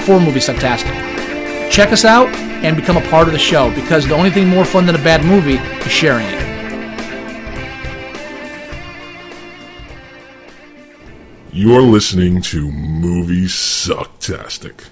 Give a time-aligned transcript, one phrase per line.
[0.00, 0.94] for Movie Sucktastic.
[1.70, 2.28] Check us out
[2.64, 5.02] and become a part of the show because the only thing more fun than a
[5.04, 6.50] bad movie is sharing it.
[11.52, 14.84] You're listening to Movie Sucktastic.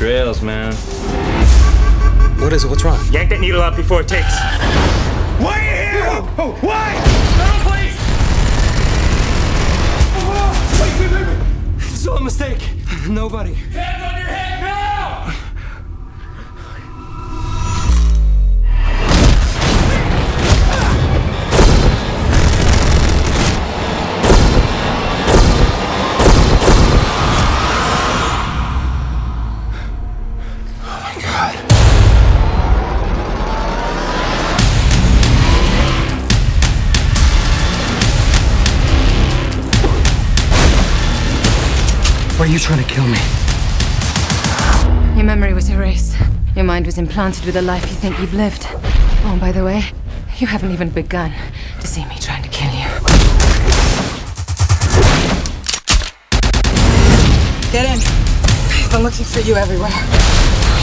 [0.00, 0.72] Trails, man.
[2.40, 2.68] What is it?
[2.70, 2.98] What's wrong?
[3.12, 4.32] Yank that needle out before it takes.
[5.44, 6.08] Why are you here?
[6.38, 6.94] Oh, Why?
[7.36, 7.98] No, please!
[10.16, 12.66] Oh, wait, wait, wait, It's all a mistake.
[13.10, 13.52] Nobody.
[13.52, 13.99] Hands
[42.50, 43.18] you trying to kill me?
[45.14, 46.16] Your memory was erased.
[46.56, 48.66] Your mind was implanted with a life you think you've lived.
[49.22, 49.84] Oh, by the way,
[50.38, 51.32] you haven't even begun
[51.80, 52.88] to see me trying to kill you.
[57.70, 58.00] Get in.
[58.02, 60.79] I've been looking for you everywhere.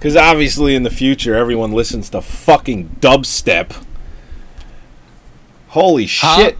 [0.00, 3.84] Because obviously, in the future, everyone listens to fucking dubstep.
[5.68, 6.36] Holy Huh?
[6.38, 6.58] shit!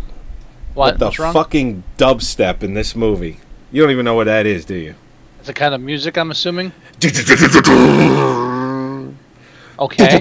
[0.75, 0.98] What?
[0.98, 3.40] the fucking dubstep in this movie?
[3.72, 4.94] You don't even know what that is, do you?
[5.38, 6.72] It's a kind of music, I'm assuming.
[9.81, 10.20] Okay.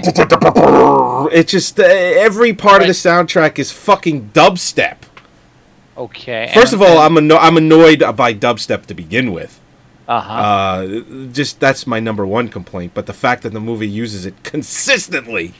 [1.32, 4.96] It's just uh, every part of the soundtrack is fucking dubstep.
[5.98, 6.50] Okay.
[6.54, 9.59] First of all, I'm anno- I'm annoyed by dubstep to begin with.
[10.10, 10.32] Uh-huh.
[10.32, 11.00] Uh,
[11.32, 12.92] just that's my number one complaint.
[12.94, 15.54] But the fact that the movie uses it consistently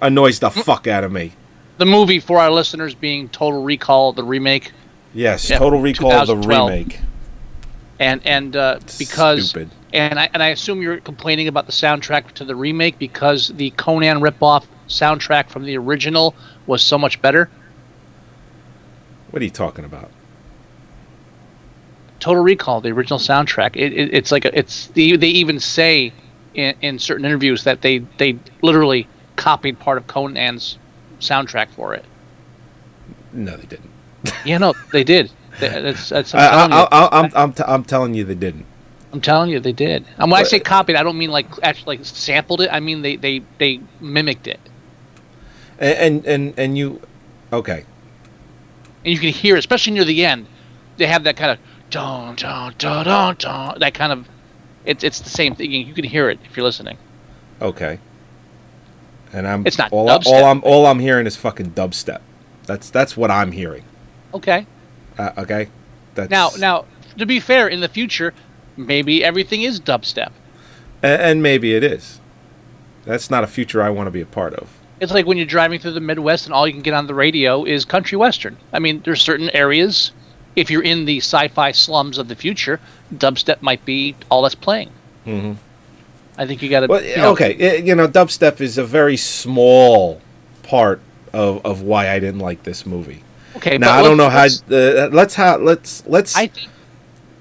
[0.00, 0.62] annoys the Mm.
[0.64, 1.32] fuck out of me.
[1.78, 4.70] the movie for our listeners being Total Recall, the remake.
[5.14, 6.68] Yes, Yeah, Total Recall the 2012.
[6.70, 7.00] remake.
[7.98, 9.70] and and uh, because Stupid.
[9.92, 13.70] and I and I assume you're complaining about the soundtrack to the remake because the
[13.70, 16.34] Conan ripoff soundtrack from the original
[16.66, 17.48] was so much better.
[19.30, 20.10] What are you talking about?
[22.20, 23.76] Total Recall, the original soundtrack.
[23.76, 26.12] It, it, it's like a, it's they, they even say
[26.54, 30.78] in, in certain interviews that they they literally copied part of Conan's
[31.18, 32.04] soundtrack for it.
[33.32, 33.90] No, they didn't.
[34.44, 35.30] Yeah, no, they did.
[35.60, 36.86] That's, that's, I'm, I, telling I, you.
[36.90, 38.64] I, I'm, I'm, t- I'm telling you, they didn't.
[39.12, 40.06] I'm telling you, they did.
[40.18, 42.70] And when I say uh, copied, I don't mean like actually like sampled it.
[42.72, 44.60] I mean they they they mimicked it,
[45.78, 47.00] And, and, and, you,
[47.52, 47.84] okay.
[49.04, 50.46] and you can hear, especially near the end,
[50.96, 51.58] they have that kind of
[51.90, 53.78] don don don don don.
[53.80, 54.28] That kind of,
[54.84, 55.70] it's it's the same thing.
[55.72, 56.98] You can hear it if you're listening.
[57.60, 57.98] Okay.
[59.32, 60.26] And I'm It's not all, dubstep.
[60.26, 62.20] all I'm all I'm hearing is fucking dubstep.
[62.66, 63.84] That's that's what I'm hearing.
[64.34, 64.66] Okay.
[65.18, 65.68] Uh, okay.
[66.14, 66.84] That's Now now
[67.18, 68.32] to be fair, in the future,
[68.76, 70.30] maybe everything is dubstep.
[71.02, 72.20] and, and maybe it is.
[73.04, 74.68] That's not a future I want to be a part of.
[75.00, 77.14] It's like when you're driving through the Midwest and all you can get on the
[77.14, 78.56] radio is country western.
[78.72, 80.12] I mean, there's certain areas.
[80.60, 82.80] If you're in the sci-fi slums of the future,
[83.14, 84.90] dubstep might be all that's playing.
[85.26, 85.56] Mhm.
[86.36, 86.86] I think you got to.
[86.86, 90.20] Well, okay, i- you know, dubstep is a very small
[90.62, 91.00] part
[91.32, 93.22] of, of why I didn't like this movie.
[93.56, 94.44] Okay, now but I don't know how.
[94.44, 96.68] Uh, let's ha- let's let's I think.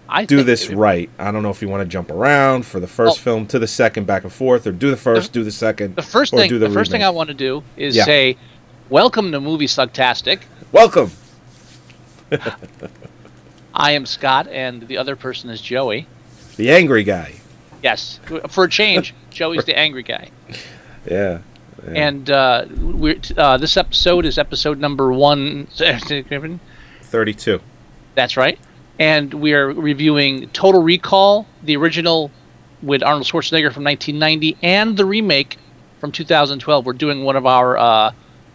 [0.08, 1.10] I do this right.
[1.20, 3.60] I don't know if you want to jump around for the first Well- film to
[3.60, 5.96] the second, back and forth, or do the first, do the second.
[5.98, 7.04] The first or thing, do the, the, first thing.
[7.04, 8.06] I want to do is Yeah.
[8.06, 8.38] say,
[8.90, 10.40] "Welcome to Movie Sucktastic."
[10.72, 11.12] Welcome.
[13.74, 16.08] I am Scott, and the other person is Joey.
[16.58, 17.36] The angry guy.
[17.84, 18.20] Yes,
[18.50, 20.30] for a change, Joey's the angry guy.
[21.10, 21.40] Yeah.
[21.86, 21.92] yeah.
[21.94, 25.68] And uh, we're uh, this episode is episode number one.
[25.76, 27.62] thirty-two.
[28.16, 28.60] That's right.
[28.98, 32.32] And we are reviewing Total Recall, the original
[32.82, 35.58] with Arnold Schwarzenegger from 1990, and the remake
[36.00, 36.86] from 2012.
[36.86, 38.12] We're doing one of our uh,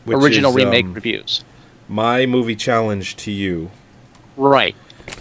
[0.07, 1.45] original is, remake um, reviews.
[1.89, 3.71] My movie challenge to you.
[4.37, 4.77] Right.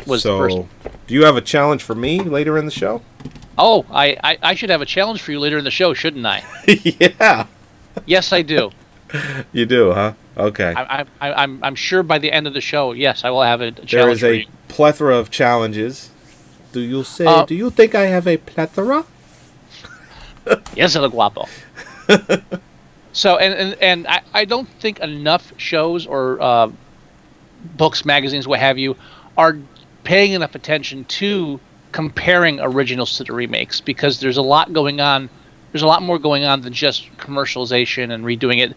[0.07, 0.67] Was so,
[1.07, 3.01] do you have a challenge for me later in the show?
[3.57, 6.25] Oh, I, I, I should have a challenge for you later in the show, shouldn't
[6.25, 6.43] I?
[6.67, 7.47] yeah.
[8.05, 8.71] yes, I do.
[9.51, 10.13] You do, huh?
[10.35, 10.73] Okay.
[10.75, 13.43] I, I, I, I'm, I'm sure by the end of the show, yes, I will
[13.43, 16.09] have a, a there challenge is a plethora of challenges.
[16.71, 17.27] Do you say?
[17.27, 19.05] Uh, do you think I have a plethora?
[20.75, 21.47] Yes, el guapo.
[23.13, 26.71] so, and and, and I, I don't think enough shows or uh,
[27.77, 28.97] books, magazines, what have you,
[29.37, 29.57] are
[30.03, 31.59] paying enough attention to
[31.91, 35.29] comparing originals to the remakes because there's a lot going on.
[35.71, 38.75] There's a lot more going on than just commercialization and redoing it,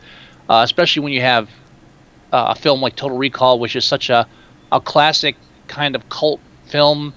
[0.49, 1.49] uh, especially when you have
[2.33, 4.27] uh, a film like Total Recall, which is such a,
[4.73, 5.37] a classic
[5.69, 7.15] kind of cult film.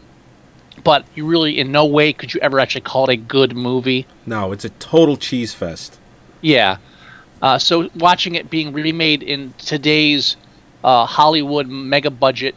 [0.83, 4.07] But you really, in no way, could you ever actually call it a good movie.
[4.25, 5.99] No, it's a total cheese fest.
[6.41, 6.77] Yeah.
[7.41, 10.37] Uh, so watching it being remade in today's
[10.83, 12.55] uh, Hollywood mega budget,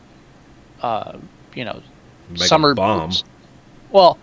[0.81, 1.19] uh,
[1.55, 1.83] you know,
[2.31, 3.13] Mega summer bomb.
[3.91, 4.19] Well,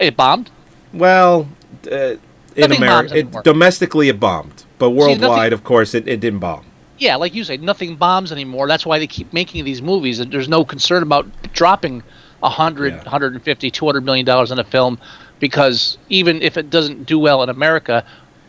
[0.00, 0.50] it bombed.
[0.92, 1.48] Well,
[1.90, 2.14] uh,
[2.54, 6.64] in America, domestically it bombed, but nothing- worldwide, of course, it, it didn't bomb.
[6.98, 8.66] Yeah, like you say, nothing bombs anymore.
[8.66, 10.18] That's why they keep making these movies.
[10.18, 12.02] And there's no concern about dropping
[12.40, 13.02] 100, Yeah.
[13.02, 14.98] 150, 200 million dollars on a film
[15.38, 18.02] because even if it doesn't do well in America,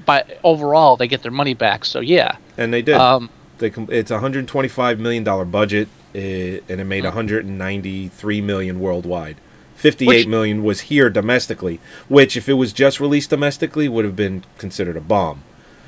[0.05, 1.83] by overall they get their money back.
[1.83, 2.37] So yeah.
[2.57, 2.95] And they did.
[2.95, 8.79] Um, they com- it's a 125 million dollar budget, eh, and it made 193 million
[8.79, 9.37] worldwide.
[9.75, 14.15] 58 Which- million was here domestically, which if it was just released domestically would have
[14.15, 15.43] been considered a bomb.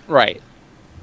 [0.07, 0.41] right.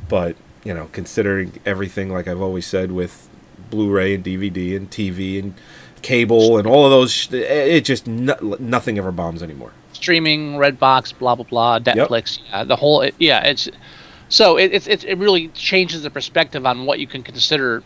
[0.09, 3.28] But you know, considering everything, like I've always said, with
[3.71, 5.54] Blu-ray and DVD and TV and
[6.02, 9.73] cable and all of those, sh- it just no- nothing ever bombs anymore.
[9.92, 13.68] streaming, Redbox, blah blah blah, Netflix, yeah, the whole it, yeah, it's
[14.28, 17.83] so it, it's it really changes the perspective on what you can consider,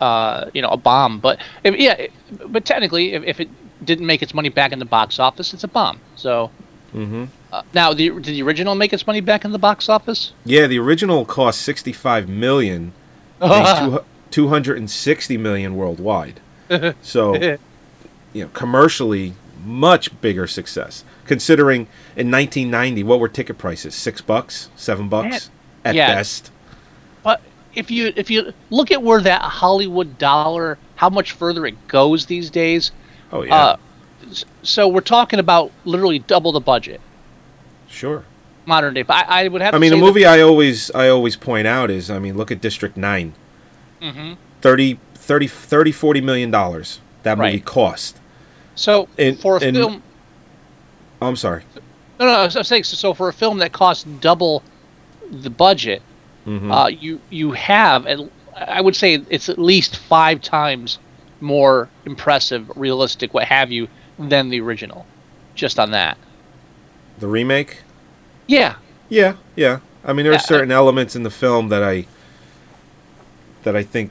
[0.00, 1.20] uh, you know, a bomb.
[1.20, 2.06] But if, yeah,
[2.46, 3.48] but technically, if, if it
[3.84, 6.00] didn't make its money back in the box office, it's a bomb.
[6.16, 6.50] So
[6.94, 7.24] Mm-hmm.
[7.52, 10.32] uh, now, the did the original make its money back in the box office?
[10.44, 12.92] Yeah, the original cost 65 million,
[13.40, 16.40] made two, 260 million worldwide.
[17.02, 17.34] So,
[18.32, 21.04] you know, commercially, much bigger success.
[21.26, 23.96] Considering in 1990, what were ticket prices?
[23.96, 25.50] Six bucks, seven bucks
[25.84, 26.14] at yeah.
[26.14, 26.52] best.
[27.74, 32.26] If you if you look at where that Hollywood dollar, how much further it goes
[32.26, 32.90] these days.
[33.32, 33.76] Oh yeah, Uh,
[34.62, 37.00] so we're talking about literally double the budget
[37.88, 38.24] sure.
[38.66, 39.02] modern day.
[39.02, 39.74] But I, I would have.
[39.74, 42.36] I to mean, a that- movie I always I always point out is, I mean,
[42.36, 43.34] look at District 9.
[44.02, 44.32] Mm-hmm.
[44.62, 47.64] 30, 30, 30 40 million dollars that movie Right.
[47.64, 48.18] cost.
[48.74, 50.02] So And- for a and- film,
[51.22, 51.62] I'm sorry.
[52.18, 54.62] no, no, I was, saying so for a film that costs double
[55.30, 56.02] the budget,
[56.50, 56.72] Mhm.
[56.72, 60.98] uh, you you have, and I would say it's at least five times
[61.40, 63.88] more impressive, realistic, what have you,
[64.18, 65.06] than the original.
[65.54, 66.18] Just on that.
[67.18, 67.82] The remake.
[68.46, 68.74] Yeah.
[69.08, 69.80] Yeah, yeah.
[70.04, 72.06] I mean, there are certain elements in the film that I
[73.62, 74.10] that I think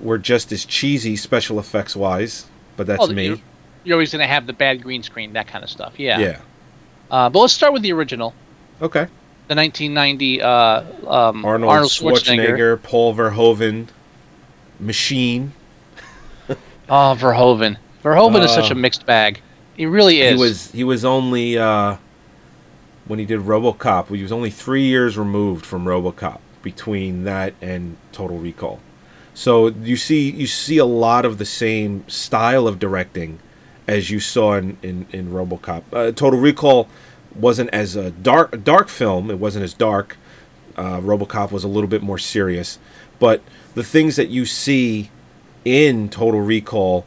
[0.00, 3.26] were just as cheesy special effects wise, but that's Well, me.
[3.26, 3.38] You're,
[3.84, 5.94] you're always going to have the bad green screen, that kind of stuff.
[5.98, 6.18] Yeah.
[6.18, 6.40] Yeah.
[7.10, 8.34] Uh, but let's start with the original.
[8.82, 9.06] Okay.
[9.48, 10.48] The 1990 uh,
[11.10, 12.82] um, Arnold, Arnold, Schwarzenegger, Schwarzenegger.
[12.82, 13.88] Paul Verhoeven,
[14.78, 15.52] Machine.
[16.90, 17.76] Oh, Verhoeven.
[18.02, 19.40] Verhoeven is such Uh, a mixed bag.
[19.76, 20.32] He really is.
[20.34, 21.96] He was he was only uh,
[23.06, 24.14] when he did RoboCop.
[24.14, 28.80] He was only three years removed from RoboCop between that and Total Recall.
[29.34, 33.38] So you see you see a lot of the same style of directing
[33.86, 35.82] as you saw in in, in RoboCop.
[35.92, 36.88] Uh, Total Recall
[37.34, 39.30] wasn't as a dark a dark film.
[39.30, 40.16] It wasn't as dark.
[40.76, 42.78] Uh, RoboCop was a little bit more serious,
[43.18, 43.42] but
[43.74, 45.10] the things that you see
[45.64, 47.04] in Total Recall,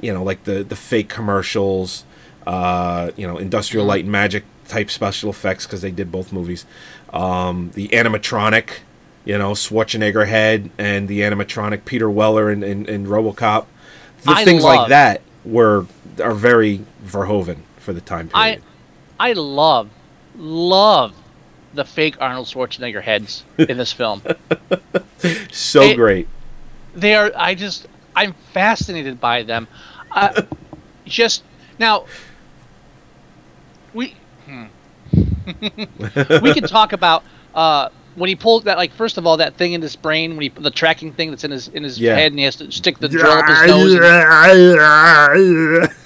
[0.00, 2.04] you know, like the the fake commercials,
[2.46, 6.66] uh, you know, Industrial Light and Magic type special effects because they did both movies.
[7.12, 8.80] Um, the animatronic,
[9.24, 13.66] you know, Schwarzenegger head and the animatronic Peter Weller in, in, in RoboCop.
[14.22, 15.86] The I things like that were
[16.22, 18.60] are very Verhoeven for the time period.
[18.62, 18.75] I
[19.18, 19.88] I love
[20.36, 21.14] love
[21.74, 24.22] the fake Arnold Schwarzenegger heads in this film.
[25.50, 26.28] so great.
[26.94, 27.30] They are.
[27.36, 27.86] I just.
[28.14, 29.68] I'm fascinated by them.
[30.10, 30.42] Uh,
[31.04, 31.42] just
[31.78, 32.06] now.
[33.92, 34.14] We.
[34.46, 34.64] Hmm.
[36.42, 37.22] we can talk about
[37.54, 38.76] uh, when he pulled that.
[38.78, 41.44] Like first of all, that thing in his brain when he the tracking thing that's
[41.44, 42.14] in his in his Yeah.
[42.14, 43.94] head, and he has to stick the drill up his nose.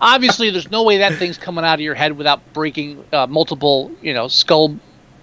[0.00, 3.90] obviously, there's no way that thing's coming out of your head without breaking uh, multiple,
[4.02, 4.78] you know, skull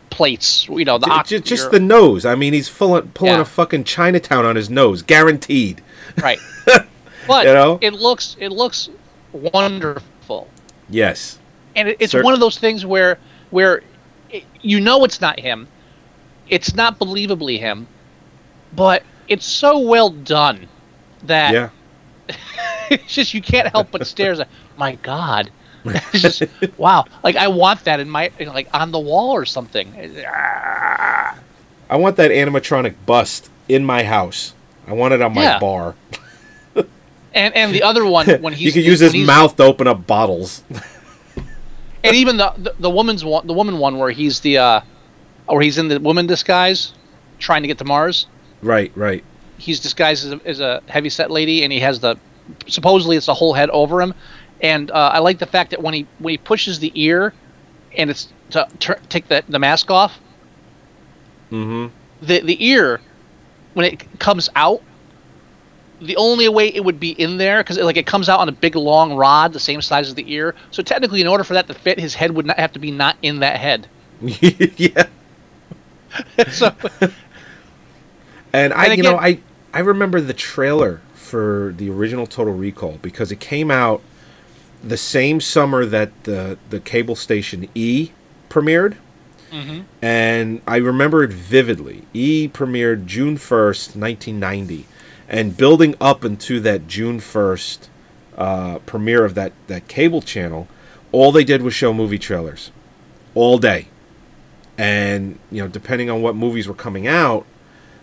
[0.09, 0.67] plates.
[0.69, 2.25] You know, the J- oct- just the nose.
[2.25, 3.41] I mean, he's full, pulling Yeah.
[3.41, 5.81] a fucking Chinatown on his nose, guaranteed.
[6.21, 6.39] right.
[7.27, 7.79] But You know?
[7.81, 8.87] it looks it looks
[9.31, 10.47] wonderful,
[10.89, 11.39] Yes.
[11.75, 13.17] and it, it's Cer- one of those things where
[13.49, 13.81] where
[14.29, 15.67] it, you know it's not him,
[16.49, 17.87] it's not believably him,
[18.75, 20.67] but it's so well done
[21.23, 21.69] that Yeah.
[22.89, 24.35] it's just you can't help but stare.
[24.35, 25.51] Like, my God,
[25.85, 26.43] it's just
[26.77, 27.05] wow.
[27.23, 29.93] Like I want that in my like on the wall or something.
[31.89, 34.53] I want that animatronic bust in my house.
[34.87, 35.59] I want it on my Yeah.
[35.59, 35.95] bar.
[37.33, 40.07] And and the other one when he you could use his mouth to open up
[40.07, 40.63] bottles.
[42.01, 44.81] and even the, the the woman's one, the woman one where he's the uh,
[45.47, 46.93] or he's in the woman disguise,
[47.37, 48.27] trying to get to Mars.
[48.61, 49.21] right, right.
[49.57, 52.15] He's disguised as a, as a heavy set lady, and he has the
[52.67, 54.13] supposedly it's the whole head over him.
[54.61, 57.33] And uh, I like the fact that when he when he pushes the ear,
[57.97, 60.19] and it's to tur take the the mask off,
[61.51, 61.93] Mm-hmm.
[62.25, 63.01] the the ear
[63.73, 64.81] when it comes out.
[66.01, 68.51] The only way it would be in there because like it comes out on a
[68.51, 70.53] big long rod, the same size as the ear.
[70.69, 72.91] So technically, in order for that to fit, his head would not have to be
[72.91, 73.87] not in that head.
[74.19, 75.07] yeah.
[76.51, 76.71] so
[78.53, 79.39] And I, And you know, I
[79.73, 84.01] I remember the trailer for the original Total Recall because it came out
[84.83, 88.11] the same summer that the the cable station E
[88.49, 88.97] premiered.
[90.01, 92.03] And I remember it vividly.
[92.13, 94.85] E premiered June 1st, 1990.
[95.29, 97.87] And building up into that June 1st
[98.37, 100.67] uh, premiere of that, that cable channel,
[101.11, 102.71] all they did was show movie trailers
[103.33, 103.87] all day.
[104.77, 107.45] And, you know, depending on what movies were coming out,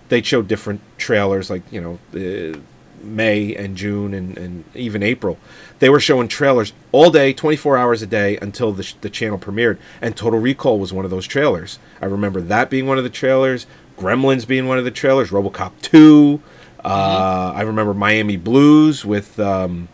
[0.09, 2.59] they'd show different trailers like, you know, uh,
[3.03, 5.39] May and June and, and even April.
[5.79, 9.39] They were showing trailers all day, 24 hours a day until the, sh- the channel
[9.39, 9.79] premiered.
[10.01, 11.79] And Total Recall was one of those trailers.
[12.01, 13.67] I remember that being one of the trailers,
[13.99, 16.41] Gremlins being one of the trailers, Robocop 2.
[16.85, 19.89] Uh, I remember Miami Blues with um,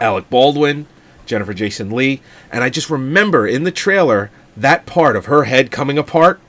[0.00, 0.86] Alec Baldwin,
[1.26, 2.20] Jennifer Jason Lee.
[2.50, 6.40] And I just remember in the trailer that part of her head coming apart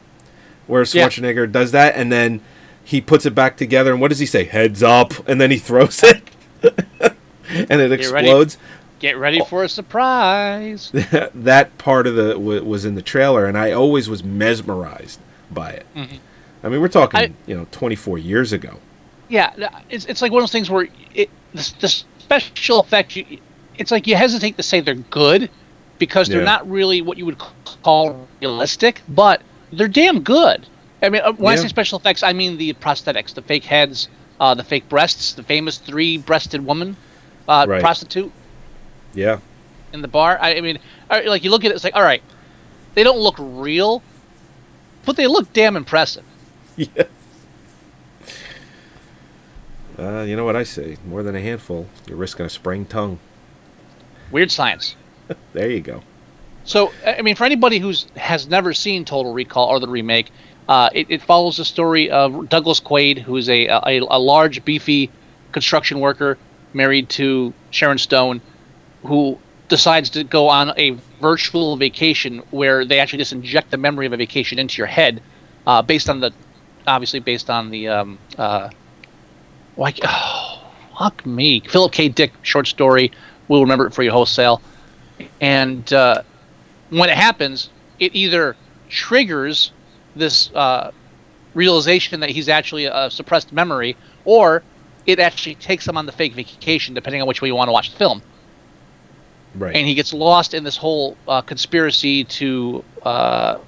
[0.68, 1.08] where Yeah.
[1.08, 2.42] Schwarzenegger does that, and then
[2.84, 3.92] he puts it back together.
[3.92, 4.44] And what does he say?
[4.46, 6.22] Heads up, and then he throws it,
[6.64, 8.28] and it Get ready.
[8.28, 8.58] explodes.
[9.00, 10.92] Get ready for a surprise.
[11.34, 15.20] that part of the w- was in the trailer, and I always was mesmerized
[15.52, 15.86] by it.
[15.96, 16.16] Mm-hmm.
[16.64, 18.78] I mean, we're talking, I- you know, 24 years ago.
[19.28, 19.54] yeah,
[19.90, 23.26] it's, it's like one of those things where it, the, the special effects, you,
[23.78, 25.50] it's like you hesitate to say they're good
[26.00, 26.46] because they're Yeah.
[26.46, 27.38] not really what you would
[27.84, 29.42] call realistic, but
[29.74, 30.66] they're damn good.
[31.04, 34.08] I mean, uh, when I say special effects, I mean the prosthetics, the fake heads,
[34.40, 36.96] uh, the fake breasts, the famous three-breasted woman
[37.48, 37.82] uh, Right.
[37.82, 38.32] prostitute.
[39.14, 39.40] Yeah.
[39.92, 40.40] in the bar.
[40.42, 40.80] I, I mean,
[41.10, 42.24] right, like you look at it, it's like, all right,
[42.96, 44.02] they don't look real,
[45.06, 46.26] but they look damn impressive.
[46.78, 47.04] Yeah.
[50.00, 50.98] Uh, you know what I say?
[51.06, 53.20] More than a handful, you're risking a sprained tongue.
[54.32, 54.96] Weird science.
[55.54, 56.02] There you go.
[56.66, 60.32] So, I mean, for anybody who's has never seen Total Recall or the remake,
[60.68, 64.64] uh, it, it follows the story of Douglas Quaid, who is a, a a large,
[64.64, 65.10] beefy
[65.52, 66.38] construction worker
[66.74, 68.42] married to Sharon Stone,
[69.04, 69.38] who
[69.70, 70.92] decides to go on a
[71.22, 75.22] virtual vacation where they actually just inject the memory of a vacation into your head,
[75.68, 76.32] uh, based on the,
[76.88, 78.70] obviously based on the, um, uh,
[79.78, 82.10] like, oh, fuck me, Philip K.
[82.10, 83.12] Dick short story.
[83.48, 84.62] We'll remember it for you wholesale.
[85.42, 86.24] And uh,
[86.90, 88.56] when it happens, it either
[88.90, 89.72] triggers
[90.16, 90.92] this uh,
[91.54, 94.64] realization that he's actually a suppressed memory, or
[95.06, 97.74] it actually takes him on the fake vacation, depending on which way you want to
[97.74, 98.22] watch the film.
[99.56, 99.76] Right.
[99.76, 103.60] And he gets lost in this whole uh, conspiracy to uh,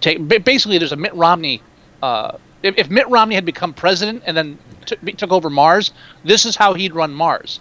[0.00, 0.26] take.
[0.26, 1.60] Basically, there's a Mitt Romney.
[2.02, 5.92] Uh, if, if Mitt Romney had become president and then took took over Mars,
[6.24, 7.60] this is how he'd run Mars.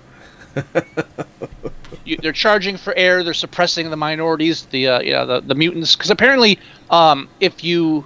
[2.06, 3.24] you, they're charging for air.
[3.24, 5.98] They're suppressing the minorities, the uh, you know, the, the mutants.
[5.98, 8.06] Because apparently, um, if you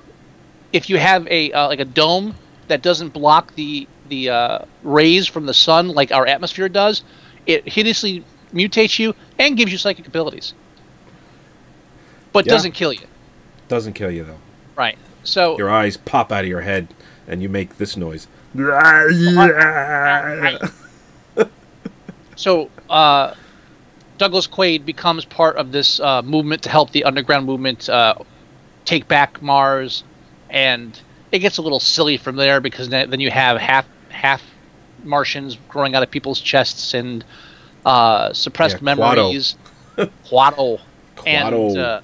[0.74, 2.36] if you have a uh, like a dome
[2.68, 7.04] that doesn't block the the uh, rays from the sun like our atmosphere does,
[7.46, 8.24] it hideously
[8.54, 10.54] mutates you and gives you psychic abilities,
[12.34, 12.54] but Yeah.
[12.54, 13.06] doesn't kill you.
[13.68, 14.40] Doesn't kill you though.
[14.76, 14.98] Right.
[15.24, 16.88] So Your eyes pop out of your head,
[17.28, 18.28] and you make this noise.
[22.36, 23.36] so uh,
[24.18, 28.16] Douglas Quaid becomes part of this uh, movement to help the underground movement uh,
[28.86, 30.04] take back Mars,
[30.50, 31.00] and
[31.32, 34.42] it gets a little silly from there because then you have half half
[35.04, 37.24] Martians growing out of people's chests and
[37.86, 39.56] uh, suppressed Yeah, memories.
[40.26, 40.80] Quato.
[41.26, 42.02] And, uh,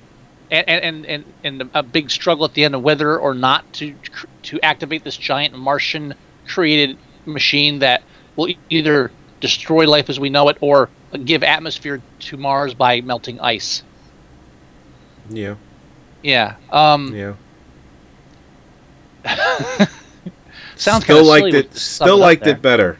[0.51, 3.95] and, and, and, and a big struggle at the end of whether or not to
[4.43, 6.13] to activate this giant Martian
[6.47, 8.03] created machine that
[8.35, 10.89] will either destroy life as we know it or
[11.23, 13.83] give atmosphere to Mars by melting ice.
[15.29, 15.55] Yeah.
[16.21, 16.55] Yeah.
[16.71, 17.33] Um, Yeah.
[20.75, 21.53] sounds still liked it.
[21.53, 22.99] when you sum Still liked it better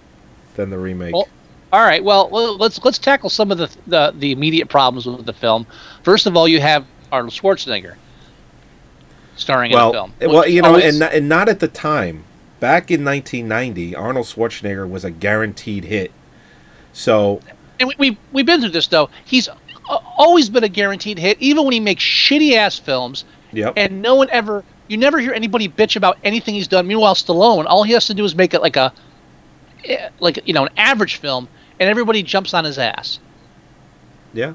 [0.55, 1.13] than the remake.
[1.13, 1.27] Well,
[1.71, 2.03] all right.
[2.03, 5.67] Well, let's let's tackle some of the, the the immediate problems with the film.
[6.03, 7.95] First of all, you have Arnold Schwarzenegger
[9.35, 10.13] starring in well, the film.
[10.21, 12.23] Eh, well, you know, Always- and not- and not at the time.
[12.61, 16.11] Back in 1990, Arnold Schwarzenegger was a guaranteed hit.
[16.93, 17.41] So
[17.79, 19.09] and we, we we've been through this though.
[19.25, 19.49] He's
[20.17, 23.25] always been a guaranteed hit, even when he makes shitty ass films.
[23.51, 23.73] Yep.
[23.77, 26.87] And no one ever, you never hear anybody bitch about anything he's done.
[26.87, 28.93] Meanwhile, Stallone, all he has to do is make it like a,
[29.85, 31.47] eh, like you know, an average film,
[31.79, 33.19] and everybody jumps on his ass.
[34.33, 34.53] yeah.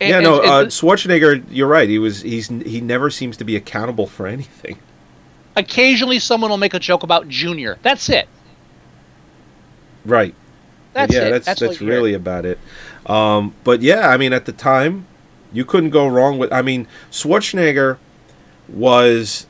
[0.00, 1.44] And- yeah, and- no, and- uh, Schwarzenegger.
[1.50, 1.88] You're right.
[1.88, 2.22] He was.
[2.22, 2.48] He's.
[2.48, 4.78] He never seems to be accountable for anything.
[5.54, 7.78] occasionally someone will make a joke about Junior.
[7.82, 8.26] That's it.
[10.04, 10.34] Right.
[10.92, 11.30] That's yeah, it.
[11.30, 11.96] that's That's that's, you hear.
[11.96, 12.58] really about it.
[13.06, 15.06] Um, but yeah, I mean, at the time,
[15.52, 16.52] you couldn't go wrong with.
[16.52, 17.98] I mean, Schwarzenegger
[18.68, 19.46] was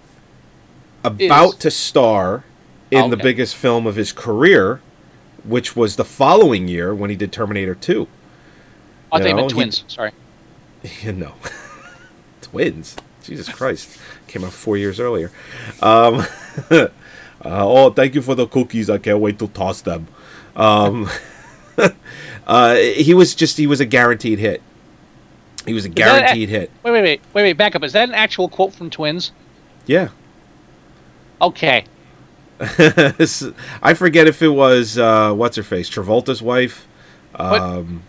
[1.05, 2.45] about to star
[2.91, 4.81] in the biggest film of his career,
[5.45, 8.07] which was the following year when he did Terminator Two.
[9.11, 9.85] I You think know, meant he- twins.
[9.89, 10.13] Sorry.
[11.03, 11.35] You know,
[12.43, 12.97] twins.
[13.23, 15.31] Jesus Christ, came out four years earlier.
[15.81, 16.25] Um,
[16.71, 16.89] uh,
[17.45, 18.91] oh, thank you for the cookies.
[18.91, 20.09] I can't wait to toss them.
[20.57, 21.09] Um,
[22.47, 24.61] uh, he was just he was a guaranteed hit.
[25.67, 26.71] He was a that a- guaranteed hit.
[26.83, 27.53] Wait, wait, wait, wait, wait.
[27.57, 27.85] Back up.
[27.85, 29.31] Is that an actual quote from Twins?
[29.87, 30.09] Yeah.
[31.43, 31.85] Okay.
[32.61, 36.87] I forget if it was uh, what's her face, Travolta's wife,
[37.35, 38.03] um,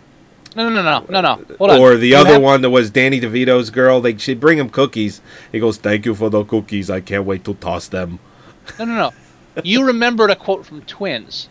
[0.54, 1.56] No, no, no, no, no, no.
[1.58, 1.80] Hold on.
[1.80, 4.00] or the You other have- one that was Danny DeVito's girl.
[4.00, 5.20] They she'd bring him cookies.
[5.50, 6.88] He goes, "Thank you for the cookies.
[6.90, 8.20] I can't wait to toss them."
[8.78, 9.10] No, no, no.
[9.64, 11.48] You remembered a quote from Twins.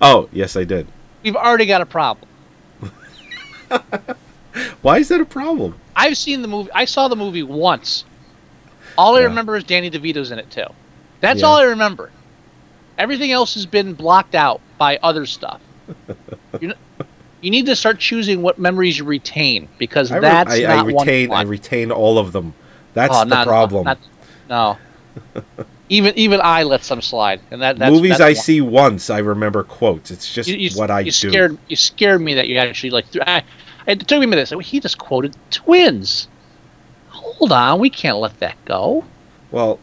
[0.00, 0.86] Oh, yes, I did.
[1.22, 2.28] We've already got a problem.
[4.82, 5.74] Why is that a problem?
[5.94, 6.70] I've seen the movie.
[6.74, 8.04] I saw the movie once.
[8.96, 9.26] All I Yeah.
[9.26, 10.66] remember is Danny DeVito's in it too.
[11.20, 11.46] That's Yeah.
[11.46, 12.10] all I remember.
[12.98, 15.60] Everything else has been blocked out by other stuff.
[16.60, 16.72] you,
[17.40, 20.70] you need to start choosing what memories you retain because I, re- that's I, not
[20.70, 21.28] I one retain.
[21.28, 22.54] to I retain all of them.
[22.94, 23.84] That's Oh, the not- problem.
[23.84, 23.98] not-
[24.48, 24.78] no.
[25.88, 28.34] even even I let some slide, and that that's, Movies that's I one.
[28.34, 30.10] see once, I remember quotes.
[30.10, 31.30] It's just You, you, what I you do.
[31.30, 33.10] scared you scared me that you actually like.
[33.10, 33.42] th- I,
[33.86, 34.48] it took me a minute.
[34.48, 36.28] So he just quoted twins.
[37.08, 39.04] Hold on, we can't let that go.
[39.50, 39.78] Well,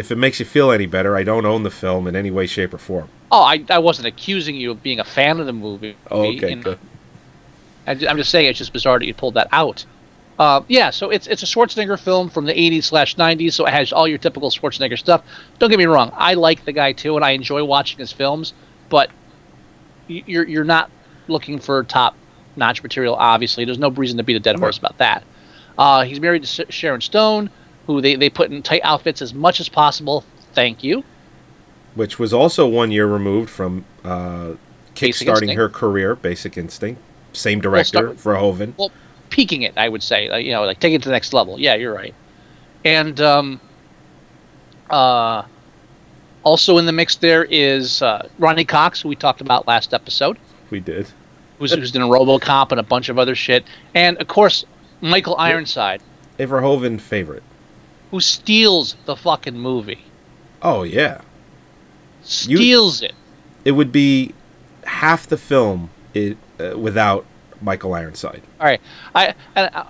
[0.00, 2.46] if it makes you feel any better, I don't own the film in any way,
[2.46, 3.08] shape, or form.
[3.30, 5.94] Oh, I, I wasn't accusing you of being a fan of the movie.
[6.10, 6.78] Oh, okay, and, good.
[7.86, 9.84] I, am just saying it's just bizarre that you pulled that out.
[10.38, 13.74] Uh, yeah, so it's it's a Schwarzenegger film from the 80s slash 90s, so it
[13.74, 15.22] has all your typical Schwarzenegger stuff.
[15.58, 18.54] Don't get me wrong, I like the guy too, and I enjoy watching his films,
[18.88, 19.10] but
[20.08, 20.90] you're you're not
[21.28, 22.16] looking for top
[22.56, 23.14] notch material.
[23.16, 25.24] Obviously, there's no reason to beat a dead horse about that.
[25.76, 27.50] Uh, he's married to Sharon Stone,
[27.94, 30.24] who they, they put in tight outfits as much as possible.
[30.52, 31.04] Thank you.
[31.94, 34.54] Which was also one year removed from uh,
[34.94, 37.00] kickstarting her career, Basic Instinct.
[37.32, 38.74] Same director, well, Verhoeven.
[38.76, 38.90] Well,
[39.30, 40.28] peaking it, I would say.
[40.28, 41.58] Like, you know, like take it to the next level.
[41.58, 42.14] Yeah, you're right.
[42.84, 43.60] And um,
[44.88, 45.42] uh,
[46.42, 50.38] also in the mix there is uh, Ronny Cox, who we talked about last episode.
[50.70, 51.08] We did.
[51.58, 54.64] Who's, who's in a RoboCop and a bunch of other shit, and of course
[55.00, 56.00] Michael Ironside.
[56.38, 57.42] A Verhoeven favorite.
[58.10, 60.04] Who steals the fucking movie?
[60.62, 61.20] Oh yeah.
[62.22, 63.14] Steals you, it.
[63.64, 64.34] It would be
[64.84, 67.24] half the film it, uh, without
[67.60, 68.42] Michael Ironside.
[68.58, 68.80] All right,
[69.14, 69.86] I, I, I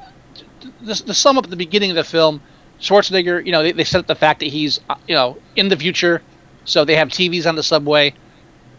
[0.82, 2.40] the, the sum up at the beginning of the film,
[2.80, 5.68] Schwarzenegger, you know, they, they set up the fact that he's, uh, you know, in
[5.68, 6.22] the future,
[6.64, 8.14] so they have TVs on the subway,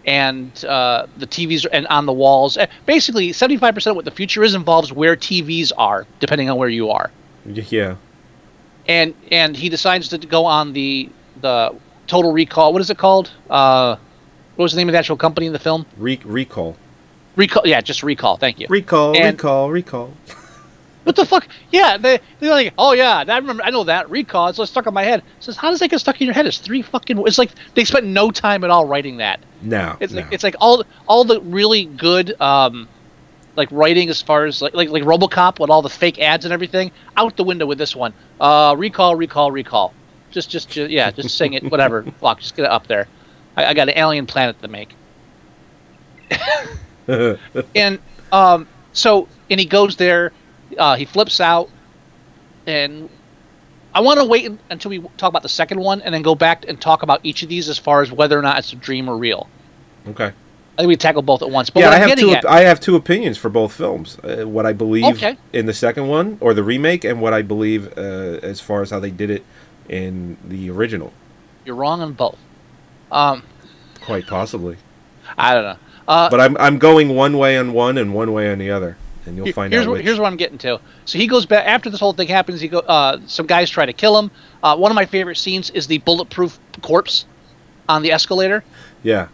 [0.06, 2.58] and uh, the TVs and on the walls.
[2.86, 6.58] Basically, seventy five percent of what the future is involves where TVs are, depending on
[6.58, 7.12] where you are.
[7.45, 7.95] Yeah.
[8.88, 11.10] And and he decides to go on the
[11.41, 11.76] the
[12.08, 12.74] Total Recall.
[12.74, 13.32] What is it called?
[13.50, 13.96] Uh,
[14.56, 15.86] what was the name of the actual company in the film?
[15.98, 16.76] Re- recall.
[17.36, 17.65] Recall.
[17.65, 18.38] Yeah, just recall.
[18.38, 18.67] Thank you.
[18.70, 19.15] Recall.
[19.15, 19.72] And, recall.
[19.72, 20.13] Recall.
[21.04, 21.48] what the fuck?
[21.72, 23.63] Yeah, they they're like, oh yeah, I remember.
[23.63, 24.50] I know that recall.
[24.50, 25.20] It's stuck in my head.
[25.20, 26.46] It says, how does that get stuck in your head?
[26.46, 27.17] It's three fucking.
[27.26, 29.39] It's like they spent no time at all writing that.
[29.62, 29.96] No.
[30.00, 30.22] It's no.
[30.22, 32.88] like it's like all all the really good um,
[33.55, 36.53] like writing as far as like like like RoboCop with all the fake ads and
[36.53, 38.13] everything out the window with this one.
[38.39, 39.93] Uh, recall, recall, recall.
[40.31, 41.69] Just just, just yeah, just sing it.
[41.69, 42.03] Whatever.
[42.21, 43.07] Fuck, just get it up there.
[43.57, 44.95] I, I got an alien planet to make.
[47.75, 47.99] and
[48.31, 50.31] um, so and he goes there.
[50.77, 51.69] Uh, he flips out,
[52.65, 53.09] and
[53.93, 56.65] I want to wait until we talk about the second one, and then go back
[56.67, 59.09] and talk about each of these as far as whether or not it's a dream
[59.09, 59.49] or real.
[60.07, 60.31] Okay.
[60.77, 61.69] I think we tackle both at once.
[61.69, 62.31] But yeah, I have two.
[62.31, 64.17] At, I have two opinions for both films.
[64.19, 65.38] Uh, what I believe okay.
[65.51, 68.89] in the second one or the remake, and what I believe uh, as far as
[68.89, 69.43] how they did it
[69.89, 71.13] in the original.
[71.65, 72.38] You're wrong on both.
[73.12, 73.43] Um,
[74.01, 74.77] Quite possibly.
[75.38, 75.77] I don't know.
[76.07, 78.97] Uh, but I'm I'm going one way on one and one way on the other,
[79.25, 79.91] and you'll find here's out.
[79.91, 80.03] Which.
[80.03, 80.79] Here's what I'm getting to.
[81.05, 82.62] So he goes back after this whole thing happens.
[82.62, 82.79] He go.
[82.79, 84.31] Uh, some guys try to kill him.
[84.63, 87.25] Uh, one of my favorite scenes is the bulletproof corpse
[87.88, 88.63] on the escalator.
[89.03, 89.27] Yeah.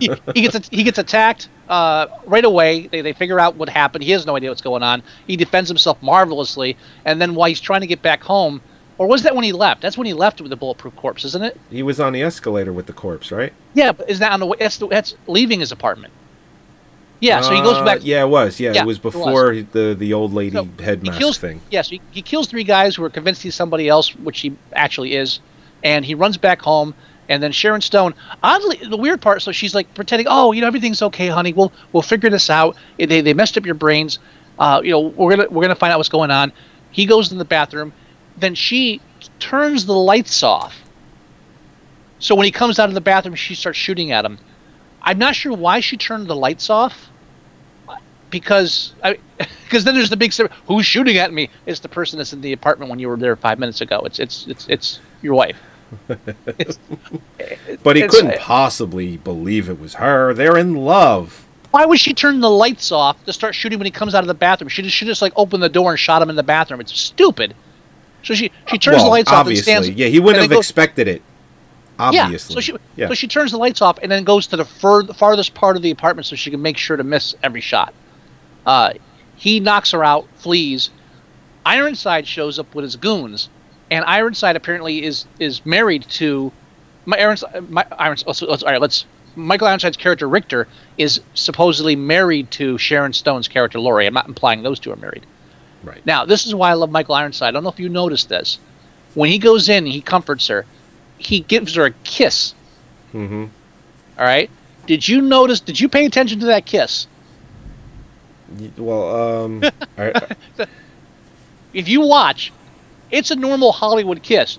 [0.00, 2.86] He, he, gets he gets attacked uh, right away.
[2.86, 4.04] They, they figure out what happened.
[4.04, 5.02] He has no idea what's going on.
[5.26, 8.60] He defends himself marvelously, and then while he's trying to get back home,
[8.98, 9.80] or was that when he left?
[9.80, 11.58] That's when he left with the bulletproof corpse, isn't it?
[11.70, 13.52] He was on the escalator with the corpse, right?
[13.74, 14.58] Yeah, but is that on the way?
[14.60, 16.12] That's, the, that's leaving his apartment.
[17.20, 17.98] Yeah, so he goes back.
[17.98, 18.58] Uh, yeah, it was.
[18.58, 19.72] Yeah, yeah it was before it was.
[19.72, 21.60] the the old lady so head mask kills, thing.
[21.70, 24.40] Yes, yeah, so he, he kills three guys who are convinced he's somebody else, which
[24.40, 25.40] he actually is,
[25.84, 26.94] and he runs back home.
[27.30, 29.40] And then Sharon Stone, oddly, the weird part.
[29.40, 31.52] So she's like pretending, "Oh, you know, everything's okay, honey.
[31.52, 32.76] We'll we'll figure this out.
[32.98, 34.18] They they messed up your brains.
[34.58, 36.52] Uh, you know, we're gonna we're gonna find out what's going on."
[36.90, 37.92] He goes in the bathroom.
[38.36, 39.00] Then she
[39.38, 40.76] turns the lights off.
[42.18, 44.38] So when he comes out of the bathroom, she starts shooting at him.
[45.00, 47.10] I'm not sure why she turned the lights off.
[48.30, 48.92] Because
[49.64, 50.34] because then there's the big
[50.66, 51.48] who's shooting at me?
[51.64, 54.02] It's the person that's in the apartment when you were there five minutes ago.
[54.04, 55.56] It's it's it's it's your wife.
[56.08, 56.78] It's,
[57.82, 60.34] but he couldn't possibly believe it was her.
[60.34, 61.46] They're in love.
[61.70, 64.28] Why would she turn the lights off to start shooting when he comes out of
[64.28, 64.68] the bathroom?
[64.68, 66.80] She just, she just like opened the door and shot him in the bathroom.
[66.80, 67.54] It's stupid.
[68.22, 69.88] So she she turns well, the lights off and stands.
[69.90, 71.22] Yeah, he wouldn't have goes, expected it.
[71.98, 72.54] Obviously.
[72.54, 72.56] Yeah.
[72.56, 73.08] So she yeah.
[73.08, 75.82] so she turns the lights off and then goes to the fur, farthest part of
[75.82, 77.94] the apartment so she can make sure to miss every shot.
[78.66, 78.94] Uh,
[79.36, 80.90] he knocks her out, flees.
[81.64, 83.48] Ironside shows up with his goons,
[83.90, 86.52] and Ironside apparently is is married to
[87.06, 87.68] my Ironside.
[87.68, 88.26] My Ironside.
[88.26, 89.04] Let's, let's, all right, let's.
[89.36, 90.66] Michael Ironside's character Richter
[90.98, 94.06] is supposedly married to Sharon Stone's character Laurie.
[94.06, 95.24] I'm not implying those two are married.
[95.84, 96.04] Right.
[96.04, 97.48] Now, this is why I love Michael Ironside.
[97.48, 98.58] I don't know if you noticed this.
[99.14, 100.66] When he goes in, he comforts her.
[101.16, 102.54] He gives her a kiss.
[103.14, 103.44] Mm-hmm.
[104.18, 104.50] All right.
[104.86, 105.60] Did you notice?
[105.60, 107.06] Did you pay attention to that kiss?
[108.76, 109.62] Well, um,
[111.72, 112.52] if you watch,
[113.10, 114.58] it's a normal Hollywood kiss,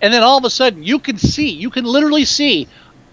[0.00, 2.68] and then all of a sudden you can see, you can literally see,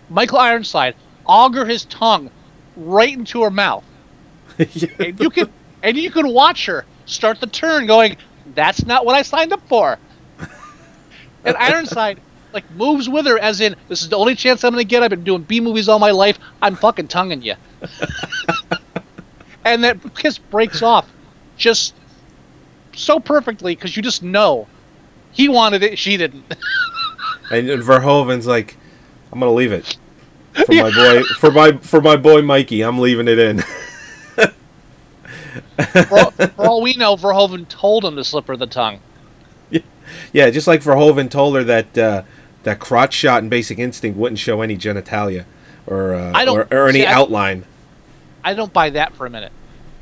[0.10, 2.30] Michael Ironside auger his tongue
[2.76, 3.84] right into her mouth,
[4.58, 4.90] yeah.
[5.00, 5.50] and you can
[5.84, 8.18] and you can watch her start the turn going,
[8.56, 9.98] that's not what I signed up for.
[11.46, 12.20] and Ironside
[12.54, 15.04] like moves with her as in this is the only chance I'm gonna get.
[15.04, 16.40] I've been doing B movies all my life.
[16.62, 17.56] I'm fucking tonguing you.
[18.72, 18.80] and,
[19.66, 21.10] and that kiss breaks off
[21.58, 21.94] just
[23.00, 24.68] so perfectly because you just know
[25.32, 26.44] he wanted it, she didn't.
[27.52, 28.78] And, Verhoeven's like,
[29.34, 29.98] I'm gonna leave it
[30.54, 32.84] for my boy for my for my boy Mikey.
[32.84, 33.60] I'm leaving it in.
[35.88, 39.00] for, all, for all we know, Verhoeven told him to slip her the tongue.
[40.32, 42.22] yeah, just like Verhoeven told her that uh,
[42.64, 45.46] that crotch shot in Basic Instinct wouldn't show any genitalia
[45.88, 47.66] or uh, I or, or any see, I- outline.
[48.44, 49.52] I don't buy that for a minute.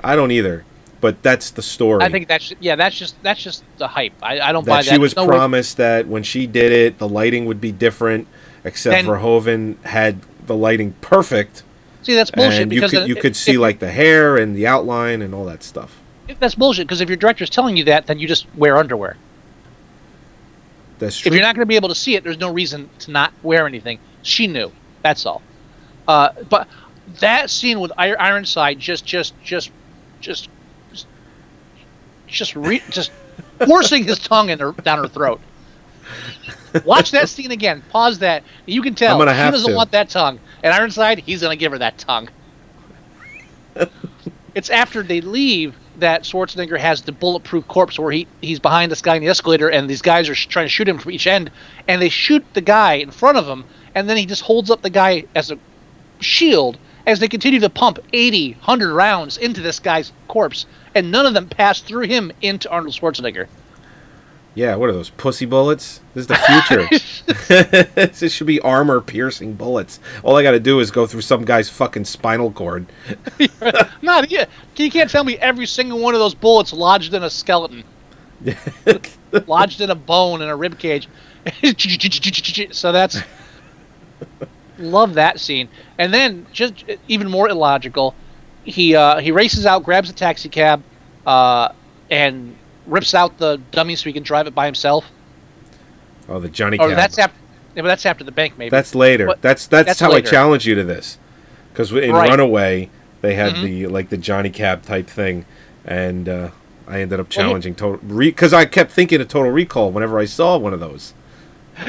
[0.04, 0.66] I don't either,
[1.02, 2.04] but that's the story.
[2.04, 4.14] I think that's yeah, that's just that's just the hype.
[4.22, 4.92] I, I don't buy that that.
[4.94, 8.28] she was no way- promised that when she did it, the lighting would be different.
[8.64, 11.64] Except And- Verhoeven had the lighting perfect,
[12.02, 14.56] See, that's bullshit and you because could you could see if- like the hair and
[14.56, 16.00] the outline and all that stuff.
[16.40, 19.16] that's bullshit because if your director's telling you that, then you just wear underwear.
[21.00, 21.30] That's true.
[21.30, 23.32] If you're not going to be able to see it, there's no reason to not
[23.44, 24.00] wear anything.
[24.24, 24.72] She knew.
[25.04, 25.42] That's all.
[26.08, 26.68] Uh, but
[27.20, 29.72] that scene with Ironside just, just, just,
[30.20, 30.50] just,
[32.28, 33.12] just, re- just
[33.66, 35.42] forcing his tongue in her down her throat.
[36.86, 37.84] Watch that scene again.
[37.90, 38.44] Pause that.
[38.66, 39.76] You can tell she doesn't to.
[39.76, 42.30] want that tongue, and Ironside, he's going to give her that tongue.
[44.56, 49.02] it's after they leave that Schwarzenegger has the bulletproof corpse where he he's behind this
[49.02, 51.28] guy in the escalator, and these guys are sh- trying to shoot him from each
[51.28, 51.52] end,
[51.88, 54.82] and they shoot the guy in front of him, and then he just holds up
[54.82, 55.58] the guy as a
[56.20, 56.78] shield
[57.08, 61.34] as they continue to pump 80, 100 rounds into this guy's corpse, and none of
[61.34, 63.48] them pass through him into Arnold Schwarzenegger.
[64.54, 66.02] Yeah, what are those pussy bullets?
[66.14, 68.08] This is the future.
[68.08, 70.00] this should be armor piercing bullets.
[70.24, 72.88] All I got to do is go through some guy's fucking spinal cord.
[74.02, 77.30] Not yeah, you can't tell me every single one of those bullets lodged in a
[77.30, 77.84] skeleton,
[79.46, 81.08] lodged in a bone in a rib cage.
[82.72, 83.22] so that's
[84.78, 85.70] love that scene.
[85.98, 88.16] And then just even more illogical,
[88.64, 90.84] he uh, he races out, grabs a taxi cab,
[91.26, 91.70] uh,
[92.12, 95.06] and rips out the dummy so he can drive it by himself.
[96.30, 96.98] Oh, the Johnny Or Cab.
[96.98, 97.38] that's after.
[97.76, 98.70] Yeah, but that's after the bank, maybe.
[98.72, 99.28] That's later.
[99.28, 100.28] But- that's, that's that's how later.
[100.28, 101.20] I challenge you to this.
[101.72, 102.28] Because in Right.
[102.30, 102.90] Runaway,
[103.22, 103.64] they had Mhm.
[103.64, 105.46] the like the Johnny Cab type thing,
[105.86, 106.50] and uh,
[106.88, 110.18] I ended up Well, you- challenging Total because I kept thinking of Total Recall whenever
[110.20, 111.14] I saw one of those.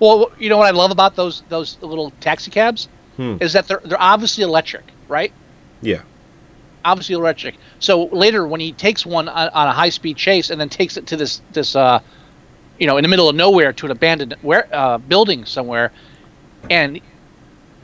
[0.00, 3.36] Well, you know what I love about those those little taxi cabs Hmm.
[3.40, 5.32] is that they're they're obviously electric, right?
[5.82, 6.02] Yeah.
[6.84, 7.56] Obviously electric.
[7.80, 10.96] So later, when he takes one on, on a high speed chase and then takes
[10.96, 12.00] it to this this uh,
[12.78, 15.90] you know, in the middle of nowhere to an abandoned where uh, building somewhere,
[16.70, 17.00] and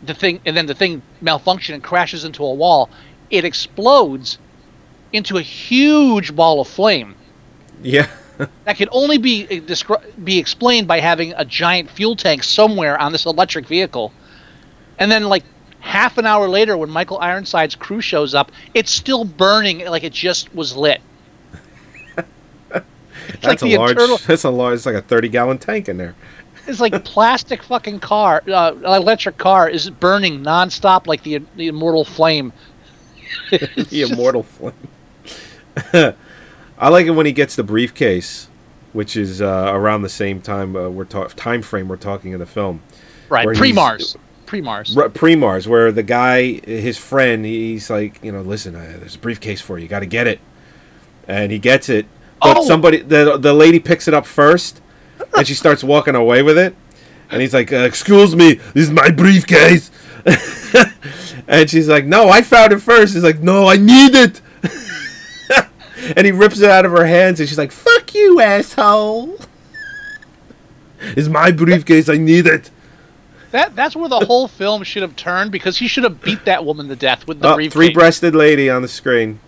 [0.05, 2.89] the thing and then the thing malfunctions and crashes into a wall,
[3.31, 4.39] it explodes
[5.13, 7.15] into a huge ball of flame
[7.83, 8.07] Yeah.
[8.65, 13.13] that can only be descri- be explained by having a giant fuel tank somewhere on
[13.13, 14.13] this electric vehicle.
[14.99, 15.45] And then like
[15.81, 20.13] half an hour later when Michael Ironside's crew shows up, it's still burning like it
[20.13, 21.01] just was lit.
[22.69, 23.91] That's like a large.
[23.93, 24.77] internal That's a large.
[24.77, 26.15] It's like a thirty gallon tank in there.
[26.67, 32.05] it's like plastic fucking car uh, electric car is burning nonstop like the the immortal
[32.05, 32.53] flame.
[33.51, 36.15] the immortal flame.
[36.79, 38.49] I like it when he gets the briefcase,
[38.93, 42.47] which is uh, around the same time uh, we're time frame we're talking in the
[42.47, 42.83] film.
[43.29, 44.17] Right, pre Mars.
[44.47, 44.97] Pre Mars.
[44.97, 49.19] R- Pre-Mars, where the guy, his friend, he's like, you know, listen, uh, there's a
[49.19, 49.85] briefcase for you.
[49.85, 50.39] You got to get it,
[51.27, 52.07] and he gets it.
[52.43, 52.65] But Oh!
[52.67, 54.83] somebody, the the lady picks it up first,
[55.37, 56.77] and she starts walking away with it,
[57.31, 59.91] and he's like, uh, "Excuse me, this is my briefcase,"
[61.49, 63.15] and she's like, "No, I found it first.
[63.15, 64.41] He's like, "No, I need it,"
[66.17, 69.39] and he rips it out of her hands, and she's like, "Fuck you, asshole."
[71.01, 72.09] It's my briefcase.
[72.09, 72.71] I need it.
[73.51, 76.65] That that's where the whole film should have turned because he should have beat that
[76.65, 77.73] woman to death with the Oh, briefcase.
[77.75, 79.39] three-breasted lady on the screen.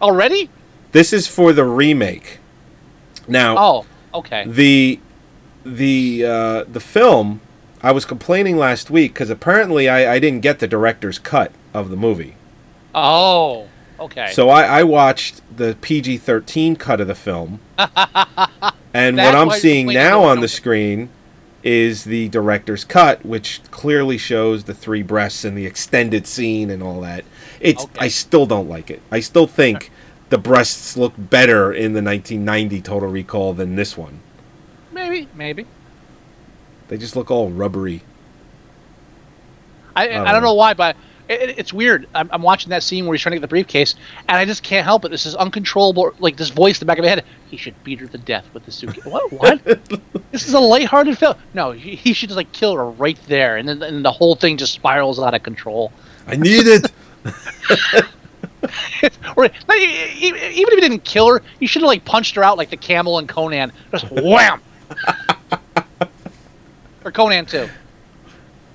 [0.00, 0.48] already.
[0.92, 2.38] This is for the remake.
[3.28, 4.44] Now, Oh, okay.
[4.46, 5.00] the
[5.64, 7.40] the uh, the film.
[7.82, 11.88] I was complaining last week because apparently I, I didn't get the director's cut of
[11.88, 12.34] the movie.
[12.94, 13.68] Oh,
[14.00, 14.32] okay.
[14.32, 17.60] So I, I watched the PG thirteen cut of the film,
[18.94, 21.10] and what I'm seeing now on the screen
[21.62, 26.82] is the director's cut, which clearly shows the three breasts and the extended scene and
[26.82, 27.24] all that.
[27.60, 29.02] It's I still don't like it.
[29.10, 29.90] I still think
[30.30, 34.20] the breasts look better in the 1990 Total Recall than this one.
[34.92, 35.66] maybe, maybe.
[36.88, 38.02] They just look all rubbery.
[39.94, 40.48] I, don't I don't know.
[40.48, 40.96] know why, but
[41.30, 42.08] it, it- it's weird.
[42.14, 43.94] I'm, I'm watching that scene where he's trying to get the briefcase,
[44.28, 45.10] and I just can't help it.
[45.10, 47.24] This is uncontrollable, like this voice in the back of my head.
[47.50, 49.04] He should beat her to death with the suitcase.
[49.04, 49.32] what?
[49.32, 49.64] What?
[50.32, 51.36] this is a lighthearted film.
[51.54, 54.34] No, he, he should just like kill her right there, and then and the whole
[54.34, 55.92] thing just spirals out of control.
[56.26, 56.90] I need it.
[59.36, 62.70] or even if he didn't kill her, he should have like punched her out like
[62.70, 64.60] the camel and Conan, just wham.
[67.04, 67.68] or Conan too.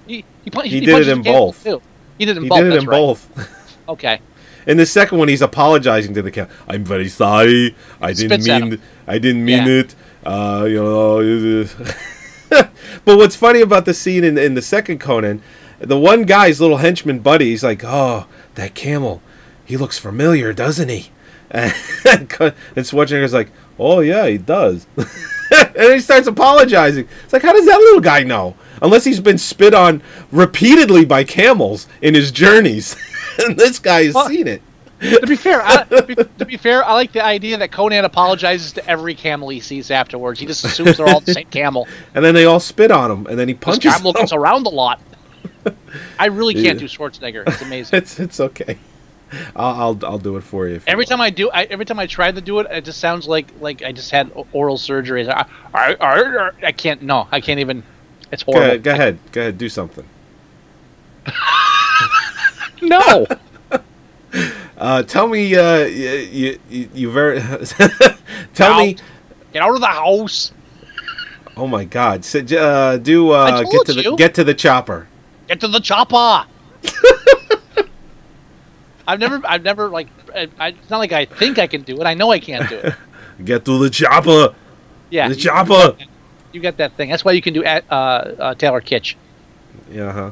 [0.08, 1.64] He he, pun- He did punched it in both.
[1.64, 1.82] Too.
[2.18, 2.60] He did it in He both.
[2.60, 2.96] did it in right.
[2.98, 3.62] both.
[3.88, 4.20] Okay.
[4.66, 6.50] In the second one, he's apologizing to the cat.
[6.68, 7.76] I'm very sorry.
[8.02, 8.82] I didn't Spits mean.
[9.06, 9.82] I didn't mean Yeah.
[9.84, 9.96] it.
[10.26, 11.68] Uh, you know.
[13.06, 15.42] but what's funny about the scene in in the second Conan,
[15.80, 18.26] the one guy's little henchman buddy, he's like, "Oh,
[18.56, 19.22] that camel,
[19.66, 21.12] he looks familiar, doesn't he?"
[21.52, 21.74] And,
[22.76, 27.08] and Schwarzenegger's like, "Oh yeah, he does." and he starts apologizing.
[27.24, 28.56] It's like, how does that little guy know?
[28.82, 32.96] Unless he's been spit on repeatedly by camels in his journeys,
[33.40, 34.62] and this guy has Well- seen it.
[35.02, 38.06] to be fair, I, to, be, to be fair, I like the idea that Conan
[38.06, 40.40] apologizes to every camel he sees afterwards.
[40.40, 41.88] He just assumes they're all the same camel.
[42.16, 44.22] And then they all spit on him, and then he This punches camel them.
[44.22, 45.02] gets around a lot.
[46.18, 46.74] I really can't Yeah.
[46.74, 47.44] do Schwarzenegger.
[47.48, 47.98] It's amazing.
[47.98, 48.78] It's it's okay.
[49.56, 50.76] I'll I'll, I'll do it for you.
[50.76, 51.10] you Every want.
[51.10, 53.48] time I do, I, every time I try to do it, it just sounds like
[53.60, 55.28] like I just had oral surgery.
[55.30, 57.02] I, I, I, I can't.
[57.02, 57.84] No, I can't even.
[58.32, 58.70] It's Go horrible.
[58.72, 60.06] ahead, go ahead, go ahead, do something.
[62.82, 63.26] No.
[64.78, 67.40] Uh, tell me, uh, you you, you, very
[68.54, 68.80] tell Out.
[68.80, 68.98] me.
[69.54, 70.52] Get out of the house.
[71.56, 72.26] Oh my God!
[72.26, 74.18] So, uh, do uh, get to the you.
[74.18, 75.08] get to the chopper.
[75.48, 76.46] Get to the chopper.
[79.08, 80.08] I've never, I've never like.
[80.36, 82.06] I, I, it's not like I think I can do it.
[82.06, 82.94] I know I can't do it.
[83.46, 84.54] Get to the chopper.
[85.10, 85.96] Yeah, The chopper.
[86.56, 87.10] You got that thing.
[87.10, 89.16] That's why you can do at, uh, uh, Taylor Kitsch.
[89.92, 90.32] Yeah, huh.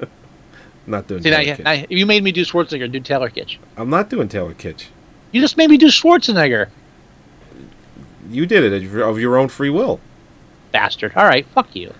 [0.86, 1.22] not doing.
[1.22, 1.64] See, now, Taylor you, Kitsch.
[1.64, 2.90] now you made me do Schwarzenegger.
[2.90, 3.58] Do Taylor Kitsch.
[3.76, 4.86] I'm not doing Taylor Kitsch.
[5.32, 6.70] You just made me do Schwarzenegger.
[8.30, 10.00] You did it of your- own free will.
[10.72, 11.12] Bastard.
[11.14, 11.92] All right, fuck you.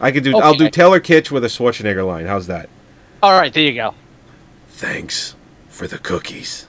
[0.00, 0.36] I could do.
[0.36, 0.70] I'll do Okay.
[0.72, 2.26] Taylor Kitsch with a Schwarzenegger line.
[2.26, 2.68] How's that?
[3.22, 3.94] All right, there you go.
[4.68, 5.36] Thanks
[5.68, 6.66] for the cookies.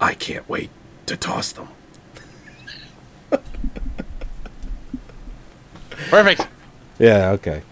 [0.00, 0.70] I can't wait
[1.06, 1.68] to toss them.
[6.08, 6.46] Perfect.
[6.98, 7.30] Yeah.
[7.32, 7.62] Okay.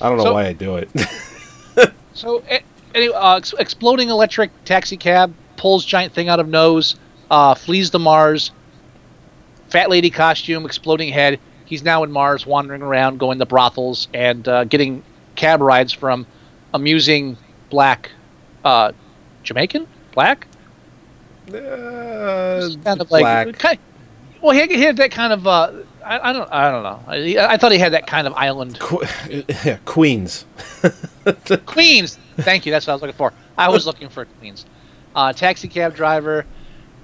[0.00, 0.88] I don't know So- why I do it.
[2.14, 2.42] So,
[2.94, 6.96] anyway, uh, exploding electric taxi cab pulls giant thing out of nose,
[7.30, 8.52] uh, flees to Mars.
[9.68, 11.38] Fat lady costume, exploding head.
[11.66, 15.02] He's now in Mars, wandering around, going to brothels and uh, getting
[15.34, 16.26] cab rides from
[16.72, 17.36] amusing
[17.68, 18.10] black,
[18.64, 18.92] uh,
[19.42, 20.46] Jamaican black.
[21.48, 23.58] Uh, kind of like black.
[23.58, 23.78] Kind,
[24.40, 25.46] well, he he had that kind of.
[26.06, 26.52] I, I don't.
[26.52, 27.02] I don't know.
[27.08, 28.78] I, I thought he had that kind of island.
[28.78, 29.06] Que-
[29.64, 30.44] yeah, Queens.
[31.66, 32.18] Queens.
[32.38, 32.72] Thank you.
[32.72, 33.32] That's what I was looking for.
[33.58, 34.66] I was looking for Queens.
[35.14, 36.46] Uh, taxi cab driver,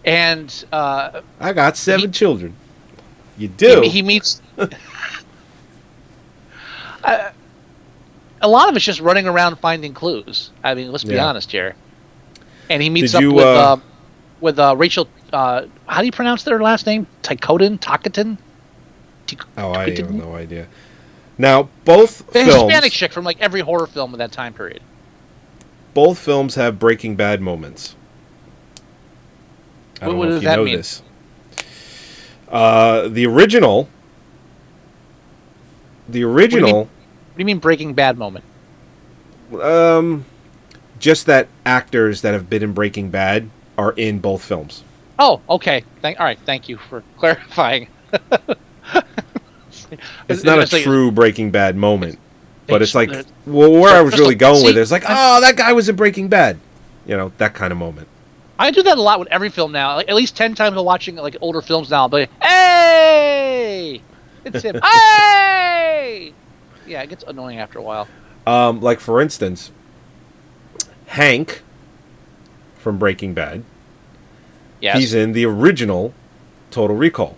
[0.04, 2.54] and uh, I got seven children.
[3.36, 3.80] You do.
[3.80, 4.40] he, he meets.
[7.04, 10.50] A lot of it's just running around finding clues.
[10.64, 11.26] I mean, let's be Yeah.
[11.26, 11.74] honest here.
[12.68, 13.76] And he meets Did up you, with uh, uh,
[14.40, 15.08] with uh, Rachel.
[15.32, 17.06] Uh, how do you pronounce their last name?
[17.22, 17.78] Tykotin?
[17.78, 18.36] Takatin?
[19.58, 20.66] Oh, I have no idea.
[21.38, 24.82] Now, both The films, Hispanic chick from like every horror film of that time period.
[25.94, 27.94] both films have Breaking Bad moments.
[30.00, 30.76] I What- don't what know does if you that know mean?
[30.76, 31.02] this.
[32.50, 33.88] Uh, the original,
[36.08, 36.88] the original, What
[37.36, 38.44] do you mean Breaking Bad moment?
[39.60, 40.24] um,
[40.98, 44.84] just that actors that have been in Breaking Bad are in both films.
[45.18, 45.84] Oh, okay.
[46.00, 46.18] Thank.
[46.20, 46.38] All right.
[46.44, 47.88] Thank you for clarifying.
[50.28, 52.18] It's not a like- true Breaking Bad moment,
[52.66, 53.10] but it's like,
[53.44, 55.96] well, where I was really going with it, it's like, oh, that guy was in
[55.96, 56.58] Breaking Bad,
[57.06, 58.08] you know, that kind of moment.
[58.58, 59.96] I do that a lot with every film now.
[59.96, 62.08] Like, at least ten times I'm watching like older films now.
[62.08, 64.00] But hey,
[64.44, 64.80] it's him.
[64.84, 66.32] hey,
[66.86, 68.08] yeah, it gets annoying after a while.
[68.46, 69.72] Um, like for instance,
[71.06, 71.62] Hank
[72.76, 73.64] from Breaking Bad.
[74.80, 74.98] Yes.
[74.98, 76.14] He's in the original
[76.70, 77.36] Total Recall.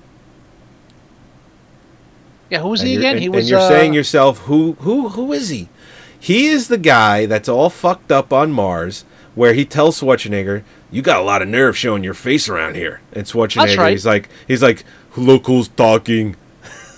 [2.54, 3.16] Yeah, who was and he again?
[3.16, 5.68] And, he and you're uh, saying yourself, who who who is he?
[6.16, 11.02] He is the guy that's all fucked up on Mars, where he tells Schwarzenegger, "You
[11.02, 13.90] got a lot of nerve showing your face around here." And Schwarzenegger, right.
[13.90, 14.84] he's like, he's like,
[15.16, 16.36] "Look who's talking."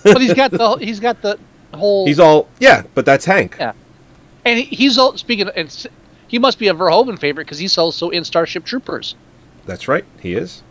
[0.02, 1.38] but he's got the he's got the
[1.72, 2.06] whole.
[2.06, 3.56] He's all, yeah, but that's Hank.
[3.58, 3.72] Yeah,
[4.44, 5.48] and he, he's all speaking.
[5.56, 5.74] And
[6.28, 9.14] he must be a Verhoeven favorite because he's also in Starship Troopers.
[9.64, 10.62] That's right, he is.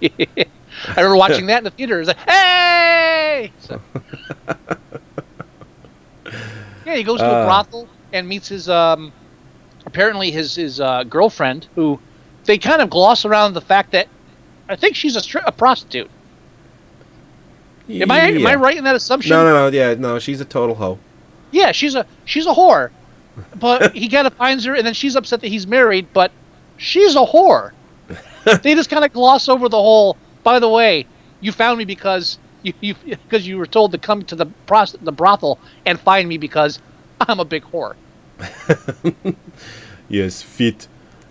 [0.88, 2.00] I remember watching that in the theater.
[2.00, 3.52] It's like, hey!
[3.58, 3.80] So-
[6.86, 7.44] yeah, he goes to a Uh.
[7.46, 9.12] brothel and meets his um,
[9.86, 11.98] apparently his his uh, girlfriend, who
[12.44, 14.08] they kind of gloss around the fact that
[14.68, 16.10] I think she's a, stri- a prostitute.
[17.88, 19.30] Am I am I right in that assumption?
[19.30, 19.76] No, no, no.
[19.76, 20.18] Yeah, no.
[20.18, 20.98] She's a total hoe.
[21.50, 22.90] Yeah, she's a she's a whore,
[23.56, 26.30] but he kind of finds her, and then she's upset that he's married, but
[26.76, 27.72] she's a whore.
[28.62, 30.16] they just kind of gloss over the whole.
[30.42, 31.06] By the way,
[31.40, 34.96] you found me because you you because you were told to come to the pros-
[35.00, 36.78] the brothel and find me because
[37.20, 37.94] I'm a big whore.
[40.10, 40.88] Yes, fit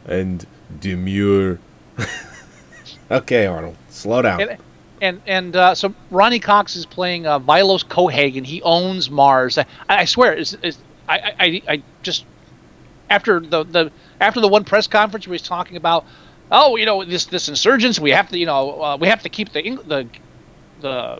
[0.07, 0.47] and
[0.79, 1.59] demure.
[3.11, 4.41] okay, Arnold, slow down.
[4.41, 4.57] And
[5.01, 8.45] and, and uh, so Ronny Cox is playing uh, Vilos Cohagen.
[8.45, 9.57] He owns Mars.
[9.57, 10.77] I, I swear, is is
[11.09, 12.25] I, I I just
[13.09, 13.91] after the the
[14.21, 16.05] after the one press conference where he's talking about
[16.51, 19.29] oh you know this this insurgents we have to you know uh, we have to
[19.29, 20.07] keep the the
[20.81, 21.19] the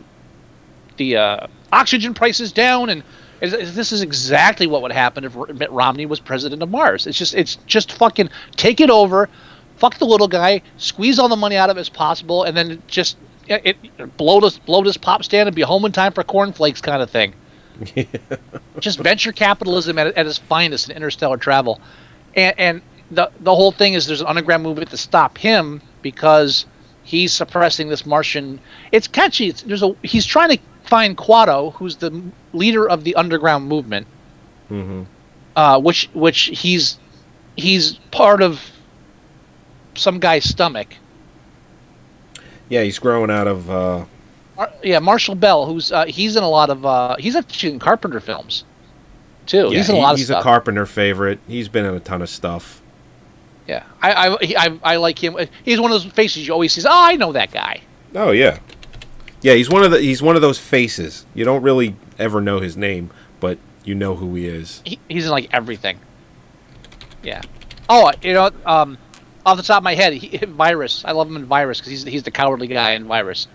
[0.98, 3.04] the uh, oxygen prices down and
[3.42, 7.08] is, is- this is exactly what would happen if Mitt Romney was president of Mars.
[7.08, 9.30] It's just it's just fucking take it over,
[9.78, 12.82] fuck the little guy, squeeze all the money out of it as possible, and then
[12.88, 13.18] just
[13.48, 16.82] it, it blow this blow this pop stand and be home in time for cornflakes
[16.82, 17.34] kind of thing.
[18.80, 21.80] just venture capitalism at, at its finest in interstellar travel,
[22.36, 26.66] and and the the whole thing is there's an underground movement to stop him because
[27.03, 28.60] he's suppressing this Martian.
[28.91, 29.47] It's catchy.
[29.49, 32.22] It's, there's a he's trying to find Quato, who's the
[32.53, 34.07] leader of the underground movement,
[34.70, 35.03] Mm-hmm.
[35.55, 36.97] uh, which which he's
[37.55, 38.62] he's part of
[39.95, 40.89] some guy's stomach.
[42.70, 43.70] Yeah, he's growing out of.
[43.70, 44.05] Uh,
[44.55, 47.80] Mar- yeah, Marshall Bell, who's uh, he's in a lot of uh, he's actually in
[47.80, 48.64] Carpenter films
[49.47, 49.70] too.
[49.72, 50.41] yeah, he's in a he- lot of he's stuff.
[50.41, 51.39] a Carpenter favorite.
[51.47, 52.82] He's been in a ton of stuff.
[53.70, 55.38] Yeah, I I, he- I I like him.
[55.64, 56.82] He's one of those faces you always see.
[56.86, 57.82] Oh, I know that guy.
[58.16, 58.60] Oh yeah,
[59.42, 59.54] yeah.
[59.54, 60.00] He's one of the.
[60.02, 61.26] He's one of those faces.
[61.36, 64.82] You don't really ever know his name, but you know who he is.
[64.86, 66.00] he, he's in like everything.
[67.24, 67.42] Yeah.
[67.90, 68.98] Oh, you know, um,
[69.46, 71.04] off the top of my head, he, Virus.
[71.06, 73.48] I love him in Virus because he's he's the cowardly guy in Virus.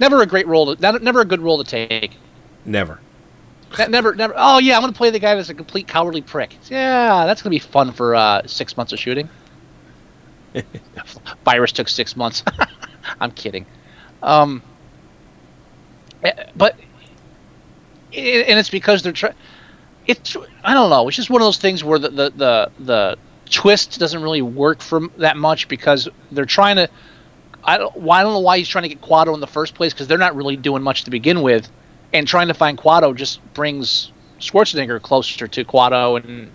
[0.00, 0.74] Never a great role.
[0.76, 2.12] To, never- a good role to take.
[2.64, 3.00] Never.
[3.78, 4.32] Ne- Never, never.
[4.36, 6.56] Oh yeah, I'm gonna play the guy that's a complete cowardly prick.
[6.70, 9.28] Yeah, that's gonna be fun for uh, six months of shooting.
[11.44, 12.42] Virus took six months.
[13.20, 13.66] I'm kidding.
[14.22, 14.62] Um,
[16.22, 16.76] eh, but
[18.12, 19.34] and it's because they're trying.
[20.06, 21.06] It's I don't know.
[21.08, 23.18] It's just one of those things where the the the, the
[23.50, 26.88] twist doesn't really work for that much because they're trying to.
[27.64, 27.94] I don't.
[27.96, 30.06] Well, I don't know why he's trying to get Quato in the first place because
[30.08, 31.70] they're not really doing much to begin with,
[32.12, 36.50] and trying to find Quato just brings Schwarzenegger closer to Quato, and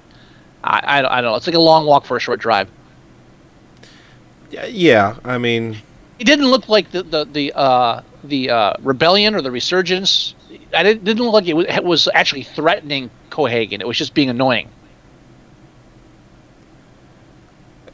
[0.64, 1.36] I, I, I don't know.
[1.36, 2.70] It's like a long walk for a short drive.
[4.68, 5.16] Yeah.
[5.24, 5.78] I mean,
[6.20, 10.36] It didn't look like the the the uh, the uh, rebellion or the resurgence.
[10.74, 13.80] I didn't, didn't look like it was, it was actually threatening Cohagen.
[13.82, 14.70] It was just being annoying.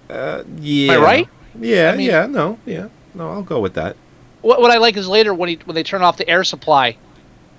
[0.09, 0.95] Uh, yeah.
[0.95, 1.27] right?
[1.59, 2.25] Yeah, I mean- yeah.
[2.25, 2.87] No, yeah.
[3.13, 3.95] No, I'll go with that.
[4.41, 6.95] What, what I like is later when he when they turn off the air supply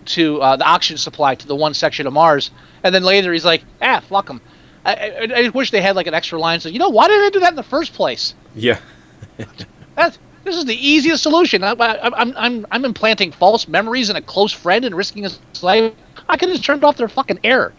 [0.07, 2.51] to uh, the oxygen supply to the one section of Mars,
[2.83, 4.41] and then later he's like, ah, fuck them.
[4.85, 6.61] I, I, I just wish they had like an extra line.
[6.61, 8.35] So you know, why did they do that in the first place?
[8.55, 8.79] Yeah.
[9.97, 11.63] That's, this is the easiest solution.
[11.63, 15.39] I, I, I'm I'm I'm implanting false memories in a close friend and risking his
[15.63, 15.93] life.
[16.29, 17.73] I could have just turned off their fucking air.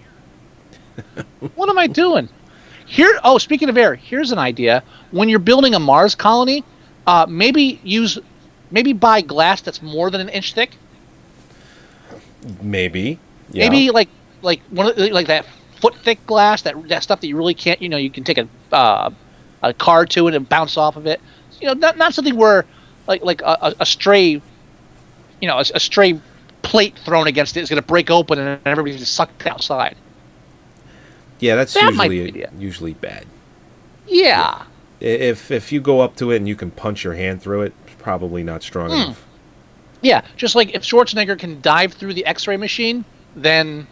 [1.56, 2.30] what am I doing?
[2.86, 3.20] Here.
[3.24, 4.84] Oh, speaking of air, here's an idea.
[5.12, 6.64] When you're building a Mars colony,
[7.08, 8.20] uh, maybe use
[8.70, 10.78] maybe buy glass that's more than an inch thick.
[12.62, 13.20] Maybe.
[13.52, 13.70] Yeah.
[13.70, 14.10] Maybe like
[14.42, 15.46] like one of, like that
[15.80, 17.82] foot thick glass that that stuff that you really can't.
[17.82, 19.10] You know, you can take a uh,
[19.64, 21.22] a car to it and bounce off of it.
[21.60, 22.66] You know, not not something where
[23.08, 24.42] like like a, a, stray,
[25.42, 26.20] you know, a, a stray
[26.62, 29.96] plate thrown against it is going to break open and everybody's just sucked outside.
[31.40, 33.26] Yeah, that's That usually usually bad.
[34.08, 34.64] Yeah.
[34.64, 37.62] I- If if you go up to it and you can punch your hand through
[37.64, 38.96] it, it's probably not strong Hmm.
[38.96, 39.26] enough.
[40.04, 43.06] Yeah, just like if Schwarzenegger can dive through the X-ray machine,
[43.36, 43.86] then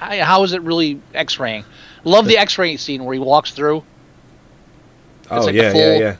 [0.00, 1.64] I, how is it really X-raying?
[2.06, 3.82] Love the X-ray scene where he walks through.
[5.28, 6.16] Oh like yeah, yeah, yeah.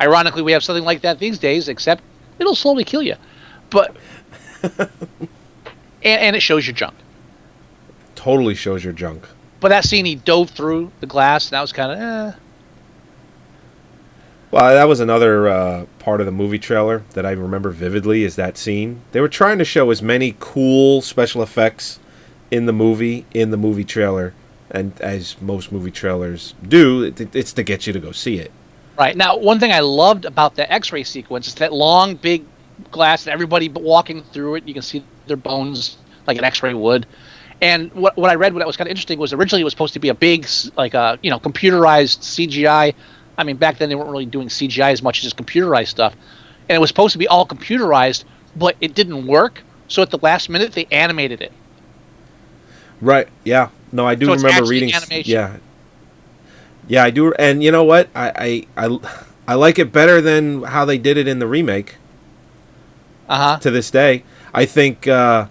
[0.00, 2.02] Ironically, we have something like that these days, except
[2.38, 3.16] it'll slowly kill you.
[3.68, 3.94] But
[4.62, 4.88] and,
[6.02, 6.94] and it shows your junk.
[8.14, 9.28] Totally shows your junk.
[9.60, 12.38] But that scene, he dove through the glass, and that was kind of eh.
[14.52, 18.24] Well, that was another uh, part of the movie trailer that I remember vividly.
[18.24, 19.02] Is that scene?
[19.12, 21.98] They were trying to show as many cool special effects
[22.50, 24.34] in the movie in the movie trailer,
[24.70, 28.50] and as most movie trailers do, it, it's to get you to go see it.
[28.98, 32.44] Right now, one thing I loved about the X-ray sequence is that long, big
[32.90, 35.96] glass, and everybody walking through it, you can see their bones
[36.26, 37.06] like an X-ray would.
[37.62, 39.94] And what, what I read, what was kind of interesting, was originally it was supposed
[39.94, 40.46] to be a big,
[40.76, 42.94] like a you know computerized CGI.
[43.38, 46.14] I mean, back then they weren't really doing CGI as much as just computerized stuff,
[46.68, 48.24] and it was supposed to be all computerized,
[48.56, 49.62] but it didn't work.
[49.88, 51.52] So at the last minute, they animated it.
[53.00, 53.28] Right?
[53.44, 53.68] Yeah.
[53.92, 54.92] No, I do So remember reading.
[54.94, 55.32] animation.
[55.32, 55.56] Yeah.
[56.88, 58.08] Yeah, I do, and you know what?
[58.14, 58.98] I I I,
[59.48, 61.96] I like it better than how they did it in the remake.
[63.28, 63.58] Uh huh.
[63.60, 65.46] To this day, I think uh,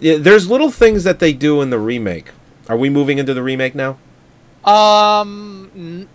[0.00, 2.30] yeah, there's little things that they do in the remake.
[2.68, 3.98] Are we moving into the remake now?
[4.64, 6.08] Um,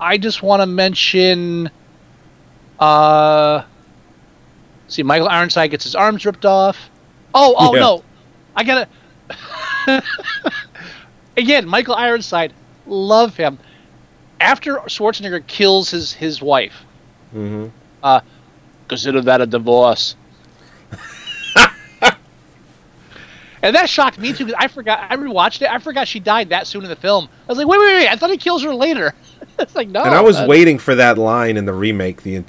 [0.00, 1.70] I just want to mention.
[2.80, 3.62] Uh,
[4.88, 6.90] see, Michael Ironside gets his arms ripped off.
[7.32, 7.80] Oh, oh Yeah.
[7.80, 8.04] no,
[8.56, 8.88] I gotta.
[11.36, 12.52] Again, Michael Ironside,
[12.86, 13.58] love him.
[14.40, 16.74] After Schwarzenegger kills his his wife,
[17.34, 17.68] Mm-hmm.
[18.02, 18.20] uh,
[18.88, 20.16] consider that a divorce.
[23.62, 25.10] and that shocked me too because I forgot.
[25.10, 25.70] I rewatched it.
[25.70, 27.28] I forgot she died that soon in the film.
[27.48, 28.08] I was like, wait, wait, wait!
[28.08, 29.14] I thought he kills her later.
[29.58, 30.02] it's like no.
[30.02, 32.42] and I was uh, waiting for that line in the remake the uh,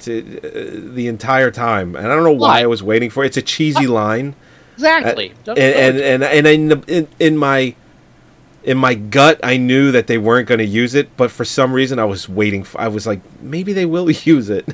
[0.94, 2.62] the entire time, and I don't know why Why?
[2.62, 3.28] I was waiting for it.
[3.28, 4.34] It's a cheesy line.
[4.74, 5.32] Exactly.
[5.46, 7.74] Uh, and, and and and in, in in my
[8.62, 11.72] in my gut, I knew that they weren't going to use it, but for some
[11.72, 12.64] reason, I was waiting.
[12.64, 14.66] For, I was like, maybe they will use it.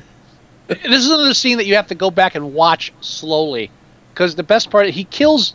[0.67, 3.69] this is another scene that you have to go back and watch slowly
[4.13, 5.53] because the best part he kills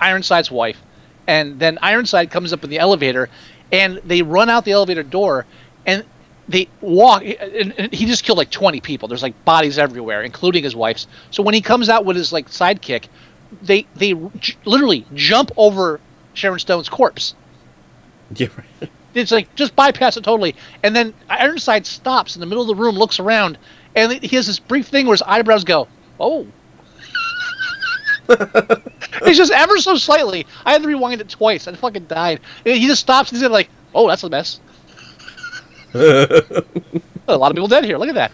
[0.00, 0.78] ironside's wife
[1.26, 3.28] and then ironside comes up in the elevator
[3.70, 5.46] and they run out the elevator door
[5.86, 6.04] and
[6.48, 10.64] they walk and, and he just killed like 20 people there's like bodies everywhere including
[10.64, 13.06] his wife's so when he comes out with his like sidekick
[13.62, 16.00] they they j- literally jump over
[16.34, 17.34] sharon stone's corpse
[18.34, 18.48] yeah,
[19.14, 20.54] it's like just bypass it totally.
[20.82, 23.58] And then Ironside stops in the middle of the room, looks around,
[23.96, 25.88] and he has this brief thing where his eyebrows go,
[26.18, 26.46] "Oh."
[29.22, 30.46] It's just ever so slightly.
[30.64, 31.66] I had to rewind it twice.
[31.66, 32.40] I fucking died.
[32.64, 34.60] And he just stops and he's like, "Oh, that's a mess."
[35.94, 36.62] a
[37.26, 37.98] lot of people dead here.
[37.98, 38.32] Look at that.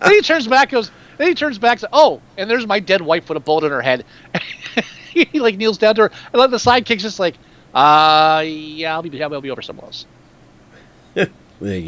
[0.00, 0.90] Then he turns back, goes.
[1.20, 3.72] Then he turns back, says, "Oh, and there's my dead wife with a bullet in
[3.72, 4.06] her head."
[5.10, 7.34] he like kneels down to her, and then the sidekick's just like,
[7.74, 10.06] "Uh, yeah, I'll be, I'll be over somewhere else."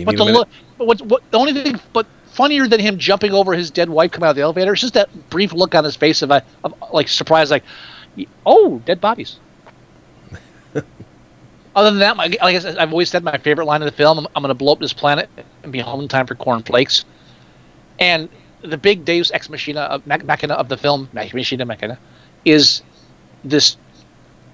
[0.05, 3.55] But the look, but what, what the only thing, but funnier than him jumping over
[3.55, 5.97] his dead wife coming out of the elevator is just that brief look on his
[5.97, 7.65] face of, a, of like surprise, like,
[8.45, 9.39] oh, dead bodies.
[11.75, 13.97] Other than that, my, like I said, I've always said my favorite line of the
[13.97, 15.31] film: "I'm, I'm going to blow up this planet
[15.63, 17.07] and be home in time for cornflakes."
[17.99, 18.29] And
[18.63, 21.99] the big Deus ex machina of, machina of the film, machina machina,
[22.45, 22.83] is
[23.45, 23.77] this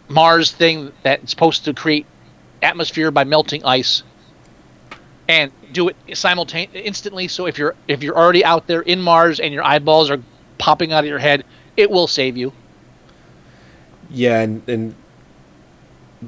[0.09, 2.07] Mars thing that's supposed to create
[2.63, 4.03] atmosphere by melting ice
[5.29, 7.29] and do it simultaneously instantly.
[7.29, 10.21] So if you're if you're already out there in Mars and your eyeballs are
[10.57, 11.45] popping out of your head
[11.79, 12.53] it will save you.
[14.11, 14.95] Yeah, and, and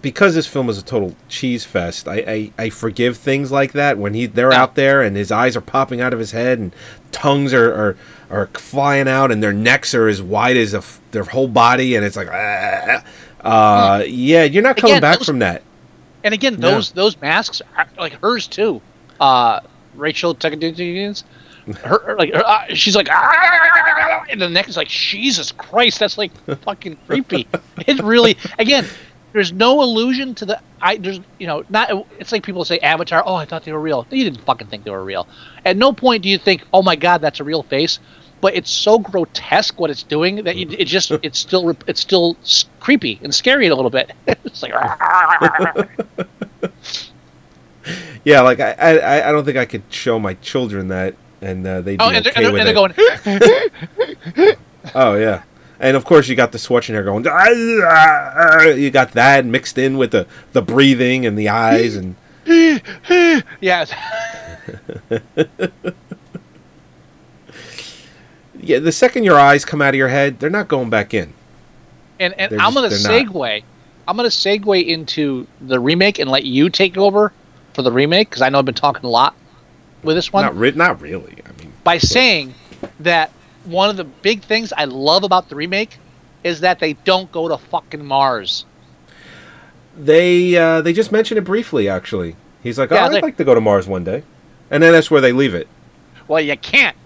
[0.00, 2.16] because this film is a total cheese fest, I,
[2.58, 5.60] I, I forgive things like that when he they're out there and his eyes are
[5.60, 6.74] popping out of his head and
[7.10, 7.96] tongues are are,
[8.30, 11.96] are flying out and their necks are as wide as a f their whole body
[11.96, 13.02] and it's like ah.
[13.40, 15.62] uh yeah you're not coming Again, back those- from that.
[16.22, 16.72] and again No.
[16.72, 18.80] those those masks are like hers too
[19.18, 19.60] uh
[19.96, 21.14] Rachel her
[21.84, 26.16] her- like her, uh, she's like "Ah," and the neck is like Jesus Christ that's
[26.16, 26.32] like
[26.62, 27.46] fucking creepy
[27.86, 28.86] it really again
[29.32, 33.22] there's no illusion to the I there's you know not it's like people say Avatar
[33.24, 35.28] oh I thought they were real you didn't fucking think they were real
[35.64, 37.98] at no point do you think oh my god that's a real face
[38.40, 42.36] but it's so grotesque what it's doing that you, it just it's still it's still
[42.80, 44.72] creepy and scary a little bit it's like
[48.24, 51.80] Yeah, like I, I I don't think I could show my children that and uh,
[51.80, 52.96] they'd be Oh, and they're, okay and they're, and it.
[54.36, 54.56] they're going.
[54.94, 55.42] Oh yeah,
[55.80, 57.26] and of course you got the Schwarzenegger going.
[57.26, 57.32] "Ah,
[57.88, 62.14] ah, ah," You got that mixed in with the the breathing and the eyes and
[63.60, 63.92] yes.
[68.60, 68.78] yeah.
[68.78, 71.32] The second your eyes come out of your head, they're not going back in.
[72.18, 73.32] And and They're I'm just- gonna they're not.
[73.34, 73.62] segue.
[74.08, 77.32] I'm gonna segue into the remake and let you take over
[77.74, 79.34] for the remake because I know I've been talking a lot
[80.02, 81.36] with this one Not re- not really.
[81.46, 82.54] I mean, by saying
[83.00, 83.30] that
[83.70, 85.98] one of the big things I love about the remake
[86.44, 88.64] is that they don't go to fucking Mars.
[89.98, 91.88] they uh, they just mentioned it briefly.
[91.88, 94.22] Actually, he's like, "Oh, I'd they- like to go to Mars one day,"
[94.70, 95.68] and then that's where they leave it.
[96.28, 96.96] Well, you can't.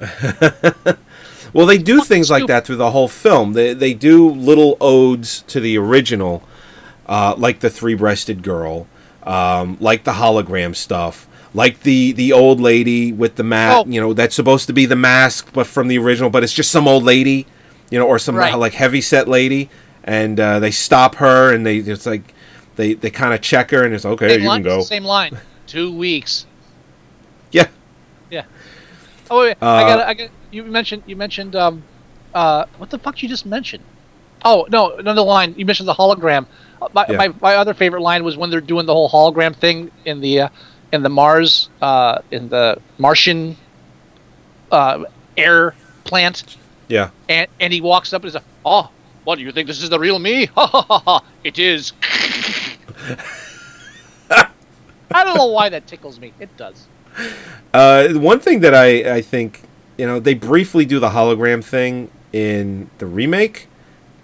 [1.52, 3.52] Well, they do things like that through the whole film.
[3.52, 6.42] They they do little odes to the original,
[7.06, 8.88] uh, like the three-breasted girl,
[9.22, 13.86] um, like the hologram stuff, like the the old lady with the mask.
[13.86, 13.90] Oh.
[13.90, 16.70] You know, that's supposed to be the mask, but from the original, but it's just
[16.70, 17.46] some old lady,
[17.90, 18.54] you know, or some Right.
[18.54, 19.70] like heavy set lady,
[20.02, 22.34] and uh, they stop her and they it's like
[22.76, 24.82] they they kind of check her and it's okay, Same you line, can go.
[24.82, 25.38] Same line.
[25.66, 26.46] Two weeks.
[27.52, 27.68] Yeah.
[28.30, 28.44] Yeah.
[29.30, 30.00] Oh wait, wait, Uh, I got.
[30.08, 30.30] I got.
[30.50, 31.04] You mentioned.
[31.06, 31.54] You mentioned.
[31.54, 31.84] Um.
[32.34, 32.64] Uh.
[32.78, 33.84] What the fuck you just mentioned?
[34.44, 35.54] Oh no, another line.
[35.56, 36.46] You mentioned the hologram.
[36.82, 37.16] Uh, My, Yeah.
[37.16, 40.40] my, my other favorite line was when they're doing the whole hologram thing in the
[40.42, 40.48] uh,
[40.94, 43.56] in the Mars uh, in the Martian
[44.70, 45.04] uh,
[45.36, 45.74] air
[46.04, 46.56] plant,
[46.88, 47.10] Yeah.
[47.28, 48.90] and and he walks up and says, "Oh,
[49.24, 50.46] what do you think this is the real me?
[50.54, 51.24] Ha ha ha ha!
[51.42, 51.92] It is."
[55.10, 56.32] I don't know why that tickles me.
[56.40, 56.86] It does.
[57.72, 59.62] Uh, one thing that I, I think,
[59.96, 63.68] you know, they briefly do the hologram thing in the remake,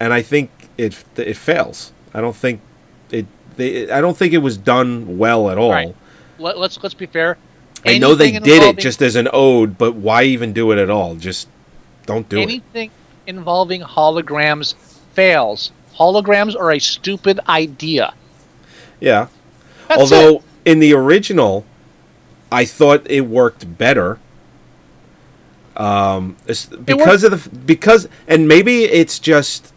[0.00, 1.92] and I think it it fails.
[2.14, 2.60] I don't think
[3.10, 3.26] it.
[3.56, 5.70] They, I don't think it was done well at all.
[5.70, 5.94] Right.
[6.41, 7.38] Let, let's let's be fair.
[7.84, 10.91] I know they did it just as an ode, but why even do it at
[10.91, 11.14] all?
[11.14, 11.49] Just
[12.07, 12.43] don't do it.
[12.43, 12.91] anything
[13.26, 14.74] involving holograms
[15.12, 15.72] fails.
[15.95, 18.14] Holograms are a stupid idea.
[19.01, 19.28] Yeah.
[19.88, 20.43] That's Although it.
[20.64, 21.64] in the original,
[22.53, 24.18] I thought it worked better.
[25.76, 26.36] Um,
[26.84, 29.72] because of the because and maybe it's just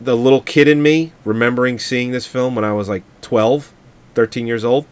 [0.00, 3.72] the little kid in me remembering seeing this film when I was like 12,
[4.14, 4.86] 13 years old.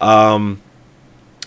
[0.00, 0.60] Um,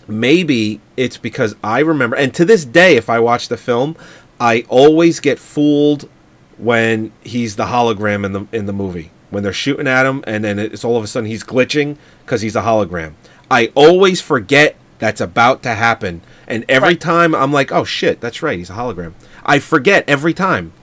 [0.08, 3.95] maybe it's because I remember, and to this day, if I watch the film,
[4.39, 6.10] I always get fooled
[6.58, 10.43] when he's the hologram in the in the movie when they're shooting at him, and
[10.43, 13.14] then it's all of a sudden he's glitching because he's a hologram.
[13.52, 18.41] I always forget that's about to happen, and every time I'm like, "Oh shit, that's
[18.41, 19.14] right, he's a hologram."
[19.45, 20.74] I forget every time.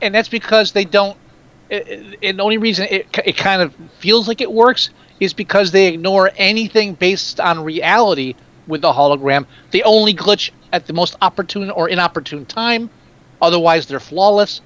[0.00, 1.16] and that's because they don't.
[1.70, 4.90] And the only reason it, it kind of feels like it works
[5.22, 8.34] is because they ignore anything based on reality
[8.66, 9.46] with the hologram.
[9.70, 12.90] They only glitch at the most opportune or inopportune time.
[13.40, 14.60] Otherwise, they're flawless.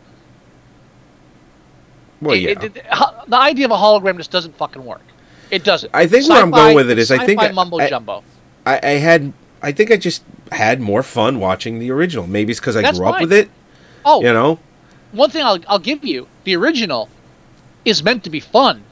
[2.22, 2.50] Well, It- yeah.
[2.52, 2.84] it- it-
[3.28, 5.02] the idea of a hologram just doesn't fucking work.
[5.50, 5.90] It doesn't.
[5.94, 8.22] I think where I'm going with it is I think I- mumbo I- jumbo.
[8.64, 9.32] I, I had
[9.62, 12.26] I think I just had more fun watching the original.
[12.26, 13.50] Maybe it's because I That's grew up with it.
[14.04, 14.58] Oh, You know.
[15.12, 17.08] one thing I'll, I'll give you: the original
[17.84, 18.82] is meant to be fun.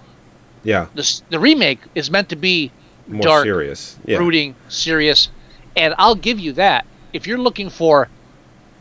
[0.64, 0.86] Yeah.
[0.94, 2.72] The the remake is meant to be
[3.06, 3.96] More dark, serious.
[4.04, 4.16] Yeah.
[4.18, 5.28] brooding, serious,
[5.76, 6.86] and I'll give you that.
[7.12, 8.08] If you're looking for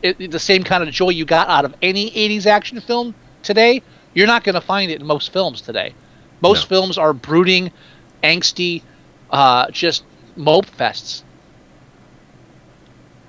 [0.02, 3.14] it, the same kind of joy you got out of any '80s action film
[3.44, 3.82] today,
[4.14, 5.94] you're not going to find it in most films today.
[6.42, 6.68] Most No.
[6.76, 7.72] films are brooding,
[8.24, 8.82] angsty,
[9.30, 10.04] uh, just
[10.36, 11.24] mope fests,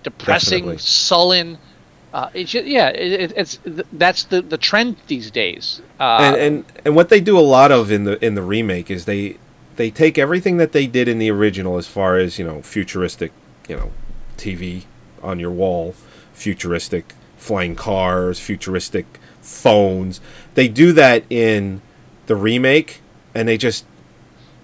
[0.02, 0.78] depressing, Definitely.
[0.78, 1.59] sullen.
[2.14, 3.58] Uh, it's ju- yeah, it, it's
[3.92, 5.82] that's the the trend these days.
[5.98, 8.88] Uh, and and and what they do a lot of in the in the remake
[8.88, 9.36] is they
[9.74, 13.32] they take everything that they did in the original as far as you know futuristic
[13.68, 13.90] you know
[14.36, 14.84] TV
[15.24, 15.96] on your wall
[16.32, 20.20] futuristic flying cars futuristic phones.
[20.54, 21.82] They do that in
[22.26, 23.02] the remake
[23.34, 23.86] and they just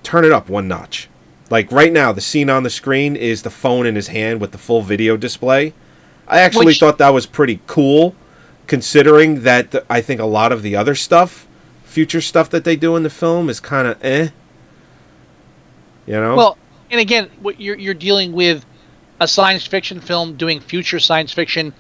[0.05, 1.09] turn it up one notch.
[1.51, 4.53] Like right now the scene on the screen is the phone in his hand with
[4.53, 5.75] the full video display
[6.31, 8.15] i actually Which- thought that was pretty cool
[8.71, 11.49] considering that I think a lot of the other stuff,
[11.83, 14.29] future stuff that they do in the film is kind of eh.
[16.07, 16.37] You know?
[16.37, 16.59] Well,
[16.89, 18.65] and again, what you're you're dealing with
[19.19, 21.75] a science fiction film doing future science fiction,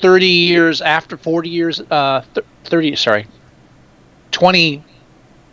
[0.00, 3.26] thirty years after, forty years, uh, th- thirty, sorry,
[4.30, 4.82] twenty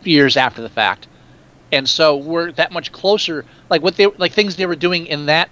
[0.06, 1.08] years after the fact,
[1.74, 3.44] and so we're that much closer.
[3.70, 5.50] Like what they like things they were doing in that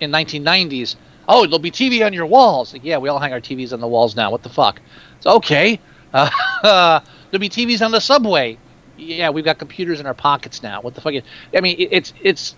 [0.00, 0.96] in 1990s.
[1.28, 2.72] Oh, there'll be TV on your walls.
[2.72, 4.30] Like, yeah, we all hang our TVs on the walls now.
[4.30, 4.80] What the fuck?
[5.16, 5.80] It's okay.
[6.12, 6.30] Uh,
[7.30, 8.58] there'll be TVs on the subway.
[8.96, 10.80] Yeah, we've got computers in our pockets now.
[10.80, 11.14] What the fuck?
[11.54, 12.54] I mean, it, it's it's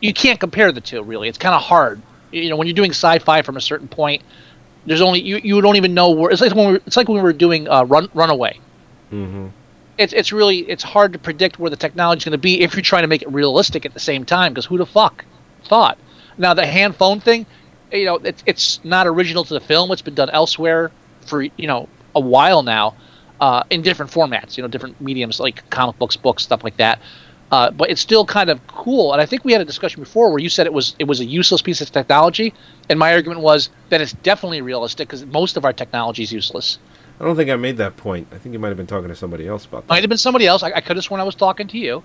[0.00, 1.28] you can't compare the two really.
[1.28, 2.02] It's kind of hard.
[2.30, 4.22] You know, when you're doing sci-fi from a certain point,
[4.84, 6.30] there's only you you don't even know where.
[6.30, 8.60] It's like when we were, it's like when we were doing uh, Run Runaway.
[9.10, 9.48] mm-hmm.
[9.96, 12.82] It's it's really it's hard to predict where the technology's going to be if you're
[12.82, 14.52] trying to make it realistic at the same time.
[14.52, 15.24] Because who the fuck
[15.64, 15.98] thought?
[16.36, 17.46] Now the hand phone thing,
[17.92, 19.90] you know, it's it's not original to the film.
[19.92, 20.90] It's been done elsewhere
[21.26, 22.94] for you know a while now,
[23.40, 24.56] uh, in different formats.
[24.56, 26.98] You know, different mediums like comic books, books, stuff like that.
[27.50, 29.12] Uh, but it's still kind of cool.
[29.14, 31.20] And I think we had a discussion before where you said it was it was
[31.20, 32.52] a useless piece of technology,
[32.90, 36.78] and my argument was that it's definitely realistic because most of our technology is useless.
[37.20, 38.28] I don't think I made that point.
[38.32, 39.88] I think you might have been talking to somebody else about that.
[39.88, 40.62] Might have been somebody else.
[40.62, 42.02] I, I could have sworn I was talking to you.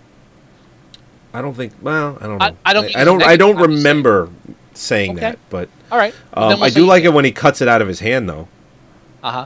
[1.34, 1.74] I don't think.
[1.82, 2.46] Well, I don't know.
[2.46, 3.24] I- I don't think I, don't.
[3.24, 4.30] I don't remember
[4.74, 5.20] saying, Okay.
[5.22, 5.40] that.
[5.50, 6.14] But All right.
[6.34, 8.48] um, we'll I do like it when he cuts it out of his hand, though.
[9.24, 9.46] Uh huh.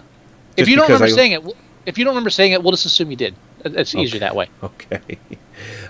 [0.55, 1.55] If you don't remember I- saying it, we'll-
[1.85, 3.33] if you don't remember saying it, we'll just assume you did.
[3.63, 4.19] It's easier Okay.
[4.19, 4.49] that way.
[4.63, 5.17] Okay.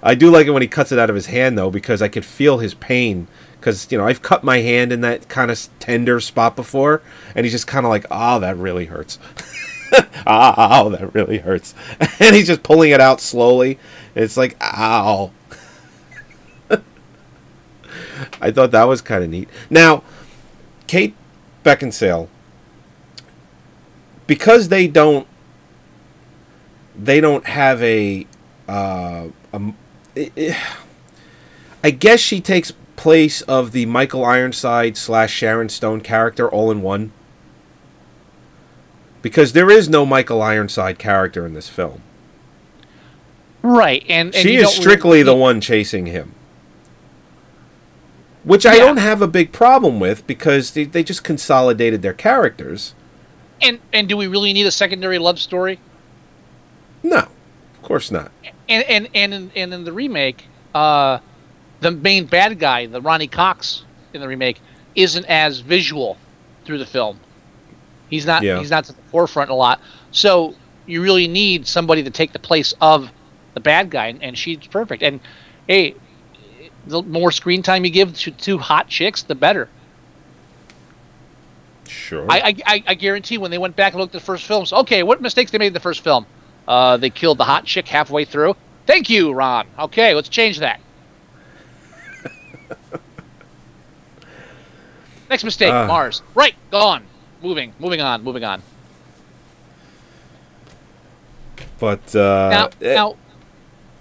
[0.02, 2.08] I do like it when he cuts it out of his hand, though, because I
[2.08, 3.28] could feel his pain.
[3.60, 7.02] Because you know I've cut my hand in that kind of tender spot before,
[7.36, 9.18] and he's just kind of like, "Oh, that really hurts."
[10.28, 11.74] "Ah, "Ow, that really hurts,"
[12.20, 13.80] and he's just pulling it out slowly.
[14.16, 15.32] It's like, "Ow."
[18.42, 19.50] I thought that was kind of neat.
[19.70, 20.04] Now,
[20.88, 21.16] Kate
[21.64, 22.28] Beckinsale,
[24.26, 25.28] because they don't
[26.98, 28.26] they don't have a.
[28.68, 29.62] Uh, a
[30.16, 30.56] it- it-
[31.84, 36.82] I guess she takes place of the Michael Ironside slash Sharon Stone character all in
[36.82, 37.12] one.
[39.22, 42.02] Because there is no Michael Ironside character in this film.
[43.62, 46.34] Right, and, and she is really strictly the one chasing him.
[48.48, 48.86] Which I Yeah.
[48.86, 52.96] don't have a big problem with because they, they just consolidated their characters.
[53.62, 55.80] And and do we really need a secondary love story?
[57.04, 58.32] No, of course not.
[58.70, 61.20] And and and in, and in the remake, uh,
[61.82, 63.84] the main bad guy, the Ronny Cox
[64.14, 64.62] in the remake,
[64.96, 66.18] isn't as visual
[66.64, 67.20] through the film.
[68.10, 68.60] He's not Yeah.
[68.60, 69.82] he's not to the forefront a lot.
[70.12, 73.12] So you really need somebody to take the place of
[73.56, 75.04] the bad guy, and, and she's perfect.
[75.04, 75.20] And
[75.68, 75.96] hey,
[76.88, 79.70] the more screen time you give to two hot chicks, the better.
[81.88, 82.26] Sure.
[82.30, 85.04] I, I, I, guarantee when they went back and looked at the first films, okay,
[85.04, 86.26] what mistakes they made in the first film?
[86.68, 88.56] Uh, they killed the hot chick halfway through.
[88.86, 89.68] Thank you, Ron.
[89.80, 90.80] Okay, let's change that.
[95.30, 95.88] Next mistake, Ah.
[95.88, 96.22] Mars.
[96.36, 97.04] Right, gone.
[97.42, 98.62] Moving, moving on, moving on.
[101.80, 103.16] but uh, now, eh, now,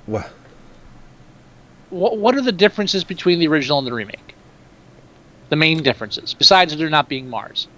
[0.06, 0.24] wha-
[1.90, 4.34] what, what are the differences between the original and the remake?
[5.48, 7.68] The main differences, besides there not being Mars.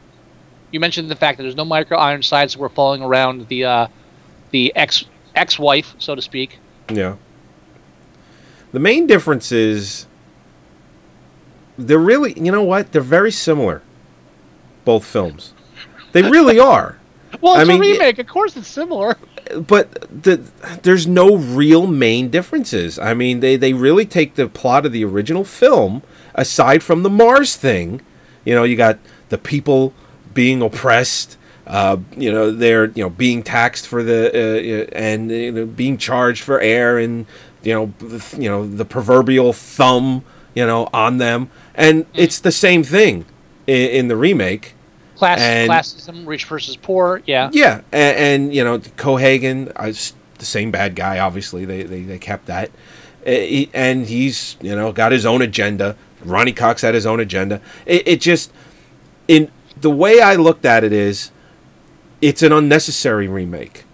[0.70, 3.88] You mentioned the fact that there's no Michael Ironsides, so we're following around the uh,
[4.50, 5.04] the ex
[5.34, 6.58] ex wife, so to speak.
[6.90, 7.16] Yeah.
[8.72, 10.06] The main difference is
[11.78, 12.92] they're really, you know what?
[12.92, 13.82] They're very similar.
[14.84, 15.54] Both films.
[16.12, 16.98] They really are.
[17.40, 18.18] Well, I it's mean, a remake.
[18.18, 19.16] Of course, it's similar.
[19.56, 20.42] But the
[20.82, 22.98] there's no real main differences.
[22.98, 26.02] I mean, they they really take the plot of the original film
[26.34, 28.00] aside from the Mars thing.
[28.44, 29.94] You know, you got the people
[30.34, 31.36] being oppressed.
[31.66, 35.66] Uh, you know, they're you know being taxed for the uh, uh, and you know,
[35.66, 37.26] being charged for air and
[37.62, 40.24] you know the, you know the proverbial thumb
[40.54, 43.24] you know on them, and it's the same thing
[43.66, 44.74] in, in the remake.
[45.18, 47.22] Class, And- classism, rich versus poor.
[47.26, 47.50] Yeah.
[47.52, 49.86] Yeah, and, and you know Cohagen, uh,
[50.38, 51.18] the same bad guy.
[51.18, 52.70] Obviously, they they, they kept that,
[53.26, 53.30] Uh,
[53.74, 55.96] and he's you know got his own agenda.
[56.24, 57.60] Ronny Cox had his own agenda.
[57.84, 58.52] It, it just
[59.26, 59.50] in
[59.80, 61.30] the way I looked at it is,
[62.20, 63.84] it's an unnecessary remake.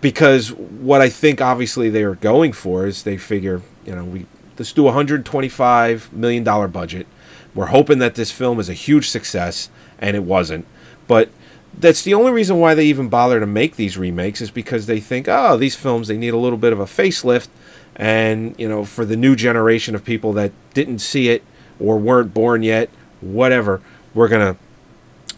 [0.00, 4.26] Because what I think obviously they are going for is they figure you know we
[4.58, 7.06] let's do a hundred twenty five million dollar budget.
[7.54, 10.66] We're hoping that this film is a huge success, and it wasn't.
[11.08, 11.30] But
[11.78, 15.00] that's the only reason why they even bother to make these remakes is because they
[15.00, 17.48] think, oh, these films they need a little bit of a facelift,
[17.96, 21.42] and you know, for the new generation of people that didn't see it
[21.80, 22.88] or weren't born yet,
[23.20, 23.80] whatever,
[24.14, 24.56] we're gonna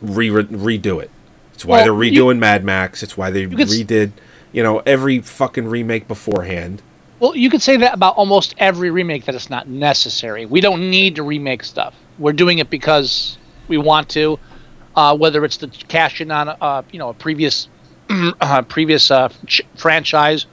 [0.00, 1.10] re- redo it.
[1.54, 3.02] It's why Well, they're you- redoing Mad Max.
[3.02, 4.12] It's why they s- redid,
[4.52, 6.82] you know, every fucking remake beforehand.
[7.20, 10.44] Well, you could say that about almost every remake that it's not necessary.
[10.44, 11.94] We don't need to remake stuff.
[12.18, 13.38] We're doing it because
[13.68, 14.38] we want to.
[14.94, 17.68] Uh, whether it's to cash in on uh, you know a previous
[18.10, 20.44] uh, previous uh, ch- franchise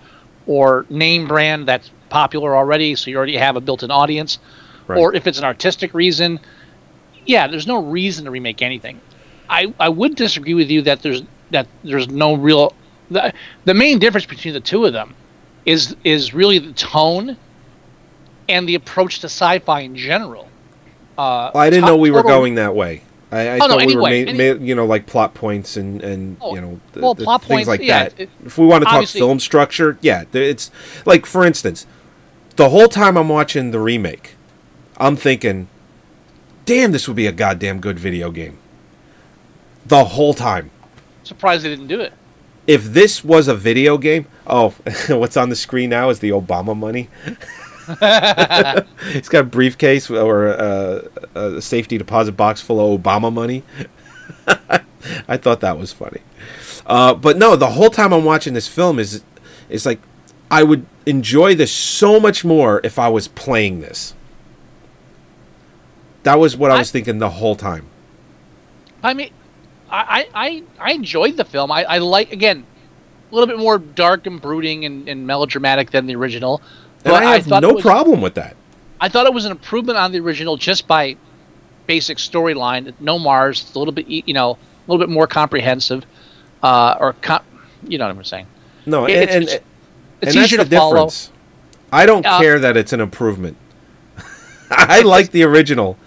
[0.47, 4.39] or name brand that's popular already, so you already have a built-in audience,
[4.87, 4.97] Right.
[4.97, 6.39] or if it's an artistic reason,
[7.25, 8.99] yeah, there's no reason to remake anything.
[9.49, 12.73] I, I would disagree with you that there's that there's no real
[13.11, 13.33] the,
[13.65, 15.15] the main difference between the two of them
[15.65, 17.35] is is really the tone
[18.47, 20.48] and the approach to sci-fi in general.
[21.19, 23.03] Uh, Well, I didn't know we were going that way.
[23.31, 25.33] I, I Oh, no, thought we were, anyway, ma- any- ma- you know, like plot
[25.35, 28.19] points and and Oh, you know, the, well, the plot things points, like yeah, that.
[28.19, 30.71] it- if we want to talk film structure, yeah, it's
[31.05, 31.85] like for instance,
[32.55, 34.35] the whole time I'm watching the remake,
[34.97, 35.67] I'm thinking,
[36.65, 38.57] "Damn, this would be a goddamn good video game."
[39.85, 40.71] The whole time.
[41.23, 42.13] Surprised they didn't do it.
[42.65, 44.69] If this was a video game, oh,
[45.09, 47.09] what's on the screen now is the Obama money.
[49.13, 53.63] He's got a briefcase or a, a safety deposit box full of Obama money.
[55.27, 56.21] I thought that was funny.
[56.85, 59.23] Uh, but no, the whole time I'm watching this film is
[59.69, 59.99] is like
[60.51, 64.13] I would enjoy this so much more if I was playing this.
[66.23, 67.87] That was what I, was thinking the whole time.
[69.01, 69.31] I mean,
[69.89, 71.71] I I, I, I enjoyed the film.
[71.71, 72.65] I, I like again
[73.31, 76.61] a little bit more dark and brooding and, and melodramatic than the original.
[77.05, 78.55] And I have it no was- problem with that.
[79.01, 81.15] I thought it was an improvement on the original just by
[81.87, 82.93] basic storyline.
[82.99, 86.05] No Mars, it's a little bit you know a little bit more comprehensive,
[86.63, 87.43] uh, or com-
[87.87, 88.47] you know what I'm saying.
[88.85, 89.61] No, It- and, it's- and, it's-
[90.21, 90.93] and easier the to follow.
[90.95, 91.31] difference.
[91.91, 93.55] I don't Uh, care that it's an improvement.
[94.69, 95.97] I like the original,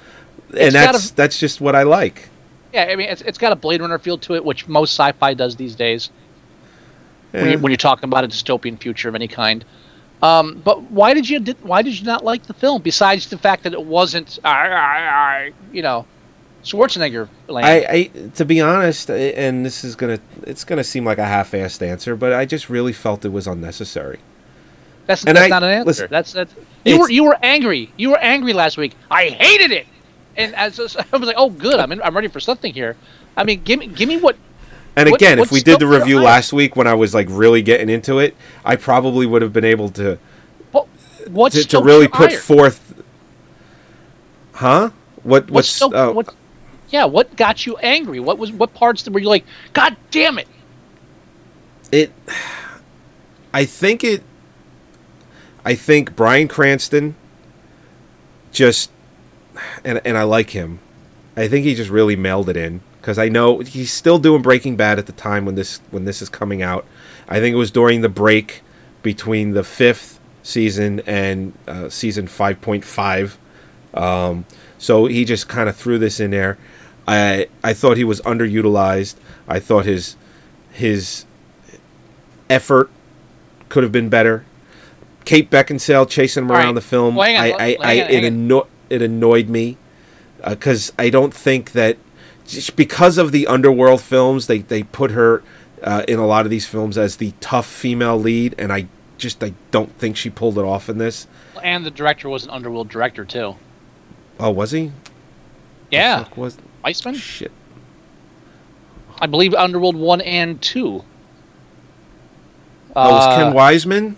[0.58, 2.28] and that's a- that's just what I like.
[2.74, 5.34] Yeah, I mean it's, it's got a Blade Runner feel to it, which most sci-fi
[5.34, 6.10] does these days.
[7.32, 9.64] when, you, when you're talking about a dystopian future of any kind.
[10.22, 12.80] Um, but why did you did, why did you not like the film?
[12.80, 14.38] Besides the fact that it wasn't,
[15.72, 16.06] you know,
[16.62, 17.66] Schwarzenegger land.
[17.66, 21.82] I, I to be honest, and this is gonna it's gonna seem like a half-assed
[21.82, 24.20] answer, but I just really felt it was unnecessary.
[25.06, 25.86] that's that's I- not an answer.
[25.86, 26.54] listen, that's that's
[26.84, 27.92] you were you were angry.
[27.96, 28.94] You were angry last week.
[29.10, 29.86] I hated it,
[30.36, 30.78] and as
[31.12, 31.80] I was like, oh, good.
[31.80, 32.96] I'm in, I'm ready for something here.
[33.36, 34.36] I mean, give me give me what
[34.96, 36.24] And What- again, if we did the review ire?
[36.24, 39.64] last week when I was like really getting into it, I probably would have been
[39.64, 40.18] able to
[40.70, 40.86] what
[41.28, 42.38] what to, to really put ire?
[42.38, 43.02] forth.
[44.54, 44.90] Huh?
[45.22, 45.44] What?
[45.44, 45.80] What What's?
[45.82, 46.34] uh, what-
[46.90, 48.20] yeah, what got you angry?
[48.20, 49.44] What was what parts were you like?
[49.72, 50.48] God damn it!
[51.90, 52.10] it
[53.52, 54.22] i think it
[55.62, 57.14] i think bryan cranston
[58.50, 58.90] just
[59.84, 60.78] and, and i like him
[61.36, 64.76] i think he just really mailed it in because i know he's still doing breaking
[64.76, 66.86] bad at the time when this when this is coming out.
[67.28, 68.62] I think it was during the break
[69.02, 73.36] between the fifth season and uh, season 5.5
[73.94, 74.44] um,
[74.78, 76.58] so he just kind of threw this in there.
[77.06, 79.16] I i thought he was underutilized.
[79.46, 80.16] I thought his
[80.72, 81.24] his
[82.48, 82.90] effort
[83.68, 84.44] could have been better.
[85.24, 86.74] Kate Beckinsale chasing him All around right.
[86.74, 89.76] the film, Well, on, I, I, I, it, anno- it annoyed me
[90.46, 91.96] because I don't think that
[92.46, 95.42] just because of the underworld films, they they put her
[95.82, 98.86] uh, in a lot of these films as the tough female lead, and I
[99.18, 101.26] just I don't think she pulled it off in this.
[101.62, 103.56] And the director was an underworld director too.
[104.40, 104.90] Oh, was he?
[105.90, 107.14] Yeah, Fuck, was Wiseman.
[107.14, 107.52] shit.
[109.20, 111.04] I believe Underworld one and two.
[112.96, 114.16] Oh, it was Uh, Ken Wiseman?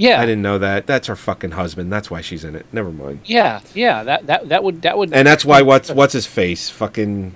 [0.00, 0.86] Yeah, I didn't know that.
[0.86, 1.92] That's her fucking husband.
[1.92, 2.64] That's why she's in it.
[2.72, 3.20] Never mind.
[3.26, 4.02] yeah, yeah.
[4.02, 5.12] That that that would that would.
[5.12, 7.34] and that's why what's what's his face fucking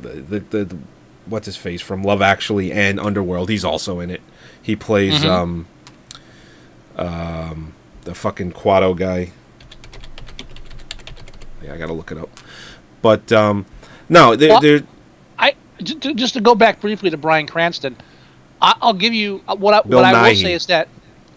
[0.00, 0.76] the, the the
[1.26, 3.50] what's his face from Love Actually and Underworld.
[3.50, 4.20] He's also in it.
[4.60, 5.28] He plays Mhm.
[5.30, 5.66] um
[6.96, 9.30] um the fucking Quato guy.
[11.62, 12.30] Yeah, I gotta look it up.
[13.02, 13.66] But um
[14.08, 14.82] no, they're, Well, they're
[15.38, 17.96] I just to go back briefly to Bryan Cranston.
[18.60, 20.88] I, I'll give you uh, what I, Bill what I will say is that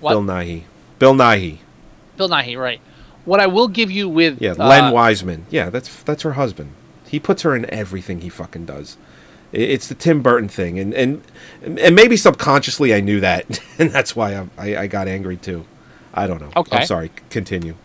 [0.02, 0.64] what Bill Nighy.
[1.00, 1.60] Bill Nighy.
[2.18, 2.82] Bill Nighy, right?
[3.26, 5.46] What I will give you with Yeah, uh, Len Wiseman.
[5.50, 6.74] Yeah, that's that's her husband.
[7.08, 8.98] He puts her in everything he fucking does.
[9.52, 11.22] It's the Tim Burton thing, and and
[11.62, 15.66] and maybe subconsciously I knew that, and that's why I I, I got angry too.
[16.14, 16.52] I don't know.
[16.56, 16.78] Okay.
[16.80, 17.12] I'm sorry.
[17.30, 17.76] Continue.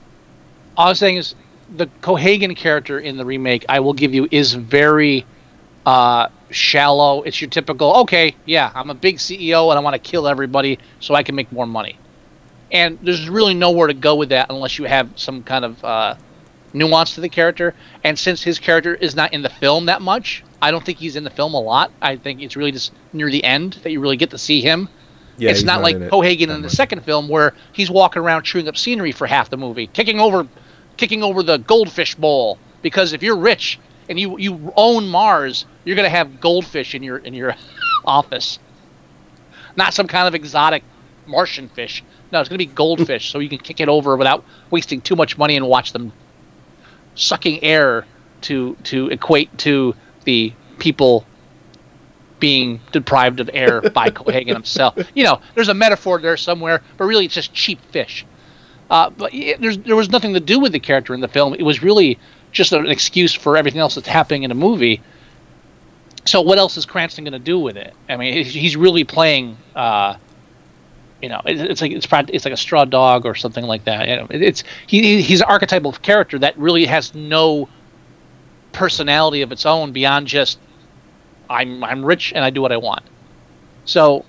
[0.77, 1.35] all I was saying is
[1.77, 5.27] the Cohagen character in the remake, I will give you, is very
[5.85, 7.23] uh, shallow.
[7.23, 10.79] It's your typical, okay, yeah, I'm a big CEO and I want to kill everybody
[11.01, 11.99] so I can make more money.
[12.73, 16.17] And there's really nowhere to go with that unless you have some kind of uh,
[16.73, 17.75] nuance to the character.
[18.05, 21.17] And since his character is not in the film that much, I don't think he's
[21.17, 21.91] in the film a lot.
[22.01, 24.89] I think it's really just near the end that you really get to see him.
[25.39, 28.23] Yeah, it's he's not, like in Cohagen that in the second film where he's walking
[28.23, 30.47] around chewing up scenery for half the movie, kicking over,
[30.97, 32.59] kicking over the goldfish bowl.
[32.81, 37.19] Because if you're rich and you you own Mars, you're gonna have goldfish in your
[37.19, 37.55] in your
[38.05, 38.59] office,
[39.77, 40.83] not some kind of exotic
[41.27, 42.03] Martian fish.
[42.33, 45.39] No, it's gonna be goldfish, so you can kick it over without wasting too much
[45.39, 46.13] money and watch them
[47.15, 48.07] sucking air
[48.43, 51.27] to to equate to the people
[52.39, 54.99] being deprived of air by Cohagen himself.
[55.15, 58.27] You know, there's a metaphor there somewhere, but really it's just cheap fish.
[58.91, 61.55] Uh, but it, there was nothing to do with the character in the film.
[61.55, 62.19] It was really
[62.53, 65.01] just an excuse for everything else that's happening in the movie.
[66.25, 67.95] So what else is Cranston going to do with it?
[68.09, 69.57] I mean, he's really playing.
[69.75, 70.17] Uh,
[71.23, 74.09] you know, it, it's like it's it's like a straw dog or something like that.
[74.09, 77.69] You know, it, it's he he's an archetypal character that really has no
[78.73, 80.59] personality of its own beyond just
[81.49, 83.03] I'm I'm rich and I do what I want.
[83.85, 84.25] So,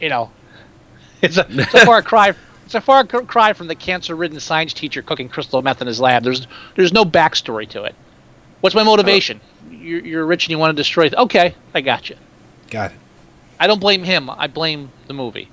[0.00, 0.30] you know,
[1.22, 2.34] it's a, it's a far cry.
[2.64, 6.24] It's a far cry from the cancer-ridden science teacher cooking crystal meth in his lab.
[6.24, 7.94] There's there's no backstory to it.
[8.60, 9.40] What's my motivation?
[9.70, 11.04] You're, you're rich and you want to destroy.
[11.04, 12.16] Th- okay, I got you.
[12.70, 12.98] Got it.
[13.60, 14.28] I don't blame him.
[14.28, 15.48] I blame the movie.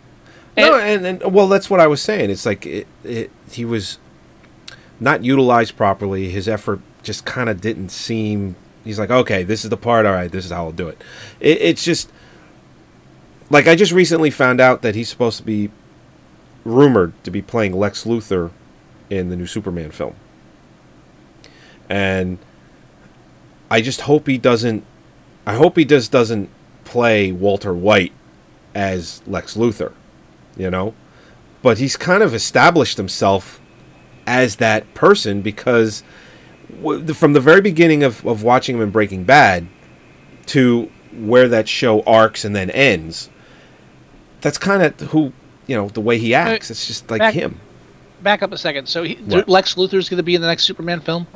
[0.56, 2.30] No, and, and well, that's what I was saying.
[2.30, 3.98] It's like it, it, he was
[5.00, 6.30] not utilized properly.
[6.30, 8.56] His effort just kind of didn't seem.
[8.84, 10.06] He's like, okay, this is the part.
[10.06, 11.02] All right, this is how I'll do it.
[11.40, 11.62] it.
[11.62, 12.12] It's just
[13.50, 15.72] like I just recently found out that he's supposed to be
[16.64, 18.52] rumored to be playing Lex Luthor
[19.10, 20.16] in the new Superman film,
[21.90, 22.38] and
[23.72, 24.86] I just hope he doesn't.
[25.48, 26.50] I hope he just doesn't
[26.86, 28.14] play Walter White
[28.76, 29.94] as Lex Luthor
[30.58, 30.94] you know
[31.62, 33.62] but he's kind of established himself
[34.28, 36.04] as that person because
[36.82, 39.66] w- from the very beginning of, of watching him in breaking bad
[40.46, 43.30] to where that show arcs and then ends.
[44.42, 45.32] That's kind of who
[45.68, 46.70] you know the way he acts.
[46.70, 47.60] It's just like back- him.
[48.22, 48.88] Back up a second.
[48.88, 49.50] So he, What?
[49.50, 51.28] Lex Luthor's going to be in the next Superman film.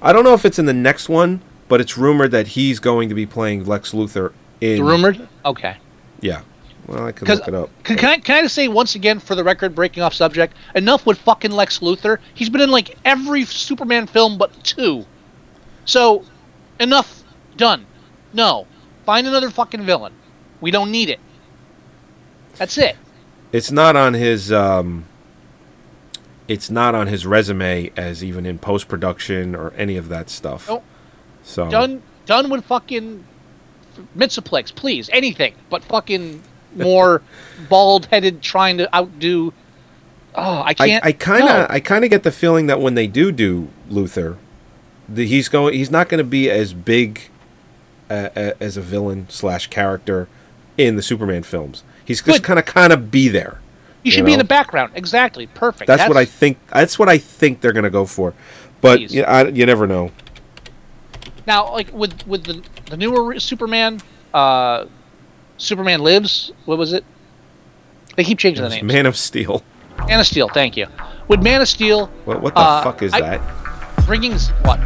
[0.00, 3.08] I don't know if it's in the next one, but it's rumored that he's going
[3.08, 4.84] to be playing Lex Luthor in.
[4.84, 5.28] Rumored.
[5.44, 5.76] Okay.
[6.20, 6.42] Yeah.
[6.86, 7.70] Well, I could look it up.
[7.82, 10.54] Can, can I can I just say once again for the record, breaking off subject,
[10.74, 12.18] enough with fucking Lex Luthor.
[12.34, 15.04] He's been in like every Superman film but two.
[15.84, 16.24] So,
[16.78, 17.24] enough.
[17.56, 17.86] Done.
[18.32, 18.66] No.
[19.04, 20.12] Find another fucking villain.
[20.60, 21.20] We don't need it.
[22.56, 22.96] That's it.
[23.52, 24.52] It's not on his.
[24.52, 25.06] Um,
[26.48, 30.68] it's not on his resume as even in post production or any of that stuff.
[30.68, 30.84] Nope.
[31.42, 32.02] So Done.
[32.26, 33.24] Done with fucking
[34.16, 35.08] Mitsuplex, please.
[35.12, 36.42] Anything but fucking
[36.76, 37.22] more
[37.68, 39.52] bald-headed trying to outdo.
[40.34, 41.04] Oh, I can't.
[41.04, 41.66] I kind of no.
[41.70, 44.36] I kind of get the feeling that when they do do Luthor,
[45.08, 47.30] the, he's going he's not going to be as big
[48.10, 48.28] uh,
[48.60, 50.28] as a villain slash character
[50.76, 51.82] in the Superman films.
[52.04, 53.60] He's just kind of kind of be there.
[54.02, 54.92] You should you be in the background.
[54.94, 55.48] Exactly.
[55.48, 55.88] Perfect.
[55.88, 56.58] That's, what I think.
[56.68, 58.34] That's what I think they're going to go for.
[58.80, 60.12] But you, I, you never know.
[61.46, 64.00] Now, like with with the the newer Superman,
[64.32, 64.86] uh,
[65.58, 66.52] Superman Lives.
[66.64, 67.04] What was it?
[68.16, 68.92] They keep changing the It's names.
[68.92, 69.62] Man of Steel.
[70.08, 70.48] Man of Steel.
[70.48, 70.86] Thank you.
[71.28, 72.06] Would Man of Steel.
[72.24, 73.40] What, what the uh, fuck is I- that?
[74.06, 74.32] Bringing
[74.62, 74.78] what?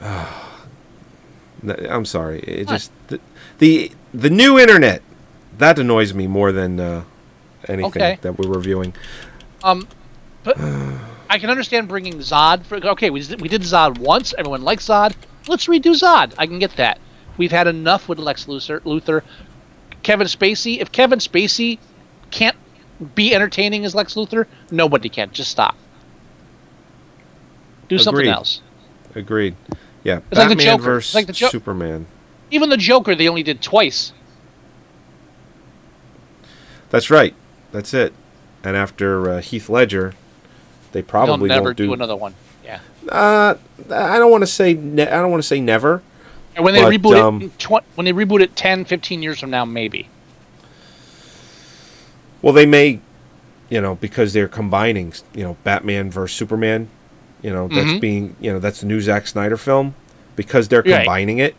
[1.90, 2.40] I'm sorry.
[2.40, 3.20] It just the,
[3.58, 5.02] the the new internet
[5.58, 7.04] that annoys me more than uh,
[7.68, 8.18] anything Okay.
[8.22, 8.94] that we're reviewing.
[9.64, 9.88] Um,
[10.44, 10.56] but
[11.30, 12.64] I can understand bringing Zod.
[12.66, 14.34] For, okay, we we did Zod once.
[14.38, 15.14] Everyone likes Zod.
[15.48, 16.34] Let's redo Zod.
[16.38, 16.98] I can get that.
[17.36, 18.80] We've had enough with Lex Luthor.
[18.80, 19.22] Luthor.
[20.02, 20.78] Kevin Spacey.
[20.80, 21.78] If Kevin Spacey
[22.30, 22.56] can't
[23.14, 25.30] be entertaining as Lex Luthor, nobody can.
[25.32, 25.76] Just stop.
[27.88, 28.60] Do something else.
[29.14, 29.54] Agreed.
[30.02, 30.82] Yeah, It's like the Batman Joker.
[30.82, 32.06] versus like the Jo- Superman.
[32.50, 34.12] Even the Joker, they only did twice.
[36.90, 37.34] That's right.
[37.72, 38.12] That's it.
[38.62, 40.14] And after uh, Heath Ledger,
[40.92, 41.86] they probably They'll never won't do.
[41.86, 42.34] do another one.
[42.64, 42.80] Yeah.
[43.08, 43.54] Uh,
[43.90, 44.74] I don't want to say.
[44.74, 46.02] Ne- I don't want to say never.
[46.56, 49.38] And when they But, reboot um, it, tw- when they reboot it 10, 15 years
[49.38, 50.08] from now, maybe.
[52.40, 53.00] Well, they may,
[53.68, 56.88] you know, because they're combining, you know, Batman versus Superman.
[57.42, 58.00] You know, that's Mhm.
[58.00, 59.94] being, you know, that's the new Zack Snyder film.
[60.34, 60.98] Because they're Right.
[61.04, 61.54] combining it,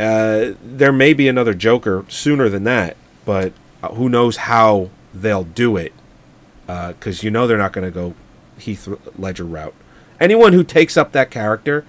[0.00, 2.96] uh, there may be another Joker sooner than that.
[3.24, 5.92] But uh, who knows how they'll do it?
[6.66, 8.14] Because you know they're not going to go
[8.58, 9.74] Heath Ledger route.
[10.20, 11.84] Anyone who takes up that character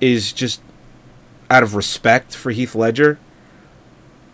[0.00, 0.60] is just
[1.50, 3.18] out of respect for Heath Ledger.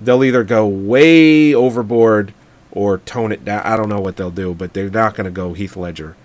[0.01, 2.35] They'll either go way overboard
[2.71, 3.63] or tone it down.
[3.65, 6.17] I don't know what they'll do, but they're not going to go Heath Ledger.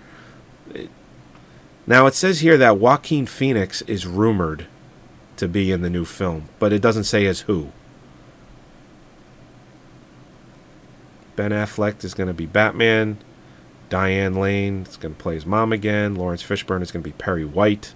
[1.86, 4.66] Now it says here that Joaquin Phoenix is rumored
[5.36, 7.72] to be in the new film, but it doesn't say as who.
[11.36, 13.18] Ben Affleck is going to be Batman.
[13.88, 16.14] Diane Lane is going to play his mom again.
[16.14, 17.94] Laurence Fishburne is going to be Perry White.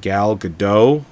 [0.00, 1.04] Gal Gadot,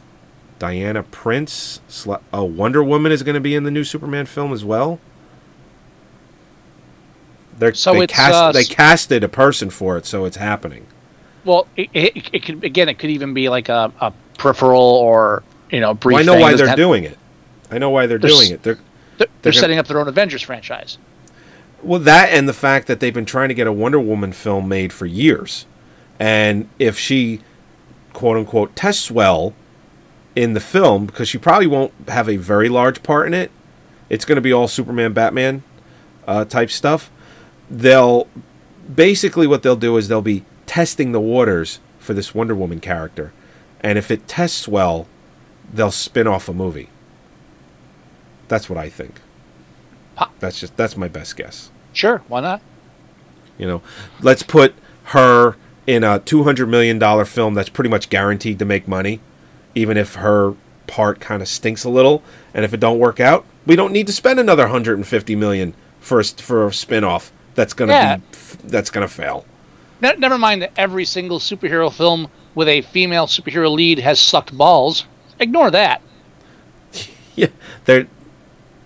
[0.61, 4.53] Diana Prince, Sla- oh, Wonder Woman is going to be in the new Superman film
[4.53, 5.01] as well.
[7.59, 10.87] They're, So they it's, cast uh, they casted a person for it, so it's happening.
[11.45, 15.43] Well, it, it, it could again, it could even be like a, a peripheral or
[15.71, 16.15] you know brief.
[16.15, 16.41] Well, I know.
[16.41, 17.19] Why they're have- doing it.
[17.71, 18.63] I know why they're There's- doing it.
[18.63, 18.83] They're They're,
[19.19, 20.99] they're they're gonna- setting up their own Avengers franchise.
[21.83, 24.69] Well, that and the fact that they've been trying to get a Wonder Woman film
[24.69, 25.65] made for years.
[26.19, 27.41] And if she,
[28.13, 29.55] quote unquote, tests well
[30.41, 33.51] in the film, because she probably won't have a very large part in it,
[34.09, 35.62] it's going to be all Superman, Batman
[36.26, 37.11] uh, type stuff.
[37.70, 38.26] They'll
[38.93, 43.34] basically what they'll do is they'll be testing the waters for this Wonder Woman character.
[43.82, 45.07] And if it tests well,
[45.72, 46.88] they'll spin off a movie.
[48.49, 49.20] That's what I think.
[50.38, 51.70] That's just that's my best guess.
[51.93, 52.62] Sure, why not?
[53.59, 53.82] You know,
[54.22, 54.74] let's put
[55.05, 59.20] her in a two hundred million dollar film that's pretty much guaranteed to make money,
[59.75, 60.55] even if her
[60.87, 62.23] part kind of stinks a little.
[62.55, 65.37] And if it don't work out, we don't need to spend another hundred and fifty
[65.37, 68.16] million for a, for a spin off that's gonna Yeah.
[68.16, 68.23] be
[68.64, 69.45] that's gonna fail.
[70.01, 74.57] Ne- never mind that every single superhero film with a female superhero lead has sucked
[74.57, 75.05] balls.
[75.39, 76.01] Ignore that.
[77.37, 77.47] Yeah,
[77.85, 78.07] there,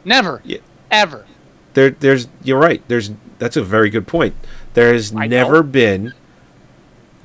[0.04, 0.40] Never.
[0.44, 0.58] Yeah.
[0.90, 1.24] Ever.
[1.72, 2.28] there, there's.
[2.44, 2.82] You're right.
[2.88, 3.10] There's.
[3.38, 4.34] That's a very good point.
[4.74, 5.62] There has I never know.
[5.64, 6.14] been.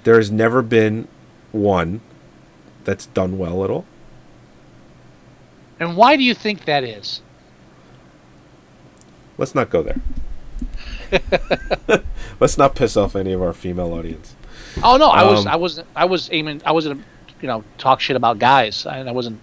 [0.05, 1.07] There has never been
[1.51, 2.01] one
[2.83, 3.85] that's done well at all.
[5.79, 7.21] And why do you think that is?
[9.37, 10.01] Let's not go there.
[12.39, 14.35] Let's not piss off any of our female audience.
[14.83, 17.03] Oh no, I was Um, I wasn't I was aiming I wasn't
[17.41, 18.85] you know talk shit about guys.
[18.85, 19.39] I, I wasn't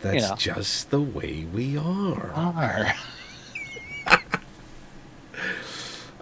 [0.00, 0.34] That's you know.
[0.36, 2.32] just the way we are.
[2.34, 2.94] Are.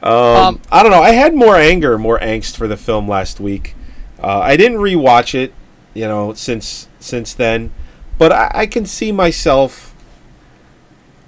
[0.00, 1.02] Um, Um, I don't know.
[1.02, 3.74] I had more anger, more angst for the film last week.
[4.22, 5.52] Uh, I didn't rewatch it,
[5.98, 7.70] you know, since since then,
[8.18, 9.94] but I, I can see myself.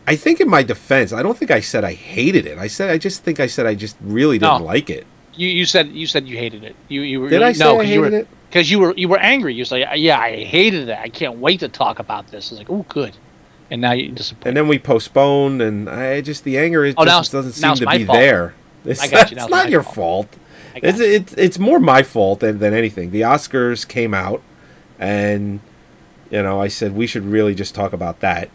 [0.06, 2.58] I think, in my defense, I don't think I said I hated it.
[2.58, 4.64] I said I just think I said I just really didn't No.
[4.64, 5.06] like it.
[5.34, 6.74] You you said you said you hated it.
[6.88, 8.28] You you were Did you, I say no, I 'cause you hated were, it?
[8.48, 9.54] Because you were you were angry.
[9.54, 10.98] You like, yeah, I hated it.
[10.98, 12.50] I can't wait to talk about this.
[12.50, 13.14] It's like, oh, good.
[13.70, 14.48] And now you disappointed.
[14.48, 17.86] And then we postponed, and I just the anger it Oh, just doesn't seem to
[17.86, 18.18] be fault.
[18.18, 18.54] there.
[18.84, 20.34] It's, you, it's not your fault.
[20.34, 20.36] fault.
[20.74, 23.12] It's, it's it's more my fault than, than anything.
[23.12, 24.42] The Oscars came out,
[25.01, 25.59] and
[26.30, 28.51] you know I said we should really just talk about that.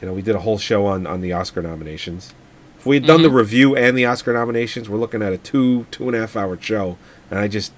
[0.00, 2.32] You know, we did a whole show on on the Oscar nominations.
[2.78, 3.36] If we had done the Mm-hmm.
[3.38, 6.56] review and the Oscar nominations, we're looking at a two two and a half hour
[6.60, 6.98] show,
[7.30, 7.72] and I just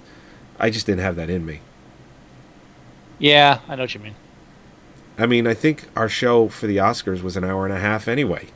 [0.58, 1.60] I just didn't have that in me.
[3.18, 4.14] yeah, I know what you mean.
[5.16, 8.06] I mean, I think our show for the Oscars was an hour and a half
[8.08, 8.48] anyway.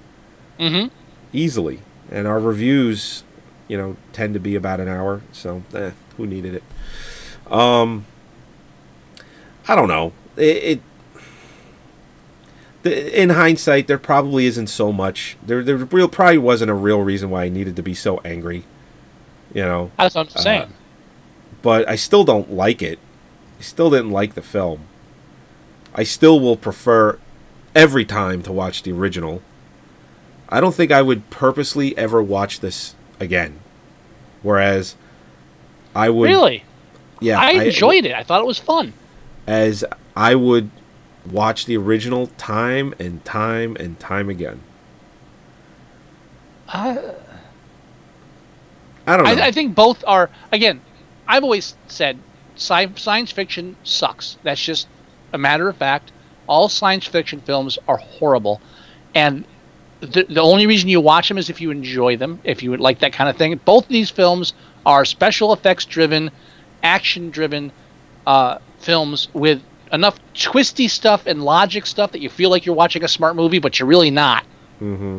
[0.60, 0.94] Mm-hmm.
[1.32, 1.80] easily.
[2.10, 3.24] And our reviews,
[3.66, 5.22] you know, tend to be about an hour.
[5.32, 6.62] So, eh, who needed it?
[7.50, 8.04] Um,
[9.72, 10.12] I don't know.
[10.36, 10.80] It,
[12.84, 15.38] it in hindsight, there probably isn't so much.
[15.42, 18.64] There, there real probably wasn't a real reason why I needed to be so angry.
[19.54, 20.72] You know, That's what I'm Uh, saying.
[21.62, 22.98] but I still don't like it.
[23.58, 24.80] I still didn't like the film.
[25.94, 27.18] I still will prefer
[27.74, 29.40] every time to watch the original.
[30.50, 33.60] I don't think I would purposely ever watch this again.
[34.42, 34.96] Whereas
[35.94, 36.64] I would really,
[37.20, 38.12] yeah, I enjoyed it.
[38.12, 38.92] I thought it was fun.
[39.46, 39.84] As
[40.16, 40.70] I would
[41.30, 44.60] watch the original time and time and time again.
[46.68, 46.96] Uh,
[49.06, 49.42] I don't know.
[49.42, 50.30] I, I think both are.
[50.52, 50.80] Again,
[51.26, 52.18] I've always said
[52.56, 54.38] sci- science fiction sucks.
[54.42, 54.88] That's just
[55.32, 56.12] a matter of fact.
[56.46, 58.60] All science fiction films are horrible,
[59.14, 59.44] and
[60.00, 62.80] the, the only reason you watch them is if you enjoy them, if you would
[62.80, 63.58] like that kind of thing.
[63.64, 64.52] Both of these films
[64.84, 66.30] are special effects driven,
[66.82, 67.70] action driven
[68.26, 69.62] uh, films with
[69.92, 73.58] enough twisty stuff and logic stuff that you feel like you're watching a smart movie,
[73.58, 74.44] but you're really not
[74.80, 75.18] mm-hmm.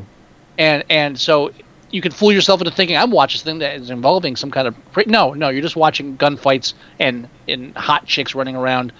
[0.57, 1.51] and and so
[1.91, 4.76] you can fool yourself into thinking I'm watching something that is involving some kind of
[4.93, 8.91] cra- no no you're just watching gunfights and and hot chicks running around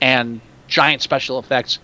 [0.00, 1.78] and giant special effects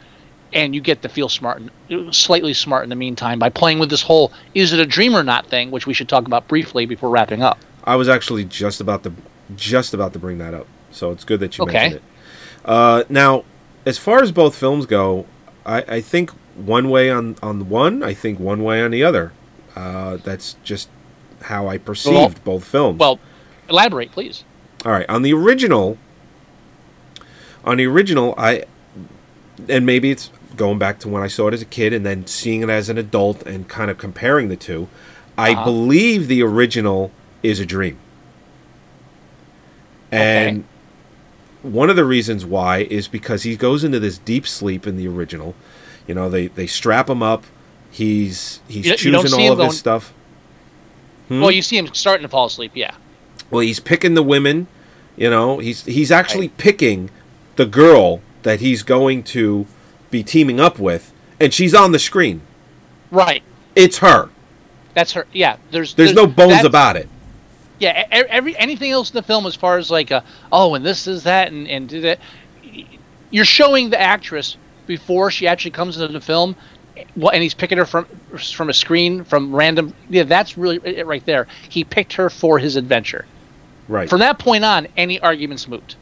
[0.52, 1.62] and you get to feel smart
[2.10, 5.22] slightly smart in the meantime by playing with this whole is it a dream or
[5.22, 8.80] not thing which we should talk about briefly before wrapping up I was actually just
[8.80, 9.12] about to
[9.54, 10.66] just about to bring that up.
[10.90, 11.72] So it's good that you Okay.
[11.72, 12.02] mentioned it.
[12.66, 13.44] Uh, now,
[13.86, 15.24] as far as both films go,
[15.64, 19.32] I, I think one way on on one, I think one way on the other.
[19.76, 20.88] Uh, that's just
[21.42, 22.98] how I perceived both films.
[22.98, 23.18] well
[23.68, 24.42] elaborate please
[24.84, 25.98] All right, on the original,
[27.64, 28.64] on the original, I,
[29.68, 32.26] and maybe it's going back to when I saw it as a kid and then
[32.26, 34.88] seeing it as an adult and kind of comparing the two.
[35.38, 35.64] I Uh-huh.
[35.64, 37.10] believe the original
[37.42, 37.98] is a dream,
[40.10, 40.64] and
[41.72, 45.06] one of the reasons why is because he goes into this deep sleep in the
[45.08, 45.54] original.
[46.06, 47.44] You know, they they strap him up.
[47.90, 50.12] He's he's You choosing all of his stuff.
[51.28, 51.40] Hmm?
[51.40, 52.94] well you see him starting to fall asleep yeah
[53.50, 54.68] Well, he's picking the women.
[55.16, 57.10] You know, he's he's actually picking
[57.56, 59.66] the girl that he's going to
[60.10, 62.42] be teaming up with, and she's on the screen.
[63.10, 63.42] right
[63.74, 64.30] It's her.
[64.94, 67.08] that's her yeah there's There's no bones about it.
[67.78, 71.06] Yeah, every anything else in the film, as far as like, uh, oh, and this
[71.06, 72.20] is that, and and do that,
[73.30, 76.56] you're showing the actress before she actually comes into the film,
[76.96, 78.06] and he's picking her from
[78.54, 79.92] from a screen from random.
[80.08, 81.46] Yeah, that's really it right there.
[81.68, 83.26] He picked her for his adventure.
[83.88, 84.08] Right.
[84.08, 85.96] From that point on, any arguments moot.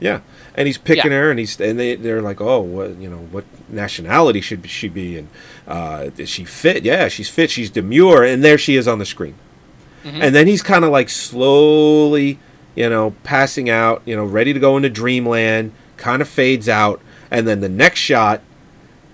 [0.00, 0.20] Yeah,
[0.54, 1.18] and he's picking Yeah.
[1.18, 4.88] her, and he's and they they're like, oh, what you know, what nationality should she
[4.88, 5.28] be, and
[5.66, 6.84] uh, is she fit?
[6.84, 7.50] Yeah, she's fit.
[7.50, 9.34] She's demure, and there she is on the screen.
[10.04, 10.22] Mhm.
[10.22, 12.38] And then he's kind of like slowly,
[12.74, 15.72] you know, passing out, you know, ready to go into dreamland.
[15.96, 17.00] Kind of fades out,
[17.30, 18.40] and then the next shot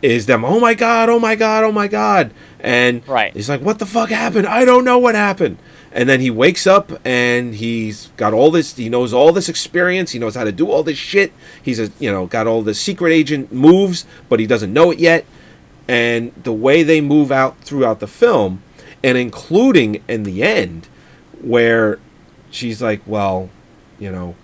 [0.03, 0.45] is them.
[0.45, 1.09] Oh my god!
[1.09, 1.65] Oh my god!
[1.65, 2.31] Oh my god!
[2.61, 3.33] And Right.
[3.33, 4.47] he's like, what the fuck happened?
[4.47, 5.57] I don't know what happened.
[5.93, 8.77] And then he wakes up and he's got all this.
[8.77, 10.11] He knows all this experience.
[10.11, 11.33] He knows how to do all this shit.
[11.63, 14.99] He's a you know got all the secret agent moves, but he doesn't know it
[14.99, 15.25] yet.
[15.89, 18.61] And the way they move out throughout the film,
[19.05, 20.89] and including in the end,
[21.41, 21.99] where
[22.51, 23.51] she's like, "Well,
[24.01, 24.35] you know,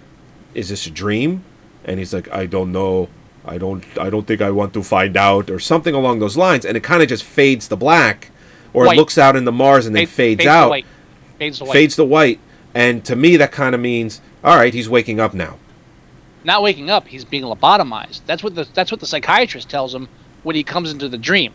[0.55, 1.43] is this a dream?"
[1.85, 3.09] And he's like, "I don't know.
[3.45, 3.83] I don't.
[3.99, 6.65] I don't think I want to find out," or something along those lines.
[6.65, 8.31] And it kind of just fades to black,
[8.73, 8.97] or White.
[8.97, 10.87] it looks out into Mars and then Fade- fades, to out white.
[11.39, 11.73] Fades to white.
[11.73, 12.39] fades to white.
[12.75, 15.57] And to me, that kind of means, all right, he's waking up now.
[16.45, 17.07] not waking up.
[17.09, 18.21] He's being lobotomized.
[18.27, 20.09] That's what the that's what the psychiatrist tells him
[20.43, 21.53] when he comes into the dream.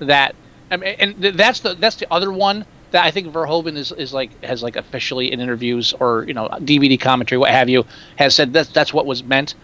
[0.00, 0.34] That
[0.70, 4.12] I mean, and that's the that's the other one that I think Verhoeven is, is
[4.12, 7.84] like has like officially in interviews or you know DVD commentary what have you
[8.16, 9.54] has said that that's what was meant.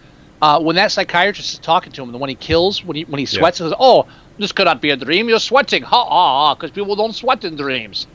[0.41, 3.19] Uh, when that psychiatrist is talking to him, the one he kills when he when
[3.19, 3.67] he sweats, yeah.
[3.67, 4.07] says, "Oh,
[4.37, 5.29] this could not be a dream.
[5.29, 8.07] You're sweating, ha ha, because people don't sweat in dreams."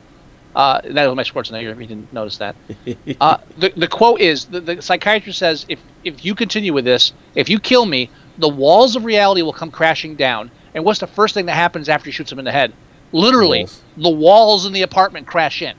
[0.55, 1.71] Uh, that was my Schwarzenegger.
[1.71, 2.55] If you didn't notice that,
[3.21, 7.13] uh, the the quote is the, the psychiatrist says, "If if you continue with this,
[7.35, 11.07] if you kill me, the walls of reality will come crashing down." And what's the
[11.07, 12.73] first thing that happens after he shoots him in the head?
[13.11, 13.81] Literally, walls.
[13.97, 15.75] the walls in the apartment crash in.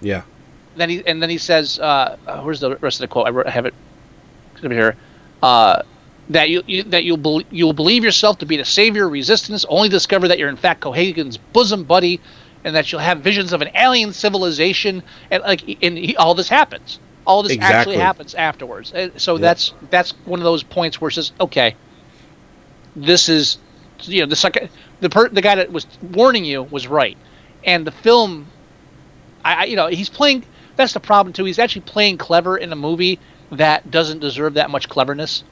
[0.00, 0.22] Yeah.
[0.76, 3.26] Then he and then he says, uh, uh "Where's the rest of the quote?
[3.26, 3.74] I, wrote, I have it
[4.62, 4.96] over here."
[5.42, 5.82] Uh,
[6.30, 9.64] that you, you that you'll be, you'll believe yourself to be the savior of resistance,
[9.68, 12.20] only discover that you're in fact Cohaagen's bosom buddy,
[12.64, 16.48] and that you'll have visions of an alien civilization, and like and he, all this
[16.48, 16.98] happens.
[17.26, 17.76] All this exactly.
[17.76, 18.92] actually happens afterwards.
[19.16, 19.40] So yep.
[19.40, 21.74] that's that's one of those points where it says, okay,
[22.94, 23.58] this is,
[24.02, 24.68] you know, the second
[25.00, 27.16] the per, the guy that was warning you was right,
[27.64, 28.46] and the film,
[29.44, 30.44] I, I you know he's playing.
[30.76, 31.44] That's the problem too.
[31.44, 33.18] He's actually playing clever in a movie
[33.52, 35.44] that doesn't deserve that much cleverness.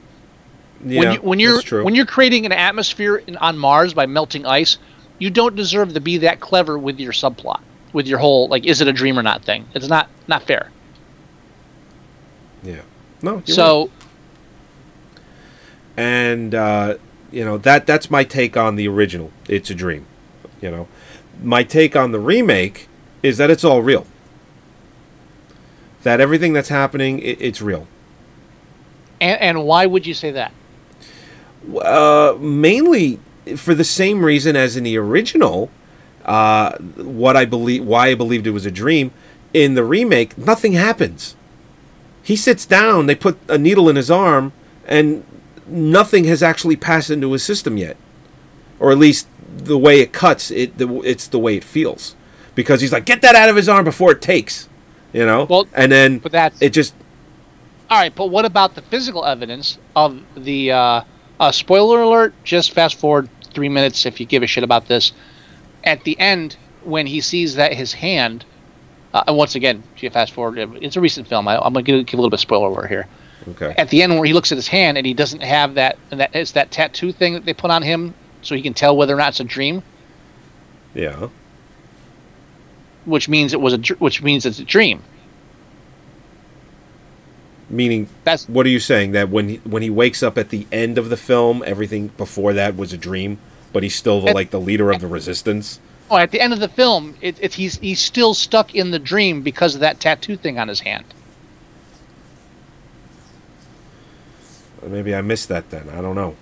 [0.83, 4.45] Yeah, when, you, when you're when you're creating an atmosphere in, on Mars by melting
[4.45, 4.77] ice,
[5.19, 7.61] you don't deserve to be that clever with your subplot,
[7.93, 9.65] with your whole like is it a dream or not thing.
[9.73, 10.71] It's not not fair.
[12.63, 12.81] Yeah.
[13.21, 13.41] No.
[13.45, 13.81] so.
[13.81, 13.91] Right.
[15.97, 16.97] And uh,
[17.35, 19.29] you know that that's my take on the original.
[19.49, 20.05] It's a dream.
[20.61, 20.87] You know,
[21.43, 22.87] my take on the remake
[23.21, 24.07] is that it's all real.
[26.03, 27.87] That everything that's happening, it, it's real.
[29.19, 30.53] And, and why would you say that?
[31.81, 33.19] Uh, mainly
[33.57, 35.69] for the same reason as in the original.
[36.23, 39.11] Uh, what I believe, why I believed it was a dream.
[39.53, 41.35] In the remake, nothing happens.
[42.23, 43.07] He sits down.
[43.07, 44.53] They put a needle in his arm,
[44.87, 45.23] and
[45.67, 47.97] nothing has actually passed into his system yet,
[48.79, 49.27] or at least
[49.57, 52.15] the way it cuts, it the, it's the way it feels.
[52.53, 54.69] Because he's like, get that out of his arm before it takes,
[55.11, 55.45] you know.
[55.45, 56.69] Well, and then but that's it.
[56.69, 56.93] Just
[57.89, 58.15] all right.
[58.15, 60.71] But what about the physical evidence of the?
[60.71, 61.01] Uh,
[61.39, 62.33] uh, spoiler alert.
[62.43, 65.13] Just fast forward three minutes if you give a shit about this.
[65.83, 68.45] At the end, when he sees that his hand,
[69.13, 71.47] uh, and once again, if you fast forward, it's a recent film.
[71.47, 73.07] I, am gonna give, give a little bit of spoiler alert here.
[73.47, 73.75] Okay.
[73.77, 76.19] At the end, where he looks at his hand and he doesn't have that, and
[76.19, 79.13] that it's that tattoo thing that they put on him, so he can tell whether
[79.13, 79.83] or not it's a dream.
[80.93, 81.29] Yeah.
[83.05, 85.03] Which means it was a, which means it's a dream.
[87.69, 90.67] Meaning, that's what are you saying that when he, when he wakes up at the
[90.71, 93.39] end of the film, everything before that was a dream,
[93.73, 95.79] but he's still the, at, like the leader of the resistance.
[96.09, 98.99] Oh, at the end of the film, it, it, he's he's still stuck in the
[98.99, 101.05] dream because of that tattoo thing on his hand.
[104.87, 105.89] Maybe I missed that then.
[105.89, 106.35] I don't know.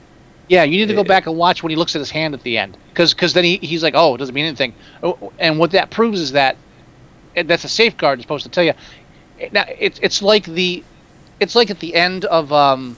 [0.50, 2.44] Yeah, you need to go back and watch when he looks at his hand at
[2.44, 4.74] the end, because because then he, he's like, oh, it doesn't mean anything.
[5.02, 6.58] Oh, and what that proves is that
[7.34, 8.20] that's a safeguard.
[8.20, 8.74] It's supposed to tell you.
[9.52, 10.84] Now it's it's like the,
[11.40, 12.98] it's like at the end of um.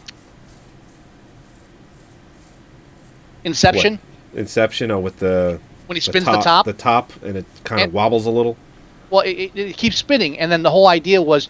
[3.43, 3.99] Inception.
[4.31, 4.39] What?
[4.39, 7.45] Inception, oh, with the when he spins the top, the top, the top, and it
[7.63, 8.57] kind of wobbles a little.
[9.11, 11.47] Well, it, it, keeps spinning, and then the whole idea was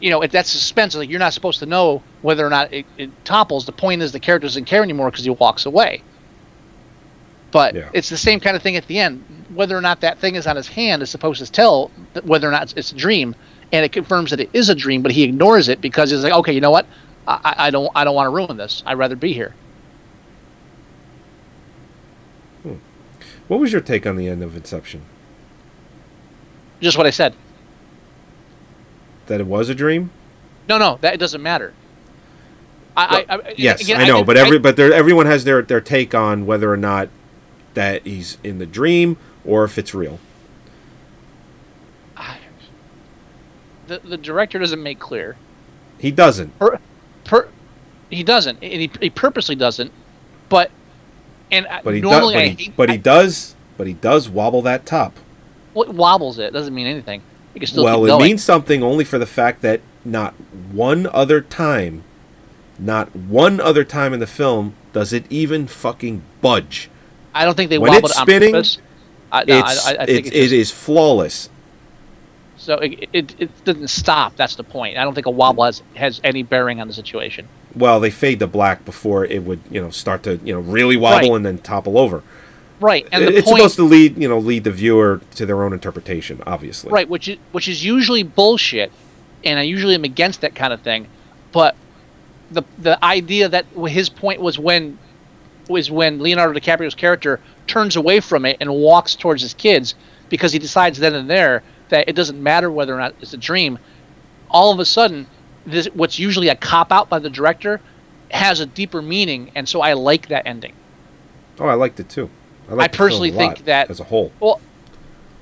[0.00, 0.94] you know, if that's suspense.
[0.94, 3.66] Like you're not supposed to know whether or not it, it topples.
[3.66, 6.02] The point is the character doesn't care anymore because he walks away.
[7.50, 7.90] But yeah.
[7.92, 9.24] it's the same kind of thing at the end.
[9.54, 11.90] Whether or not that thing is on his hand is supposed to tell
[12.24, 13.34] whether or not it's a dream,
[13.72, 15.02] and it confirms that it is a dream.
[15.02, 16.86] But he ignores it because he's like, okay, you know what?
[17.26, 18.82] I, I don't, I don't want to ruin this.
[18.86, 19.54] I'd rather be here.
[22.62, 22.74] Hmm.
[23.48, 25.02] What was your take on the end of Inception?
[26.80, 27.34] Just what I said
[29.28, 30.10] that it was a dream?
[30.68, 31.72] No, no, that it doesn't matter.
[32.96, 35.62] I, well, I, I, yes, again, I know, but every but there, everyone has their
[35.62, 37.08] their take on whether or not
[37.74, 40.18] that he's in the dream or if it's real.
[43.86, 45.36] The the director doesn't make clear.
[45.98, 46.58] He doesn't.
[46.58, 46.78] Per,
[47.24, 47.48] per,
[48.10, 49.92] he doesn't, and he, he purposely doesn't.
[50.48, 50.70] But
[51.50, 54.84] and but he normally does, but, he, but he does, but he does wobble that
[54.84, 55.16] top.
[55.72, 57.22] What wobbles it doesn't mean anything
[57.74, 60.34] well, it means something only for the fact that not
[60.72, 62.04] one other time,
[62.78, 66.90] not one other time in the film does it even fucking budge.
[67.34, 68.54] I don't think they when wobbled it's spinning.
[68.54, 68.64] On
[69.30, 71.50] I, no, it's, I, I think it's, it's just, flawless.
[72.56, 74.36] So it, it, it doesn't stop.
[74.36, 74.98] That's the point.
[74.98, 77.48] I don't think a wobble has has any bearing on the situation.
[77.74, 80.96] Well, they fade to black before it would you know start to you know really
[80.96, 81.36] wobble right.
[81.36, 82.22] and then topple over.
[82.80, 85.72] Right, and it's point, supposed to lead you know lead the viewer to their own
[85.72, 86.90] interpretation, obviously.
[86.90, 88.92] Right, which is which is usually bullshit,
[89.44, 91.08] and I usually am against that kind of thing.
[91.52, 91.74] but
[92.50, 94.98] the the idea that his point was when
[95.68, 99.94] was when Leonardo DiCaprio's character turns away from it and walks towards his kids
[100.30, 103.38] because he decides then and there that it doesn't matter whether or not it's a
[103.38, 103.78] dream.
[104.50, 105.26] All of a sudden,
[105.66, 107.80] this what's usually a cop out by the director
[108.30, 110.74] has a deeper meaning, and so I like that ending.
[111.58, 112.30] Oh, I liked it too.
[112.68, 114.32] I, I the film personally think that as a whole.
[114.40, 114.60] Well,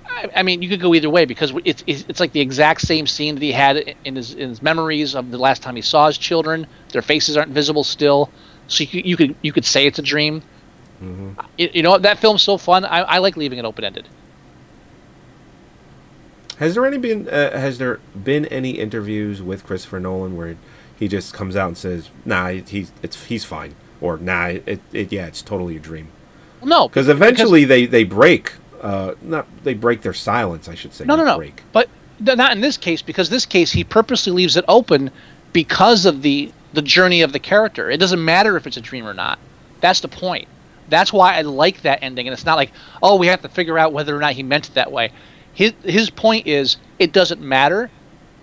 [0.07, 2.81] I, I mean, you could go either way because it's, it's it's like the exact
[2.82, 5.82] same scene that he had in his in his memories of the last time he
[5.82, 6.66] saw his children.
[6.90, 8.31] Their faces aren't visible still,
[8.69, 10.43] so you, could- you could you could say it's a dream.
[11.03, 11.40] Mm-hmm.
[11.59, 12.03] You, you know what?
[12.03, 12.85] That film's so fun.
[12.85, 14.09] I, I like leaving it open ended.
[16.59, 20.57] Has there any been uh, has there been any interviews with Christopher Nolan where
[20.98, 25.12] he just comes out and says, "Nah, he's it's he's fine," or "Nah, it, it
[25.12, 26.09] yeah, it's totally a dream."
[26.65, 28.53] No, Because eventually they they break.
[28.81, 31.05] Uh, not they break their silence, I should say.
[31.05, 31.37] no, no, no.
[31.37, 31.62] Break.
[31.73, 31.89] But
[32.20, 35.11] not in this case because this case he purposely leaves it open
[35.53, 37.91] because of the the journey of the character.
[37.91, 39.39] It doesn't matter if it's a dream or not.
[39.81, 40.49] That's the point.
[40.89, 42.73] That's why I like that ending, and it's not like
[43.03, 45.12] oh we have to figure out whether or not he meant it that way.
[45.53, 47.91] His his point is it doesn't matter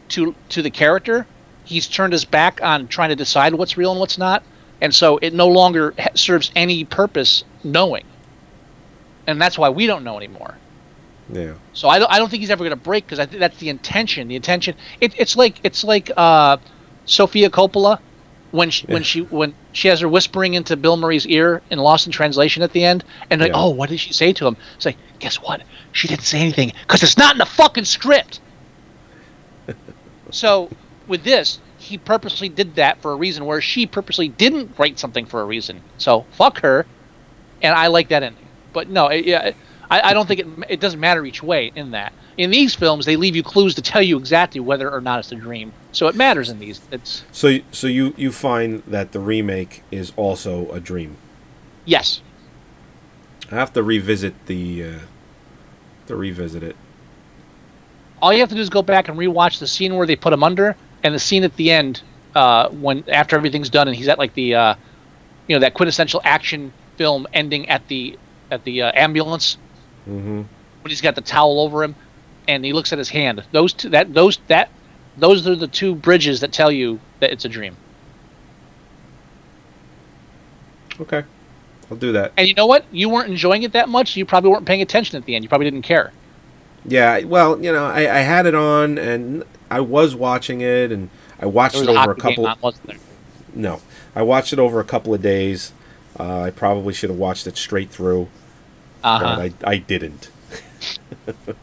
[0.09, 1.25] to to the character.
[1.65, 4.43] He's turned his back on trying to decide what's real and what's not,
[4.83, 8.03] and so it no longer serves any purpose knowing.
[9.25, 10.57] And that's why we don't know anymore.
[11.31, 11.53] Yeah.
[11.71, 13.57] So I don't, I don't think he's ever going to break because I think that's
[13.59, 14.27] the intention.
[14.27, 14.75] The intention.
[14.99, 16.57] It, it's like it's like uh,
[17.05, 17.99] Sofia Coppola
[18.51, 22.05] when she, when she when she has her whispering into Bill Murray's ear in Lost
[22.05, 23.61] in Translation at the end, and like, Yeah.
[23.61, 24.57] oh, what did she say to him?
[24.75, 25.63] It's like, guess what?
[25.93, 28.41] She didn't say anything because it's not in the fucking script.
[30.29, 30.69] so
[31.07, 35.25] with this, he purposely did that for a reason, where she purposely didn't write something
[35.25, 35.83] for a reason.
[35.97, 36.87] So fuck her,
[37.61, 38.49] and I like that ending.
[38.73, 39.51] But no, it, yeah,
[39.91, 42.13] I, I don't think it it doesn't matter each way in that.
[42.37, 45.31] In these films, they leave you clues to tell you exactly whether or not it's
[45.31, 45.73] a dream.
[45.91, 46.81] So it matters in these.
[46.91, 51.17] It's So so you you find that the remake is also a dream.
[51.85, 52.21] yes,
[53.51, 54.99] I have to revisit the uh,
[56.07, 56.75] to revisit it.
[58.21, 60.33] all you have to do is go back and rewatch the scene where they put
[60.33, 62.01] him under, and the scene at the end
[62.35, 64.75] uh, when after everything's done and he's at like the uh,
[65.47, 68.17] you know that quintessential action film ending at the
[68.51, 69.57] at the uh, ambulance
[70.07, 70.35] Mm-hmm.
[70.35, 71.95] when he's got the towel over him
[72.47, 73.41] and he looks at his hand.
[73.53, 74.69] Those two that those that
[75.17, 77.77] those are the two bridges that tell you that it's a dream.
[80.99, 81.23] Okay,
[81.89, 82.33] I'll do that.
[82.37, 82.85] And you know what?
[82.91, 84.15] You weren't enjoying it that much.
[84.15, 85.43] You probably weren't paying attention at the end.
[85.43, 86.11] You probably didn't care.
[86.85, 91.09] Yeah, well, you know, I, I had it on and I was watching it, and
[91.39, 92.47] I watched it a over a game couple.
[92.47, 92.97] on, wasn't there?
[93.55, 93.81] No,
[94.15, 95.73] I watched it over a couple of days.
[96.19, 98.27] Uh, I probably should have watched it straight through,
[99.03, 99.35] Uh-huh.
[99.35, 100.29] but I I didn't.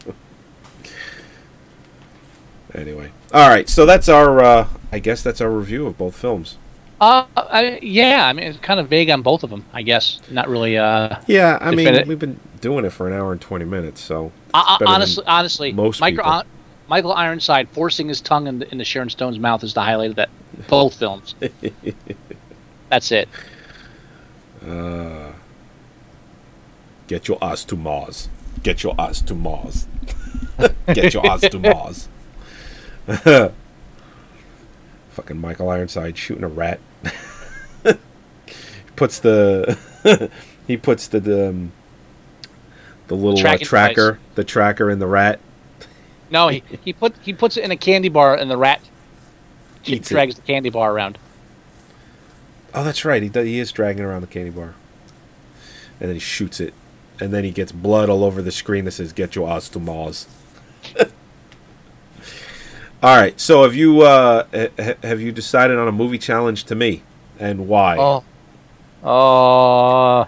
[2.73, 3.67] anyway, all right.
[3.69, 4.39] So that's our.
[4.41, 6.57] Uh, I guess that's our review of both films.
[6.99, 8.27] Uh, I, yeah.
[8.27, 9.65] I mean, it's kind of vague on both of them.
[9.73, 10.77] I guess not really.
[10.77, 14.31] Uh, Yeah, I mean, we've been doing it for an hour and twenty minutes, so
[14.53, 16.43] better than honestly, honestly, most uh,
[16.91, 20.17] Michael Ironside forcing his tongue in the, into Sharon Stone's mouth is the highlight of
[20.17, 20.29] that
[20.67, 21.35] both films.
[22.89, 23.29] That's it.
[24.61, 25.31] Uh,
[27.07, 28.27] get your ass to Mars.
[28.61, 29.87] Get your ass to Mars.
[30.87, 32.09] get your ass to Mars.
[35.11, 36.81] Fucking Michael Ironside shooting a rat.
[38.97, 40.29] puts the
[40.67, 41.71] he puts the the, um,
[43.07, 45.39] the little uh, Tracking tracker the tracker in the rat.
[46.31, 48.81] No, he, he put he puts it in a candy bar, and the rat
[49.85, 50.13] Eats it.
[50.13, 51.17] drags the candy bar around.
[52.73, 53.21] Oh, that's right.
[53.21, 54.75] He does, he is dragging around the candy bar,
[55.99, 56.73] and then he shoots it,
[57.19, 59.79] and then he gets blood all over the screen that says "Get your ass to
[59.79, 60.27] Mars."
[63.03, 63.39] all right.
[63.39, 67.03] So have you uh, ha- ha- have you decided on a movie challenge to me,
[67.39, 67.97] and why?
[67.97, 68.23] Oh,
[69.03, 70.27] oh,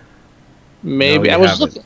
[0.81, 1.75] maybe No, I was haven't.
[1.75, 1.83] looking.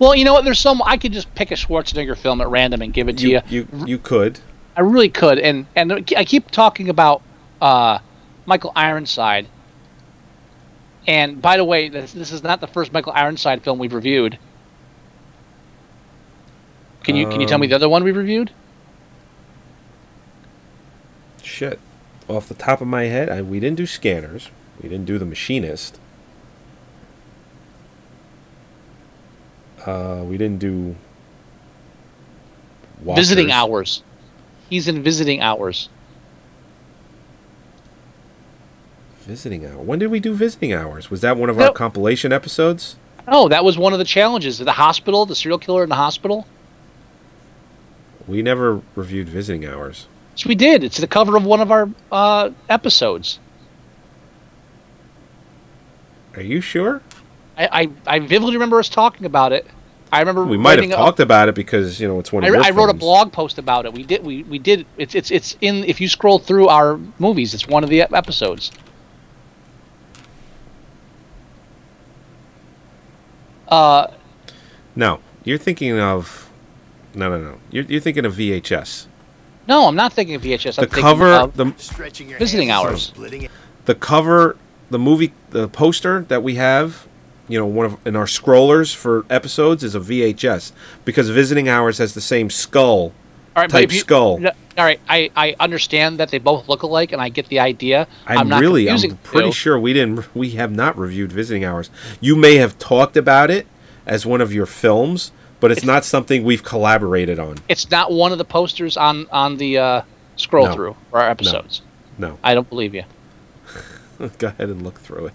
[0.00, 0.44] Well, you know what?
[0.44, 3.28] There's some I could just pick a Schwarzenegger film at random and give it to
[3.28, 3.40] you.
[3.48, 4.40] you, you could.
[4.74, 7.22] I really could, and and I keep talking about
[7.60, 7.98] uh,
[8.46, 9.46] Michael Ironside.
[11.06, 14.38] And by the way, this, this is not the first Michael Ironside film we've reviewed.
[17.02, 18.50] Can you can you tell me the other one we've reviewed?
[21.42, 21.78] Shit.
[22.26, 24.50] Off the top of my head, I, we didn't do Scanners.
[24.82, 25.99] We didn't do The Machinist.
[29.86, 30.94] Uh, we didn't do.
[33.02, 34.02] Visiting Hours.
[34.68, 35.88] He's in Visiting Hours.
[39.20, 39.78] Visiting hour.
[39.78, 41.10] When did we do visiting hours?
[41.10, 42.96] Was that one of our compilation episodes?
[43.28, 44.58] Oh, that was one of the challenges.
[44.58, 46.46] The hospital, the serial killer in the hospital.
[48.26, 50.06] We never reviewed visiting hours.
[50.36, 50.82] Yes, we did.
[50.82, 53.38] It's the cover of one of our uh, episodes.
[56.34, 57.02] Are you sure?
[57.60, 59.66] I, I, I vividly remember us talking about it.
[60.12, 62.42] I remember We might have writing a- talked about it because you know it's one
[62.42, 63.92] I, of your I wrote a blog post about it.
[63.92, 64.24] We did.
[64.24, 64.86] We, we did.
[64.96, 65.84] It's it's it's in.
[65.84, 68.72] If you scroll through our movies, it's one of the episodes.
[73.68, 74.08] Uh,
[74.96, 76.50] No, you're thinking of.
[77.14, 77.58] No, no, no.
[77.70, 79.06] You're, you're thinking of VHS.
[79.68, 80.78] no, I'm not thinking of VHS.
[80.78, 81.66] I'm The thinking cover, of the
[82.38, 83.12] visiting hours.
[83.84, 84.56] the cover,
[84.90, 87.06] the movie, the poster that we have,
[87.50, 90.72] you know, one of in our scrollers for episodes is a VHS
[91.04, 93.12] because Visiting Hours has the same skull
[93.56, 94.38] All right, type you- skull.
[94.38, 97.58] no, All right, I, I understand that they both look alike, and I get the
[97.58, 98.06] idea.
[98.26, 101.90] I'm, not really, I'm pretty sure we didn't, we have not reviewed Visiting Hours.
[102.20, 103.66] You may have talked about it
[104.06, 107.56] as one of your films, but it's, not something we've collaborated on.
[107.68, 110.02] It's not one of the posters on on the uh,
[110.36, 110.74] scroll No.
[110.74, 111.82] through for our episodes.
[112.16, 113.02] No, I don't believe you.
[114.38, 115.34] go ahead and look through it.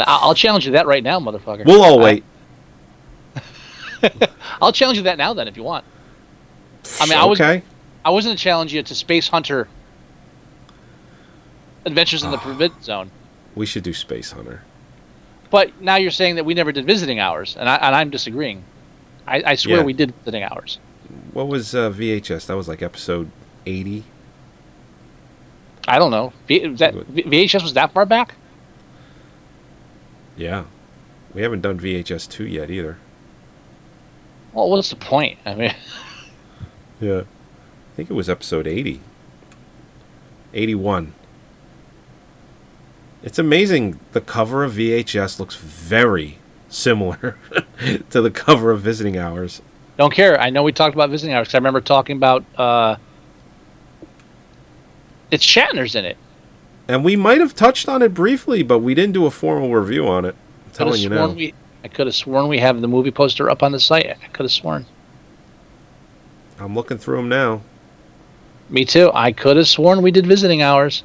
[0.00, 1.66] I- I'll challenge you that right now, motherfucker.
[1.66, 2.24] We'll all wait.
[4.62, 5.84] I'll challenge you that now, then, if you want.
[7.00, 7.62] I mean, I was okay.
[8.04, 9.68] I was going to challenge you to Space Hunter
[11.86, 13.10] Adventures in the Forbidden Zone,
[13.54, 14.62] We should do Space Hunter.
[15.50, 18.64] but now you're saying that we never did visiting hours, and I and I'm disagreeing.
[19.26, 19.82] I, I swear Yeah.
[19.84, 20.78] we did visiting hours.
[21.32, 22.46] What was uh, VHS?
[22.46, 23.30] That was like episode
[23.66, 24.04] 80.
[25.86, 26.32] I don't know.
[26.48, 28.34] V, that VHS was that far back?
[30.42, 30.64] Yeah.
[31.32, 32.98] We haven't done VHS 2 yet either.
[34.52, 35.38] Well, what's the point?
[35.46, 35.74] I mean,
[37.00, 37.20] Yeah.
[37.20, 39.00] I think it was episode 80.
[40.52, 41.14] 81.
[43.22, 44.00] It's amazing.
[44.12, 46.38] The cover of VHS looks very
[46.68, 47.38] similar
[48.10, 49.62] to the cover of Visiting Hours.
[49.96, 50.40] don't care.
[50.40, 52.44] I know we talked about visiting Hours I remember talking about.
[52.56, 52.96] Uh,
[55.30, 56.16] it's Shatner's in it.
[56.92, 60.06] And we might have touched on it briefly, but we didn't do a formal review
[60.06, 60.34] on it.
[60.66, 61.28] I'm telling you now.
[61.30, 61.54] we.
[61.82, 64.06] I could have sworn we have the movie poster up on the site.
[64.10, 64.84] I could have sworn.
[66.60, 67.62] I'm looking through them now.
[68.68, 69.10] Me too.
[69.14, 71.02] I could have sworn we did visiting hours.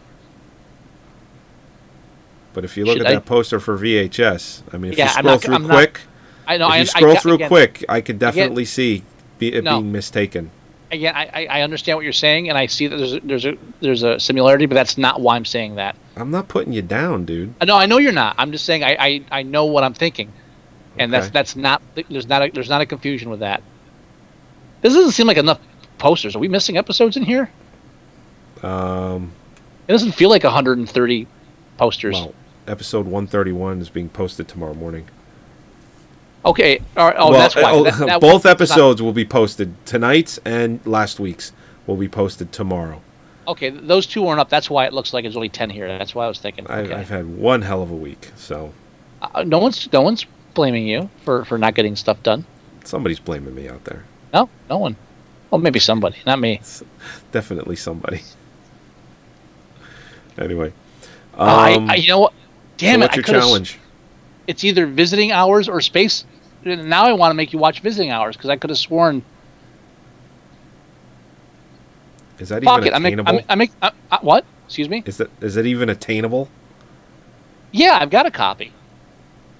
[2.53, 5.05] But if you look Should at I- that poster for VHS, I mean, if Yeah,
[5.05, 6.01] you scroll not- through I'm not- quick,
[6.45, 6.67] I know.
[6.67, 9.03] if you I scroll got- through again, quick, I could definitely see
[9.39, 9.79] be, it No.
[9.79, 10.51] being mistaken.
[10.89, 13.57] Again, I, I understand what you're saying, and I see that there's a, there's a
[13.81, 15.97] there's a similarity, but that's not why I'm saying that.
[16.15, 17.53] I'm not putting you down, dude.
[17.59, 18.35] I know I know you're not.
[18.37, 20.31] I'm just saying I I, I know what I'm thinking,
[20.97, 23.61] and that's that's not there's not a, there's not a confusion with that.
[24.81, 25.59] This doesn't seem like enough
[25.97, 26.35] posters.
[26.37, 27.49] Are we missing episodes in here?
[28.63, 29.31] Um,
[29.87, 31.27] It doesn't feel like 130
[31.77, 32.15] posters.
[32.15, 32.33] well,
[32.67, 35.05] episode 131 is being posted tomorrow morning.
[36.45, 36.79] Okay.
[36.95, 37.15] All right.
[37.17, 37.63] Oh, well, that's why.
[37.63, 39.73] uh, That- that- both that's not- episodes will be posted.
[39.85, 41.51] Tonight's and last week's
[41.85, 43.01] will be posted tomorrow.
[43.47, 44.49] okay, those two aren't up.
[44.49, 45.87] That's why it looks like it's only 10 here.
[45.87, 46.67] That's why I was thinking.
[46.69, 46.93] I, Okay.
[46.93, 48.73] I've had one hell of a week, so
[49.21, 52.45] Uh, no one's no one's blaming you for for not getting stuff done.
[52.83, 54.03] somebody's blaming me out there.
[54.33, 54.95] No, no one.
[55.49, 56.59] Well, maybe somebody, not me.
[57.31, 58.21] Definitely somebody.
[60.37, 60.73] anyway,
[61.37, 62.33] Uh, I, um, I, you know what?
[62.77, 63.07] Damn so it!
[63.07, 63.79] what's your challenge?
[64.47, 66.25] It's either visiting hours or space.
[66.63, 69.23] Now I want to make you watch visiting hours because I could have sworn.
[72.39, 72.95] Is that Fuck even it!
[72.95, 73.13] I make.
[73.13, 73.29] attainable?
[73.29, 73.45] I make.
[73.49, 74.45] I make uh, uh, what?
[74.65, 75.03] Excuse me.
[75.05, 76.49] Is that is that even attainable?
[77.71, 78.73] Yeah, I've got a copy.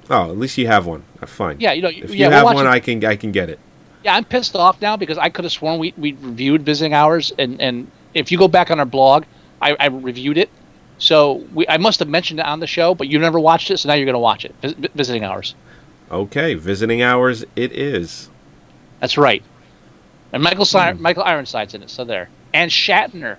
[0.10, 1.04] Oh, at least you have one.
[1.22, 1.60] Uh, fine.
[1.60, 1.90] Yeah, you know.
[1.90, 3.60] If yeah, you have watching- one, I can I can get it.
[4.04, 7.34] Yeah, I'm pissed off now because I could have sworn we, we reviewed visiting hours,
[7.38, 9.26] and, and if you go back on our blog,
[9.62, 10.50] I, I reviewed it.
[11.00, 13.78] So we, I must have mentioned it on the show, but you never watched it,
[13.78, 14.56] so now you're going to watch it.
[14.62, 15.54] Vis- visiting hours.
[16.10, 17.44] Okay, visiting hours.
[17.56, 18.30] It is.
[19.00, 19.44] That's right.
[20.34, 21.02] And Michael Si- Hmm.
[21.02, 22.30] Michael Ironside's in it, so there.
[22.54, 23.38] And Shatner.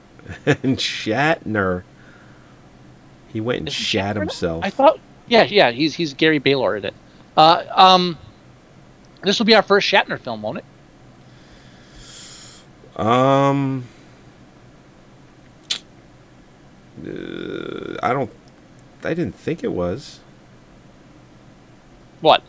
[0.46, 1.84] and Shatner.
[3.32, 4.20] He went and shat Shatner?
[4.20, 4.64] himself.
[4.64, 6.94] I thought, yeah, yeah, he's he's Gary Baylor in it.
[7.36, 8.18] Uh, um,
[9.22, 10.64] this will be our first Shatner film, won't it?
[13.00, 13.84] Um,
[17.04, 18.30] uh, I don't.
[19.04, 20.20] I didn't think it was
[22.20, 22.42] What?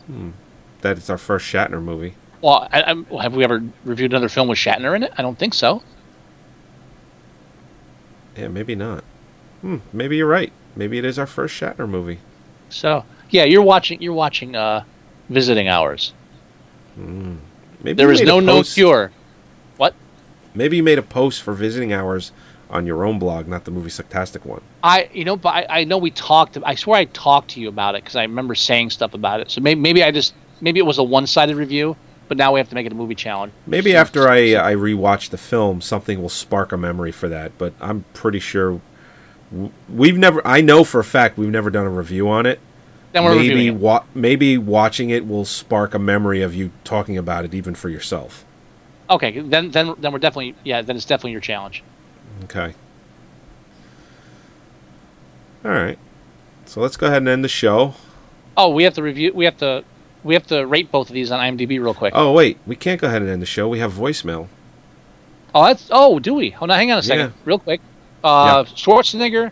[0.80, 0.96] that.
[0.96, 2.14] It's our first Shatner movie.
[2.40, 5.12] Well, I, I, have we ever reviewed another film with Shatner in it?
[5.16, 5.82] I don't think so.
[8.36, 9.04] Yeah, maybe not.
[9.60, 10.52] Hmm, maybe you're right.
[10.76, 12.18] Maybe it is our first Shatner movie.
[12.70, 14.00] So yeah, you're watching.
[14.00, 14.56] You're watching.
[14.56, 14.84] Uh,
[15.28, 16.12] visiting hours.
[16.96, 19.12] Maybe There is no no cure.
[19.76, 19.94] What?
[20.54, 22.32] Maybe you made a post for visiting hours
[22.70, 24.60] on your own blog, not the movie Sucktastic one.
[24.82, 26.58] I you know, but I, I know we talked.
[26.64, 29.50] I swear I talked to you about it because I remember saying stuff about it.
[29.50, 31.96] So maybe maybe I just maybe it was a one sided review,
[32.28, 33.52] but now we have to make it a movie challenge.
[33.66, 37.56] Maybe after I I rewatch the film, something will spark a memory for that.
[37.58, 38.80] But I'm pretty sure
[39.88, 40.46] we've never.
[40.46, 42.60] I know for a fact we've never done a review on it.
[43.12, 47.44] Then we're maybe wa- maybe watching it will spark a memory of you talking about
[47.46, 48.44] it even for yourself.
[49.08, 50.82] Okay, then then then we're definitely yeah.
[50.82, 51.82] Then it's definitely your challenge.
[52.44, 52.74] Okay.
[55.64, 55.98] All right.
[56.66, 57.94] So let's go ahead and end the show.
[58.56, 59.32] Oh, we have to review.
[59.34, 59.84] We have to
[60.24, 62.12] we have to rate both of these on IMDb real quick.
[62.14, 63.68] Oh wait, we can't go ahead and end the show.
[63.68, 64.48] We have voicemail.
[65.54, 66.50] Oh, that's oh, do we?
[66.50, 67.42] Hold on, hang on a second, Yeah.
[67.44, 67.80] real quick.
[68.22, 69.50] Uh, Schwarzenegger,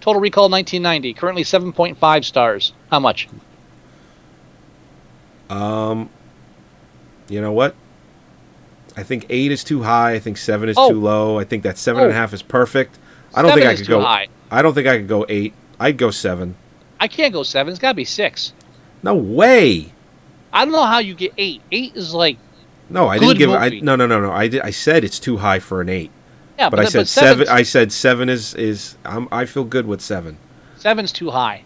[0.00, 2.72] Total Recall 1990, currently 7.5 stars.
[2.90, 3.28] How much?
[5.48, 6.10] Um,
[7.28, 7.74] you know what?
[8.98, 10.14] I think eight is too high.
[10.14, 10.90] I think seven is Oh.
[10.90, 11.38] too low.
[11.38, 12.18] I think that seven and a Oh.
[12.18, 12.98] half is perfect.
[13.32, 14.00] I don't Seven think I could go.
[14.00, 14.26] high.
[14.50, 15.54] I don't think I could go eight.
[15.78, 16.56] I'd go seven.
[16.98, 17.70] I can't go seven.
[17.70, 18.52] It's got to be six.
[19.04, 19.92] No way.
[20.52, 21.60] I don't know how you get eight.
[21.70, 22.38] Eight is like
[22.90, 23.50] No, I didn't give.
[23.50, 24.32] I, no, no, no, no.
[24.32, 24.62] I did.
[24.62, 26.10] I said it's too high for an eight.
[26.58, 27.48] yeah, but, I said but seven.
[27.48, 28.96] I said seven is is.
[29.04, 30.38] I'm, I feel good with seven.
[30.76, 31.62] seven's too high.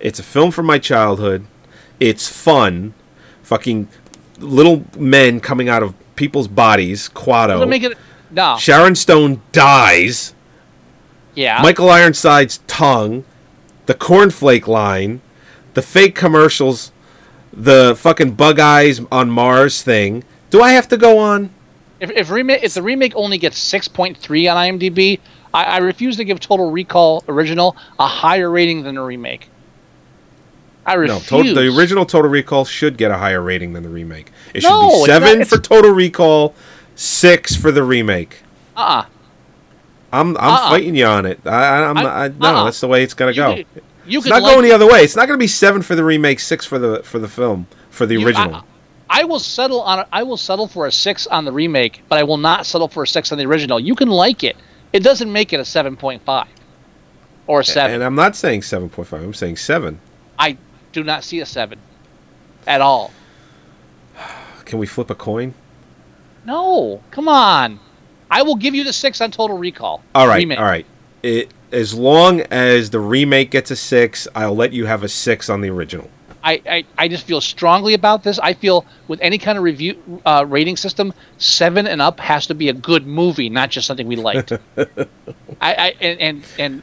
[0.00, 1.46] It's a film from my childhood.
[2.00, 2.94] It's fun.
[3.44, 3.86] Fucking
[4.40, 7.08] little men coming out of people's bodies.
[7.08, 7.68] Quato.
[7.68, 7.98] Make it.
[8.30, 8.56] No.
[8.58, 10.34] Sharon Stone dies.
[11.34, 11.60] yeah.
[11.62, 13.24] Michael Ironside's tongue,
[13.86, 15.20] the cornflake line,
[15.74, 16.92] the fake commercials,
[17.52, 20.24] the fucking bug eyes on Mars thing.
[20.50, 21.50] Do I have to go on?
[22.00, 24.16] If if remake if the remake only gets 6.3
[24.52, 25.20] on IMDb,
[25.54, 29.48] I, I refuse to give Total Recall original a higher rating than the remake.
[30.84, 34.32] I No, total, the original Total Recall should get a higher rating than the remake.
[34.52, 36.54] It should No, be it's seven not- for Total Recall,
[36.96, 38.42] six for the remake.
[38.76, 39.04] Uh-uh.
[40.12, 40.68] I'm I'm Uh-uh.
[40.70, 41.40] fighting you on it.
[41.46, 42.64] I, I- I, no, uh-uh.
[42.64, 43.54] that's the way it's gonna You go.
[43.56, 43.66] could-
[44.06, 45.00] you it's not like- going the other way.
[45.02, 48.04] It's not gonna be seven for the remake, six for the for the film for
[48.04, 48.64] the You- original.
[49.08, 52.02] I, I will settle on a, I will settle for a six on the remake,
[52.08, 53.78] but I will not settle for a six on the original.
[53.78, 54.56] You can like it.
[54.92, 56.48] It doesn't make it a seven point five
[57.46, 57.94] or seven.
[57.94, 59.22] and I'm not saying seven point five.
[59.22, 60.00] I'm saying seven.
[60.38, 60.56] I
[60.92, 61.78] do not see a seven
[62.66, 63.12] at all.
[64.64, 65.54] Can we flip a coin?
[66.44, 67.80] No, come on.
[68.30, 70.02] I will give you the six on Total Recall.
[70.14, 70.58] All right, Remake.
[70.58, 70.86] all right.
[71.22, 75.48] It as long as the remake gets a six, I'll let you have a six
[75.48, 76.10] on the original.
[76.44, 78.38] I, I, I just feel strongly about this.
[78.38, 82.54] I feel with any kind of review uh, rating system, seven and up has to
[82.54, 84.52] be a good movie, not just something we liked.
[84.76, 84.86] I,
[85.60, 86.82] I and and, and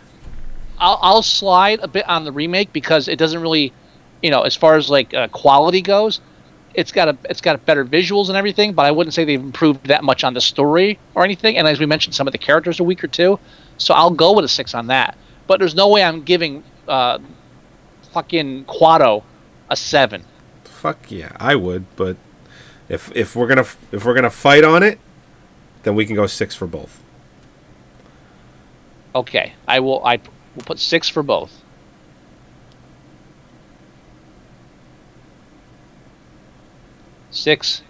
[0.80, 3.73] I'll, I'll slide a bit on the remake because it doesn't really,
[4.21, 6.21] you know, as far as like uh, quality goes,
[6.73, 8.73] it's got a it's got better visuals and everything.
[8.73, 11.57] But I wouldn't say they've improved that much on the story or anything.
[11.57, 13.39] And as we mentioned, some of the characters are weaker too.
[13.77, 15.17] So I'll go with a six on that.
[15.47, 17.19] But there's no way I'm giving uh,
[18.11, 19.23] fucking Quato
[19.69, 20.23] a seven.
[20.63, 21.85] Fuck yeah, I would.
[21.95, 22.17] But
[22.87, 24.99] if if we're gonna if we're gonna fight on it,
[25.83, 27.01] then we can go six for both.
[29.15, 30.05] Okay, I will.
[30.05, 30.19] I
[30.55, 31.59] will put six for both.
[37.39, 37.81] Six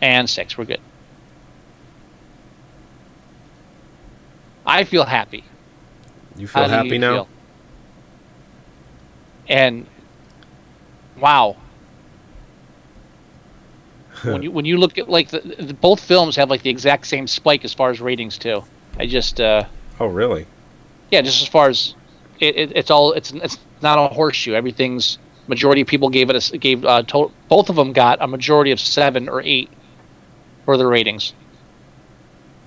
[0.00, 0.58] and six.
[0.58, 0.80] We're good.
[4.66, 5.44] I feel happy.
[6.36, 7.12] You feel How happy you now?
[7.12, 7.28] feel?
[9.48, 9.86] And
[11.18, 11.56] wow,
[14.24, 17.06] when you when you look at like the, the both films have like the exact
[17.06, 18.64] same spike as far as ratings too.
[18.98, 19.64] I just uh
[20.00, 20.46] Oh really?
[21.10, 21.94] yeah, just as far as
[22.40, 24.54] it, it, it's all it's it's not a horseshoe.
[24.54, 25.18] Everything's
[25.48, 28.70] majority of people gave it a gave uh, to, both of them got a majority
[28.70, 29.70] of seven or eight
[30.64, 31.32] for their ratings.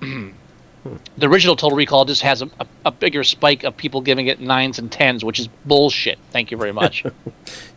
[0.00, 0.32] the
[1.22, 4.78] original Total Recall just has a, a, a bigger spike of people giving it nines
[4.78, 6.18] and tens, which is bullshit.
[6.30, 7.04] Thank you very much.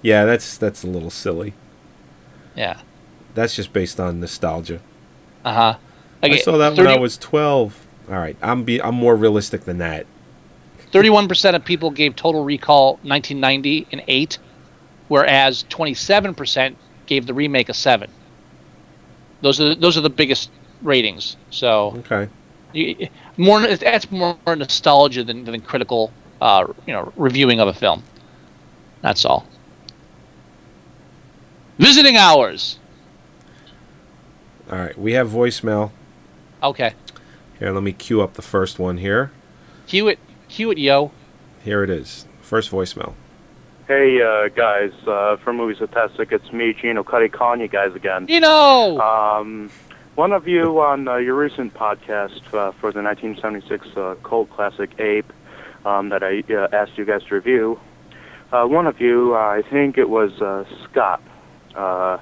[0.02, 1.54] Yeah, that's that's a little silly.
[2.56, 2.80] yeah.
[3.34, 4.80] That's just based on nostalgia.
[5.44, 5.78] Uh huh.
[6.22, 7.86] I saw that when I was twelve.
[8.08, 10.06] All right, I'm be I'm more realistic than that.
[10.92, 14.38] Thirty-one percent of people gave Total Recall 1990 an eight,
[15.08, 18.10] whereas twenty-seven percent gave the remake a seven.
[19.42, 20.50] Those are those are the biggest
[20.82, 21.38] ratings.
[21.52, 22.30] So Okay.
[22.74, 23.08] you,
[23.38, 26.12] more that's more nostalgia than, than critical,
[26.42, 28.04] uh, you know, reviewing of a film.
[29.02, 29.46] That's all.
[31.78, 32.80] Visiting hours.
[34.72, 35.92] All right, we have voicemail.
[36.64, 36.94] Okay,
[37.60, 39.32] Here, let me cue up the first one here.
[39.86, 40.18] cue it,
[40.50, 41.12] cue it, yo.
[41.64, 42.26] Here it is.
[42.42, 43.14] First voicemail.
[43.88, 48.26] Hey uh, guys, uh, from Movies Fantastic, it's me, Gino Cuddy, calling you guys again.
[48.28, 49.00] You know.
[49.00, 49.70] Um,
[50.16, 55.00] one of you on uh, your recent podcast uh, for the 1976 uh, cult classic
[55.00, 55.32] Ape
[55.86, 57.80] um, that I uh, asked you guys to review.
[58.52, 61.22] Uh, one of you, uh, I think it was uh, Scott,
[61.76, 62.18] uh,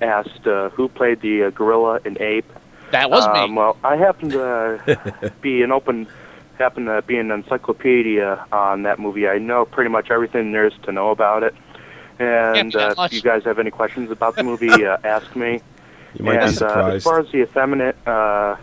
[0.00, 2.52] asked uh, who played the uh, gorilla in Ape.
[2.90, 3.56] That was um, me.
[3.56, 6.08] Well, I happen to be an open,
[6.58, 9.28] happen to be an encyclopedia on that movie.
[9.28, 11.54] I know pretty much everything there is to know about it.
[12.18, 15.60] And Yeah, uh, if you guys have any questions about the movie, uh, ask me.
[16.14, 18.56] You might be and uh, as far as the effeminate uh,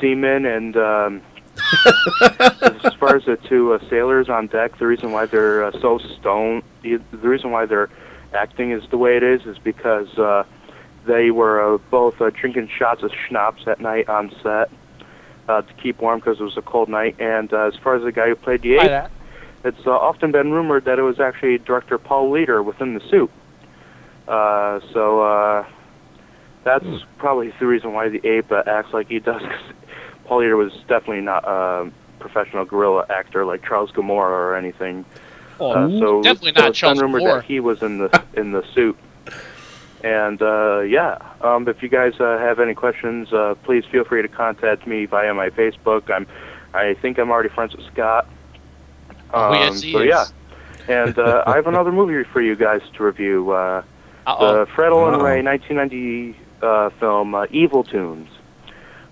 [0.00, 1.22] seamen and um,
[2.22, 5.98] as far as the two uh, sailors on deck, the reason why they're uh, so
[5.98, 7.90] stoned, the, the reason why their
[8.32, 10.44] acting is the way it is, is because uh,
[11.06, 14.70] they were uh, both uh, drinking shots of schnapps at night on set
[15.48, 17.16] uh, to keep warm because it was a cold night.
[17.18, 19.10] And uh, as far as the guy who played the By ape,
[19.64, 23.30] it's uh, often been rumored that it was actually director Paul Leder within the suit.
[24.28, 25.66] Uh, so uh,
[26.64, 26.84] that's
[27.16, 29.40] probably the reason why the ape uh, acts like he does.
[29.42, 29.72] 'cause
[30.26, 35.04] Paul Leder was definitely not a professional gorilla actor like Charles Gemora or anything.
[35.60, 38.52] Oh, Uh, so definitely not it's Charles been rumored that he was in the in
[38.52, 38.96] the suit.
[40.04, 44.22] And uh, yeah, um, if you guys uh, have any questions, uh, please feel free
[44.22, 46.08] to contact me via my Facebook.
[46.10, 46.26] I'm,
[46.72, 48.28] I think I'm already friends with Scott.
[49.34, 50.06] Oh, Um, yes, he so is.
[50.08, 50.24] yeah,
[50.88, 53.50] and uh, I have another movie for you guys to review.
[53.50, 53.82] Uh,
[54.26, 54.58] Uh-oh.
[54.60, 55.24] the Fred Olen Uh-oh.
[55.24, 58.28] Ray 1990 uh, film uh, Evil Toons.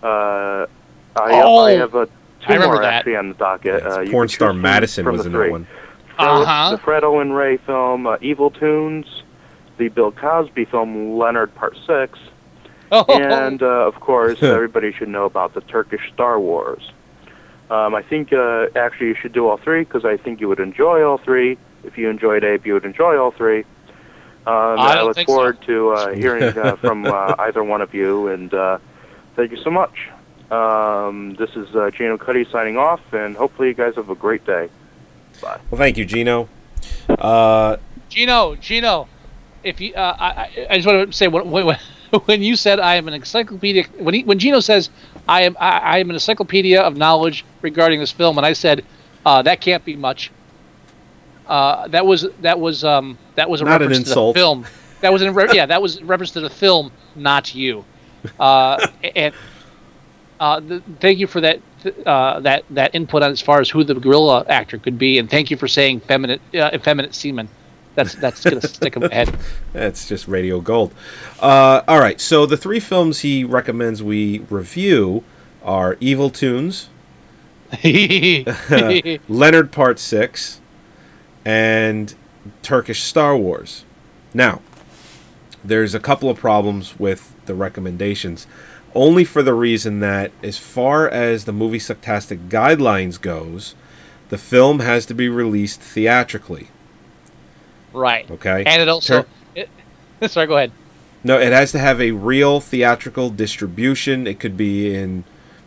[0.03, 0.67] Uh, I,
[1.17, 2.13] Oh, I have a two
[2.49, 2.95] I remember more that.
[2.95, 3.83] actually on the docket.
[3.83, 5.45] Yes, Uh, porn star Madison from was the in three.
[5.47, 5.65] that one.
[6.17, 6.71] Fred- Uh-huh.
[6.73, 9.23] The Fred Olen Ray film uh, Evil Toons,
[9.78, 12.19] the Bill Cosby film Leonard Part Six,
[12.93, 16.93] Oh, and uh, of course everybody should know about the Turkish Star Wars.
[17.69, 20.61] Um, I think uh, actually you should do all three because I think you would
[20.61, 21.59] enjoy all three.
[21.82, 23.61] If you enjoyed Ape, you would enjoy all three.
[24.47, 25.35] Um, I and don't look think so.
[25.35, 28.78] forward to uh, hearing uh, from uh, either one of you, and uh,
[29.35, 30.09] thank you so much.
[30.53, 34.47] Um, this is uh, Gino Cuddy signing off, and hopefully you guys have a great
[34.47, 34.69] day.
[35.43, 35.61] Bye.
[35.70, 36.48] Well, thank you, Gino.
[37.09, 37.78] Uh,
[38.09, 39.09] Gino, Gino,
[39.67, 41.79] if you, uh, I, I- just want to say when, when,
[42.27, 44.91] when you said I am an encyclopedia, when he, when Gino says
[45.29, 48.85] I am I, I am an encyclopedia of knowledge regarding this film, and I said
[49.27, 50.31] uh, that can't be much.
[51.47, 54.35] Uh, that was that was um, that was a Not an reference insult.
[54.35, 54.67] to the film.
[55.01, 57.85] That was in re- yeah, that was a reference to the film, not you.
[58.41, 59.33] Uh, and
[60.41, 61.61] uh, th- thank you for that
[62.05, 65.31] uh, that that input on as far as who the gorilla actor could be, and
[65.31, 67.49] thank you for saying feminine uh, effeminate semen.
[67.97, 69.36] That's that's gonna stick in my head.
[69.73, 70.94] That's just radio gold.
[71.40, 75.24] Uh, all right, so the three films he recommends we review
[75.64, 76.90] are Evil Toons,
[79.28, 80.60] Leonard Part 6,
[81.44, 82.14] and
[82.62, 83.85] Turkish Star Wars.
[84.35, 84.60] Now,
[85.64, 88.47] there's a couple of problems with the recommendations,
[88.94, 93.74] only for the reason that as far as the movie Sucktastic guidelines goes,
[94.28, 96.68] the film has to be released theatrically.
[97.97, 98.31] Right.
[98.31, 98.62] Okay.
[98.66, 99.23] And it also.
[99.23, 99.70] Tur- It,
[100.31, 100.73] sorry, go ahead.
[101.24, 104.27] No, it has to have a real theatrical distribution.
[104.27, 105.24] It could be in,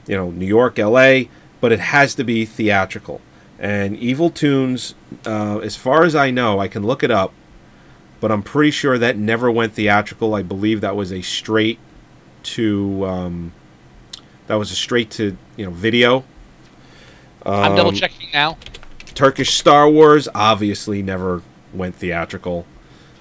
[0.07, 1.29] you know, New York, L.A.,
[1.59, 3.19] but it has to be theatrical.
[3.57, 4.95] And Evil Toons,
[5.25, 7.33] uh, as far as I know, I can look it up,
[8.21, 10.33] but I'm pretty sure that never went theatrical.
[10.33, 11.79] I believe that was a straight
[12.43, 13.51] to, um,
[14.47, 16.23] that was a straight to, you know, video.
[17.45, 18.57] I'm double Um, checking now.
[19.13, 21.41] Turkish Star Wars obviously never
[21.73, 22.65] went theatrical.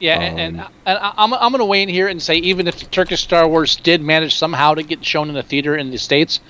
[0.00, 2.36] Yeah, and, and, um, and I- I'm, I'm going to weigh in here and say
[2.36, 5.90] even if Turkish Star Wars did manage somehow to get shown in a theater in
[5.90, 6.40] the States,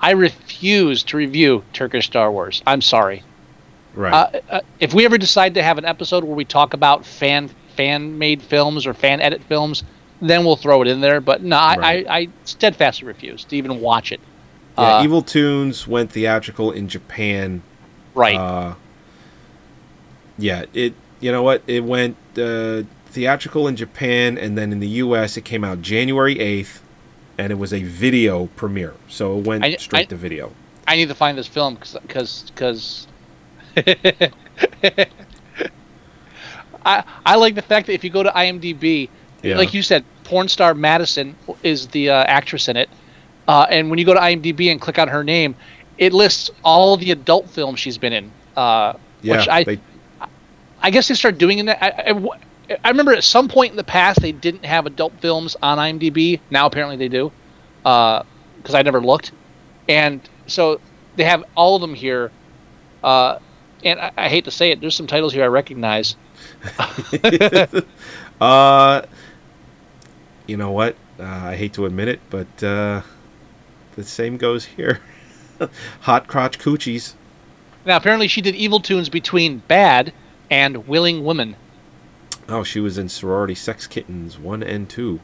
[0.00, 2.62] I refuse to review Turkish Star Wars.
[2.66, 3.22] I'm sorry.
[3.94, 4.12] Right.
[4.12, 7.50] Uh, uh, if we ever decide to have an episode where we talk about fan
[7.76, 9.84] fan made films or fan edit films,
[10.22, 11.20] then we'll throw it in there.
[11.20, 12.06] But no, I, Right.
[12.08, 14.20] I, I steadfastly refuse to even watch it.
[14.78, 17.62] yeah, uh, Evil Toons went theatrical in Japan
[18.14, 18.36] Right.
[18.36, 18.74] Uh,
[20.38, 20.94] yeah, it.
[21.24, 21.62] You know what?
[21.66, 25.38] It went uh, theatrical in Japan, and then in the U.S.
[25.38, 26.82] it came out January eighth,
[27.38, 30.52] and it was a video premiere, so it went I- straight I- to video.
[30.86, 33.06] I need to find this film because because
[36.84, 39.08] I I like the fact that if you go to IMDb,
[39.42, 39.56] Yeah.
[39.56, 42.90] like you said, porn star Madison is the uh, actress in it,
[43.48, 45.56] uh, and when you go to IMDb and click on her name,
[45.96, 48.30] it lists all the adult films she's been in.
[48.58, 48.92] Uh,
[49.22, 49.80] Yeah, which I they-
[50.84, 51.82] I guess they started doing that.
[51.82, 55.56] I, I, I remember at some point in the past they didn't have adult films
[55.62, 56.40] on IMDb.
[56.50, 57.32] Now apparently they do,
[57.78, 59.32] because I never looked,
[59.88, 60.82] and so
[61.16, 62.30] they have all of them here.
[63.02, 63.38] Uh,
[63.82, 66.16] and I, I hate to say it, there's some titles here I recognize.
[68.40, 69.02] uh,
[70.46, 70.96] you know what?
[71.18, 73.00] Uh, I hate to admit it, but uh,
[73.96, 75.00] the same goes here.
[76.00, 77.14] Hot crotch coochies.
[77.86, 80.12] Now apparently she did Evil Toons between Bad
[80.54, 81.56] and Willing Woman.
[82.48, 85.18] Oh, she was in Sorority Sex Kittens one and two.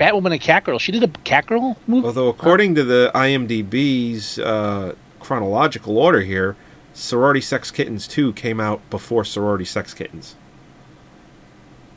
[0.00, 0.80] Batwoman and Catgirl.
[0.80, 2.06] She did a Catgirl movie.
[2.06, 6.56] Although, according to the IMDb's uh, chronological order here,
[6.94, 10.34] Sorority Sex Kittens 2 came out before Sorority Sex Kittens.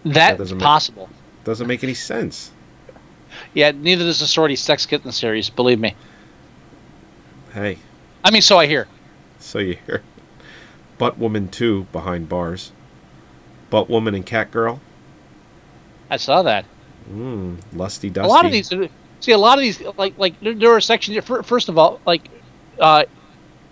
[0.03, 1.07] That's doesn't make-
[1.43, 2.51] Doesn't make any sense.
[3.53, 5.49] Yeah, neither does the Sorority Sex Kitten series.
[5.49, 5.95] Believe me.
[7.53, 7.77] Hey,
[8.23, 8.87] I mean, so I hear.
[9.39, 10.01] so you hear.
[11.01, 12.71] Butt Woman 2 behind bars.
[13.71, 14.79] Butt Woman and Cat Girl.
[16.11, 16.63] I saw that.
[17.11, 18.27] Mmm, lusty dusty.
[18.27, 18.71] A lot of these,
[19.19, 21.17] see, a lot of these, like, like there, are sections.
[21.25, 22.29] First of all, like,
[22.79, 23.05] uh,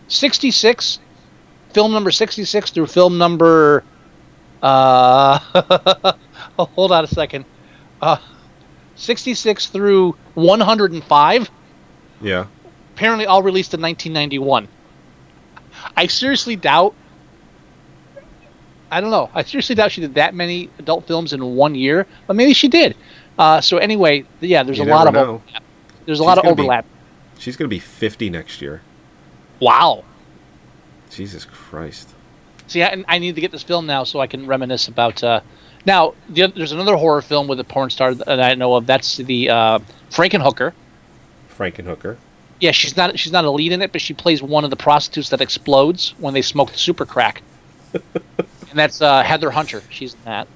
[0.07, 0.97] sixty-six,
[1.71, 3.83] film number sixty-six through film number,
[4.63, 5.37] uh,
[6.57, 7.45] oh, hold on a second,
[8.01, 8.17] uh,
[8.95, 11.47] sixty-six through one hundred and five.
[12.21, 12.47] Yeah.
[12.95, 14.67] Apparently, all released in nineteen ninety-one.
[15.95, 16.95] I seriously doubt.
[18.91, 19.29] I don't know.
[19.33, 22.67] I seriously doubt she did that many adult films in one year, but maybe she
[22.67, 22.95] did.
[23.37, 25.19] Uh, so anyway, yeah, there's You a lot of know.
[25.21, 25.63] overlap.
[26.05, 26.85] There's a She's lot of gonna be- overlap.
[27.37, 28.81] She's going to be 50 next year.
[29.61, 30.03] Wow.
[31.09, 32.09] Jesus Christ.
[32.67, 35.23] See, I, I need to get this film now so I can reminisce about.
[35.23, 35.39] Uh,
[35.85, 38.85] now, the, there's another horror film with a porn star that I know of.
[38.85, 39.79] That's the uh,
[40.11, 40.73] Frankenhooker.
[41.57, 42.17] Frankenhooker.
[42.59, 44.75] Yeah, she's not she's not a lead in it, but she plays one of the
[44.75, 47.41] prostitutes that explodes when they smoke the super crack.
[48.69, 49.81] and that's uh, Heather Hunter.
[49.89, 50.47] She's in that.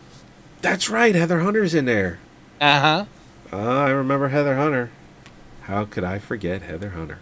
[0.61, 1.13] That's right.
[1.15, 2.19] Heather Hunter's in there.
[2.61, 3.05] Uh huh.
[3.51, 4.89] Ah, I remember Heather Hunter.
[5.63, 7.19] How could I forget Heather Hunter?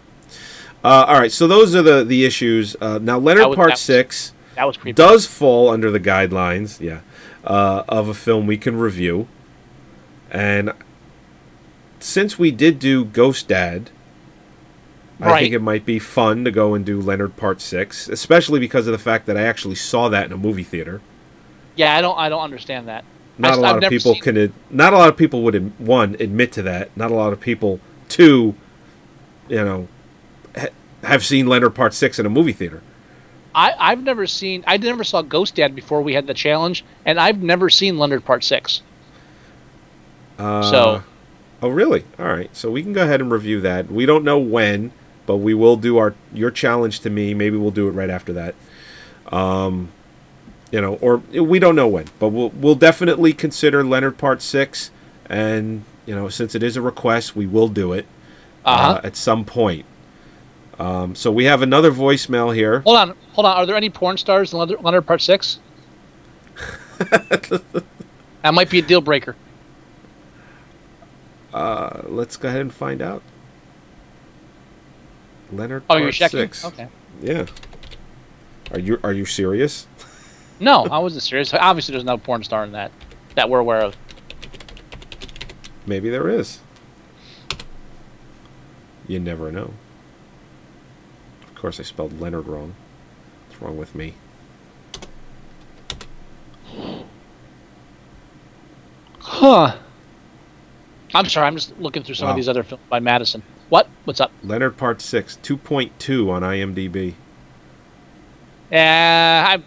[0.84, 2.74] Uh, all right, so those are the the issues.
[2.80, 4.94] Uh, now, Leonard was- Part that was- Six That was creepy.
[4.94, 7.00] does fall under the guidelines, yeah,
[7.44, 9.28] uh, of a film we can review.
[10.30, 10.72] And
[12.00, 13.90] since we did do Ghost Dad,
[15.22, 15.40] I Right.
[15.42, 18.92] think it might be fun to go and do Leonard Part Six, especially because of
[18.92, 21.00] the fact that I actually saw that in a movie theater.
[21.76, 23.04] Yeah, I don't I don't understand that.
[23.38, 24.36] Not I, a lot I've of people seen- can.
[24.36, 26.90] ad- Not a lot of people would one admit to that.
[26.96, 27.78] Not a lot of people
[28.08, 28.54] two,
[29.48, 29.88] you know,
[30.58, 30.68] ha-
[31.04, 32.82] have seen Leonard Part Six in a movie theater.
[33.54, 34.64] I I've never seen.
[34.66, 38.24] I never saw Ghost Dad before we had the challenge, and I've never seen Leonard
[38.24, 38.82] Part Six.
[40.38, 41.02] Uh, So-
[41.62, 42.04] oh really?
[42.18, 42.50] All right.
[42.56, 43.90] So we can go ahead and review that.
[43.90, 44.90] We don't know when,
[45.32, 47.32] but we will do our your challenge to me.
[47.32, 48.54] Maybe we'll do it right after that.
[49.28, 49.88] Um,
[50.70, 54.90] you know, or we don't know when, but we'll we'll definitely consider Leonard Part Six,
[55.24, 58.04] and you know, since it is a request, we will do it
[58.66, 58.92] Uh-huh.
[58.96, 59.86] uh, at some point.
[60.78, 62.80] Um, so we have another voicemail here.
[62.80, 63.56] Hold on, hold on.
[63.56, 65.60] Are there any porn stars in Leonard, Leonard Part Six?
[66.98, 69.34] that might be a deal breaker.
[71.54, 73.22] Uh, let's go ahead and find out.
[75.52, 76.40] Leonard Oh, you're checking?
[76.40, 76.64] Six.
[76.64, 76.88] Okay.
[77.20, 77.46] Yeah.
[78.72, 79.86] Are you are you serious?
[80.60, 81.52] No, I wasn't serious.
[81.52, 82.92] Obviously, there's no porn star in that
[83.34, 83.96] that we're aware of.
[85.86, 86.60] Maybe there is.
[89.08, 89.72] You never know.
[91.48, 92.76] Of course, I spelled Leonard wrong.
[93.48, 94.14] What's wrong with me?
[99.18, 99.76] Huh.
[101.14, 101.46] I'm sorry.
[101.46, 102.30] I'm just looking through some Wow.
[102.32, 103.42] of these other films by Madison.
[103.68, 103.88] What?
[104.04, 104.32] What's up?
[104.42, 107.14] Leonard Part 6, 2.2 on IMDb.
[108.70, 109.58] Yeah,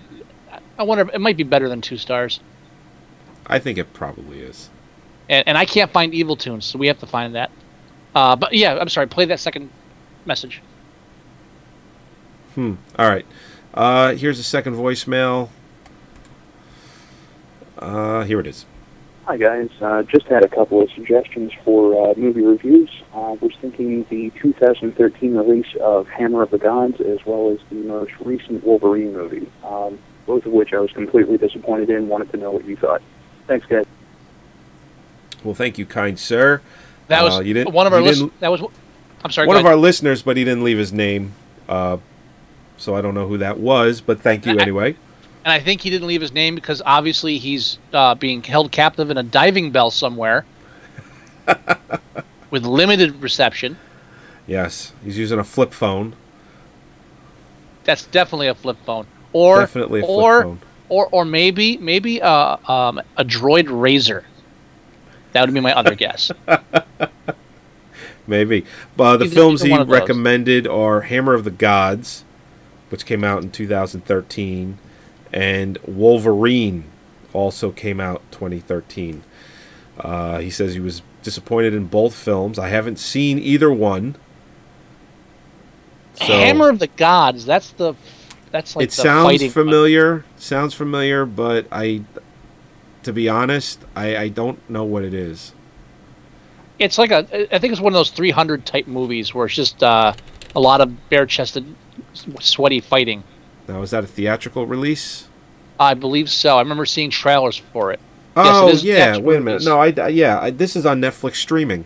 [0.51, 1.09] I, I wonder.
[1.13, 2.39] It might be better than two stars.
[3.47, 4.69] I think it probably is.
[5.29, 7.51] And, and I can't find Evil Toons, so we have to find that.
[8.15, 9.07] Uh, but yeah, I'm sorry.
[9.07, 9.69] Play that second
[10.25, 10.61] message.
[12.55, 12.75] Hmm.
[12.97, 13.25] All right.
[13.73, 15.49] Uh, here's a second voicemail.
[17.77, 18.65] Uh, here it is.
[19.25, 22.89] Hi guys, uh, just had a couple of suggestions for uh, movie reviews.
[23.11, 27.75] Uh, was thinking the 2013 release of Hammer of the Gods, as well as the
[27.75, 29.49] most recent Wolverine movie.
[29.63, 29.97] Um,
[30.27, 32.07] both of which I was completely disappointed in.
[32.07, 33.01] Wanted to know what you thought.
[33.47, 33.85] Thanks, guys.
[35.43, 36.61] Well, thank you, kind sir.
[37.07, 38.61] That was Uh, you didn't- one of our you list- That was.
[39.23, 39.47] I'm sorry.
[39.47, 39.71] One of ahead.
[39.73, 41.33] our listeners, but he didn't leave his name.
[41.67, 41.97] Uh,
[42.77, 44.95] so I don't know who that was, but thank you I- anyway.
[45.45, 49.11] And I think he didn't leave his name because obviously he's uh, being held captive
[49.11, 50.43] in a diving bell somewhere
[52.49, 53.77] with limited reception.
[54.47, 56.15] Yes, he's using a flip phone.
[57.83, 60.59] That's definitely a flip phone, or Definitely a flip or, phone.
[60.89, 64.25] or or maybe maybe uh, um, a droid razor.
[65.33, 66.31] That would be my other guess.
[68.27, 68.65] Maybe.
[68.97, 69.99] But the Either- films he one of those.
[69.99, 72.23] recommended are Hammer of the Gods,
[72.89, 74.79] which came out in 2013,
[75.35, 76.85] and Wolverine
[77.33, 79.21] also came out 2013.
[79.99, 82.57] Uh, he says he was disappointed in both films.
[82.57, 84.15] I haven't seen either one.
[86.15, 87.45] So Hammer of the Gods.
[87.45, 87.93] That's the.
[88.51, 89.53] That's like it the sounds fighting one.
[89.53, 90.25] familiar.
[90.37, 92.03] Sounds familiar, but I,
[93.03, 95.51] to be honest, I, I don't know what it is.
[96.79, 97.53] it's like a.
[97.53, 100.13] I think it's one of those 300 type movies where it's just uh,
[100.55, 101.65] a lot of bare chested,
[102.39, 103.23] sweaty fighting.
[103.67, 105.27] Now, is that a theatrical release?
[105.79, 106.57] I believe so.
[106.57, 107.99] I remember seeing trailers for it.
[108.37, 109.63] Oh yes, it oh, is yeah, wait a minute.
[109.63, 111.85] No, I I- yeah, I, this is on Netflix streaming.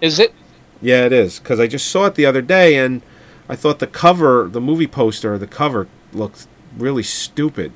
[0.00, 0.34] Is it?
[0.82, 3.02] Yeah, it is because I just saw it the other day and
[3.48, 6.46] I thought the cover, the movie poster, the cover looked
[6.76, 7.72] really stupid.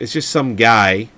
[0.00, 1.10] It's just some guy,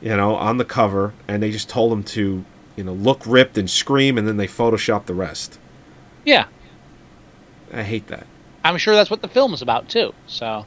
[0.00, 2.44] you know, on the cover, and they just told him to,
[2.76, 5.58] you know, look ripped and scream, and then they photoshopped the rest.
[6.24, 6.46] Yeah,
[7.72, 8.26] I hate that.
[8.64, 10.12] I'm sure that's what the film is about too.
[10.26, 10.66] So.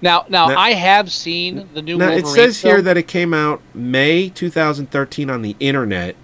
[0.00, 1.96] Now, now, Now- I have seen the new.
[1.98, 6.14] Now it Wolverine says here that it came out May 2013 on the internet,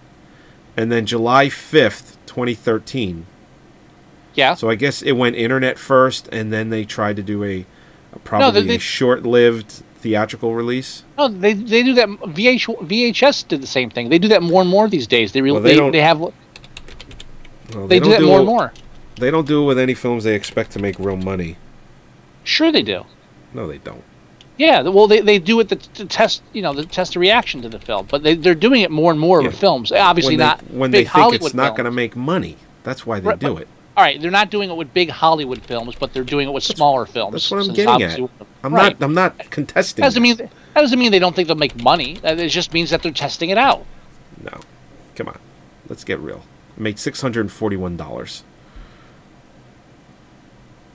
[0.77, 3.27] and then July 5th, 2013.
[4.35, 4.55] Yeah.
[4.55, 7.66] So I guess it went internet first, and then they tried to do a,
[8.12, 11.03] a probably they- a short-lived theatrical release.
[11.19, 12.09] No, they they do that.
[12.09, 14.09] VH, VHS did the same thing.
[14.09, 15.33] They do that more and more these days.
[15.33, 16.33] They re- Well, they they, they have Well,
[17.89, 18.73] they, do that more it- and more.
[19.16, 21.57] They don't do it with any films they expect to make real money.
[22.43, 23.05] Sure, they do.
[23.53, 24.03] No, they don't.
[24.57, 27.62] Yeah, well, they, they do it to, to test you know to test the reaction
[27.62, 29.49] to the film, but they they're doing it more and more Yeah.
[29.49, 29.91] with films.
[29.91, 32.57] Obviously, when they, not when they think Hollywood it's not going to make money.
[32.85, 33.69] That's why they Right, do but- it.
[33.97, 36.65] All right, they're not doing it with big Hollywood films, but they're doing it with
[36.65, 37.32] smaller films.
[37.32, 38.19] That's what I'm getting at.
[38.65, 38.99] I'm right.
[38.99, 39.05] not.
[39.07, 40.03] I'm not contesting.
[40.03, 42.19] That doesn't mean that doesn't mean they don't think they'll make money.
[42.24, 43.86] Uh, it just means that they're testing it out.
[44.43, 44.59] No,
[45.15, 45.39] come on.
[45.89, 46.43] Let's get real.
[46.77, 48.43] It made six hundred and forty-one dollars.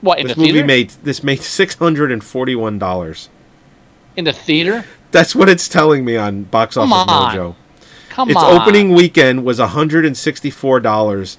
[0.01, 0.67] What in This the movie theater?
[0.67, 3.29] made this made six hundred and forty-one dollars.
[4.15, 4.85] in the theater?
[5.11, 7.35] That's what it's telling me on Box Come Office on.
[7.35, 7.55] Mojo.
[8.09, 8.31] Come on.
[8.31, 8.61] its on.
[8.61, 11.37] opening weekend was hundred and sixty-four dollars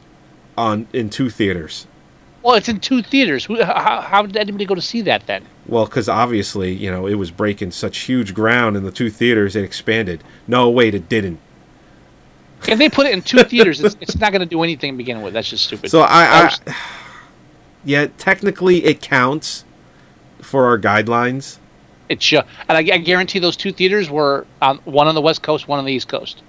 [0.58, 1.86] on in two theaters.
[2.42, 3.46] Well, it's in two theaters.
[3.46, 5.44] How, how did anybody go to see that then?
[5.66, 9.54] Well, because obviously, you know, it was breaking such huge ground in the two theaters,
[9.56, 10.24] it expanded.
[10.48, 11.38] No, wait, it didn't.
[12.66, 14.96] If they put it in two theaters, it's, it's not going to do anything to
[14.96, 15.34] begin with.
[15.34, 15.90] That's just stupid.
[15.90, 16.76] So I, That I was-
[17.84, 19.64] yeah, technically it counts
[20.40, 21.58] for our guidelines.
[22.08, 25.42] It's ju- and I, I guarantee those two theaters were um, one on the west
[25.42, 26.42] coast, one on the east coast.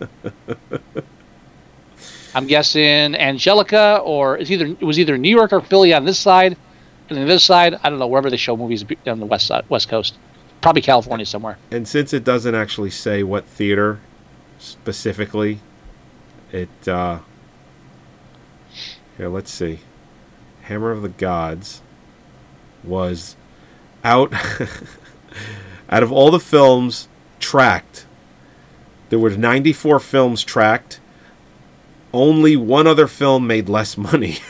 [2.34, 6.18] I'm guessing Angelika, or it's either it was either New York or Philly on this
[6.18, 6.56] side,
[7.10, 9.64] and on this side, I don't know wherever they show movies on the west side,
[9.68, 10.16] west coast,
[10.60, 11.58] probably California somewhere.
[11.70, 14.00] And since it doesn't actually say what theater
[14.58, 15.60] specifically,
[16.52, 17.18] it uh
[19.16, 19.80] here, let's see.
[20.62, 21.82] Hammer of the Gods
[22.84, 23.36] was
[24.04, 24.32] out
[25.90, 27.08] out of all the films
[27.38, 28.06] tracked.
[29.10, 31.00] There were 94 films tracked.
[32.14, 34.38] Only one other film made less money.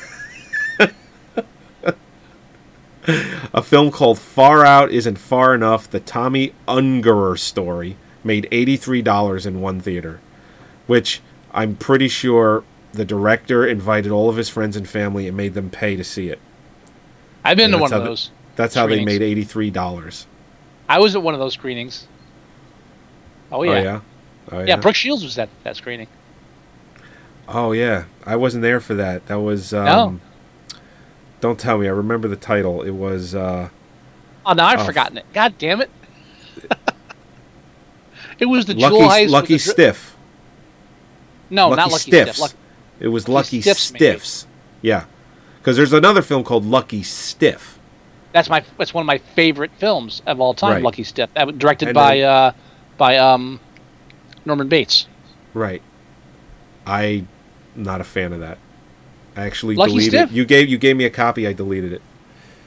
[3.54, 9.60] A film called Far Out Isn't Far Enough, the Tomi Ungerer story, made $83 in
[9.60, 10.20] one theater,
[10.86, 11.20] which
[11.52, 12.62] I'm pretty sure
[12.92, 16.28] the director invited all of his friends and family and made them pay to see
[16.28, 16.38] it.
[17.44, 18.30] I've been And to one of those.
[18.56, 20.26] That's how they made $83.
[20.88, 22.06] I was at one of those screenings.
[23.50, 24.00] Oh yeah, yeah?
[24.50, 24.64] Oh, yeah.
[24.66, 24.76] yeah?
[24.76, 26.08] Brooke Shields was at that screening.
[27.48, 28.04] Oh, yeah.
[28.24, 29.26] I wasn't there for that.
[29.26, 29.72] That was.
[29.74, 30.20] Um, No.
[31.40, 31.86] Don't tell me.
[31.86, 32.82] I remember the title.
[32.82, 33.34] It was.
[33.34, 33.68] Uh,
[34.46, 34.84] Oh, no, I've Oh.
[34.84, 35.24] forgotten it.
[35.32, 35.90] God damn it!
[38.38, 39.30] it was the Lucky, Jewel.
[39.30, 40.16] Lucky dri- Stiff.
[41.50, 42.30] No, Lucky not Lucky Stiffs.
[42.36, 42.40] Stiff.
[42.40, 42.52] Luck-
[43.02, 43.80] it was Lucky Stiffs.
[43.82, 44.46] Stiffs.
[44.80, 45.04] Yeah.
[45.58, 47.78] Because there's another film called Lucky Stiff.
[48.32, 48.64] That's my.
[48.78, 50.74] That's one of my favorite films of all time.
[50.74, 50.82] Right.
[50.82, 51.28] Lucky Stiff.
[51.34, 52.52] That was directed And by then- uh,
[52.96, 53.60] by um,
[54.44, 55.06] Norman Bates.
[55.52, 55.82] Right.
[56.86, 57.24] I
[57.74, 58.58] not a fan of that.
[59.36, 60.32] I actually Lucky deleted Stiff?
[60.32, 62.02] You gave you gave me a copy, I deleted it.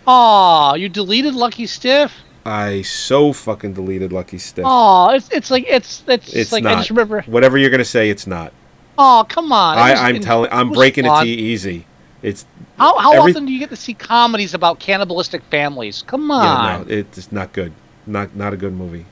[0.08, 2.14] Aw, you deleted Lucky Stiff.
[2.46, 4.66] I so fucking deleted Lucky Stiff.
[4.66, 6.74] Aw, it's it's like it's it's, it's like not.
[6.74, 7.22] I just remember.
[7.24, 8.54] Whatever you're gonna say, it's not.
[8.98, 9.78] Oh, come on!
[9.78, 11.86] I, I'm telling I'm breaking it to you easy.
[12.22, 12.46] It's
[12.78, 16.04] How how every- often do you get to see comedies about cannibalistic families?
[16.08, 16.44] Come on!
[16.44, 17.74] yeah, no, it's not good.
[18.08, 19.06] Not not a good movie.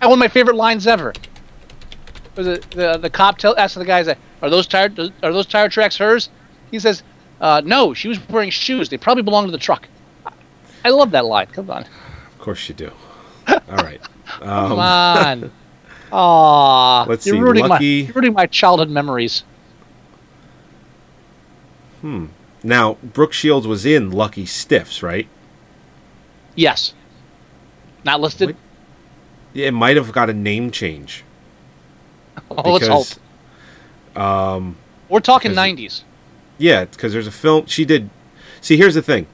[0.00, 1.12] And one of my favorite lines ever.
[2.36, 4.08] Was it the the cop tell asking the guys,
[4.42, 4.90] "Are those tire
[5.22, 6.28] are those tire tracks hers?"
[6.70, 7.02] He says,
[7.40, 8.88] uh, "No, she was wearing shoes.
[8.88, 9.88] They probably belong to the truck."
[10.84, 11.46] I love that line.
[11.48, 12.92] Come on, Of course you do.
[13.48, 14.00] All right.
[14.26, 15.52] come Um, on.
[16.12, 19.44] Aw, Let's you're see, ruining Lucky- my you're ruining my childhood memories.
[22.00, 22.26] Hmm.
[22.62, 25.28] Now, Brooke Shields was in Lucky Stiffs, right?
[26.54, 26.94] Yes,
[28.04, 28.56] not listed.
[29.52, 31.24] Yeah, It might have got a name change.
[32.50, 34.20] Oh, let's hope.
[34.22, 34.76] Um,
[35.08, 36.02] We're talking because- '90s.
[36.58, 38.08] Yeah, because there's a film she did.
[38.60, 39.26] See, here's the thing.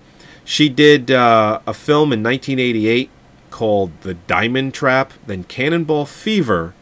[0.45, 3.11] She did uh, a film in 1988
[3.53, 6.75] called The Diamond Trap, then Cannonball Fever,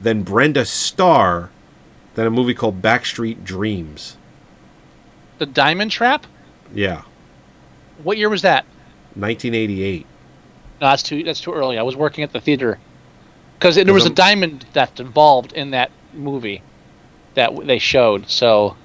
[0.00, 1.50] then Brenda Starr,
[2.14, 4.16] then a movie called Backstreet Dreams.
[5.38, 6.26] The Diamond Trap.
[6.72, 7.02] Yeah,
[8.02, 8.64] What year was that?
[9.14, 10.06] 1988.
[10.80, 11.78] No, that's too that's too early.
[11.78, 12.78] I was working at the theater
[13.58, 16.62] because there was a I'm- diamond theft involved in that movie
[17.34, 18.28] that they showed.
[18.30, 18.76] So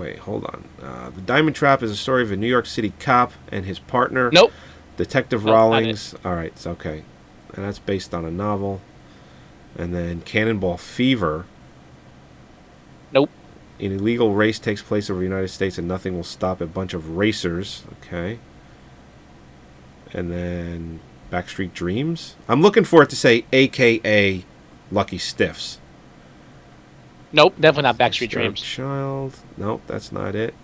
[0.00, 0.64] Wait, hold on.
[0.82, 3.78] Uh, the Diamond Trap is a story of a New York City cop and his
[3.78, 4.30] partner.
[4.32, 4.50] Nope.
[4.96, 5.52] Detective Nope.
[5.52, 6.14] Rawlings.
[6.24, 7.04] All right, it's okay.
[7.52, 8.80] And that's based on a novel.
[9.76, 11.44] And then Cannonball Fever.
[13.12, 13.28] Nope.
[13.78, 16.94] An illegal race takes place over the United States and nothing will stop a bunch
[16.94, 17.82] of racers.
[18.00, 18.38] Okay.
[20.14, 21.00] And then
[21.30, 22.36] Backstreet Dreams.
[22.48, 24.46] I'm looking for it to say AKA
[24.90, 25.78] Lucky Stiffs.
[27.32, 28.60] Nope, definitely not Backstreet Dreams.
[28.60, 29.36] Child.
[29.56, 30.54] Nope, that's not it.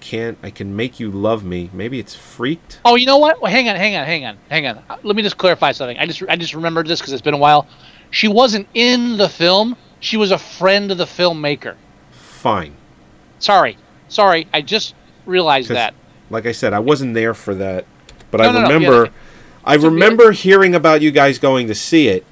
[0.00, 1.70] Can't I can make you love me.
[1.72, 2.80] Maybe it's freaked.
[2.84, 3.40] Oh, you know what?
[3.42, 4.78] Well, hang on, hang on, hang on, hang on.
[4.88, 5.98] Uh, Let me just clarify something.
[5.98, 7.66] I just I just remembered this because it's been a while.
[8.10, 9.76] She wasn't in the film.
[10.00, 11.74] She was a friend of the filmmaker.
[12.12, 12.76] Fine.
[13.40, 13.76] Sorry,
[14.08, 14.46] sorry.
[14.54, 14.94] I just
[15.26, 15.94] realized that.
[16.30, 17.84] Like I said, I wasn't there for that,
[18.30, 19.10] but No, I no, no, yeah, remember.
[19.64, 22.24] I remember hearing about you guys going to see it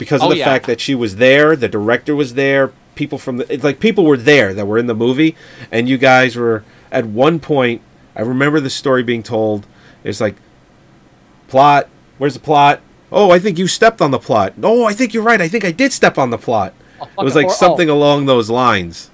[0.00, 0.44] because of Oh, the yeah.
[0.46, 4.04] fact that she was there, the director was there, people from the it's like people
[4.04, 5.36] were there that were in the movie,
[5.70, 7.80] and you guys were at one point.
[8.16, 9.66] I remember the story being told.
[10.02, 10.34] It's like
[11.48, 11.88] plot.
[12.18, 12.80] Where's the plot?
[13.12, 14.54] Oh, I think you stepped on the plot.
[14.62, 15.40] Oh, I think you're right.
[15.40, 16.74] I think I did step on the plot.
[17.00, 17.56] Oh, it was like hor- oh.
[17.56, 19.10] something along those lines.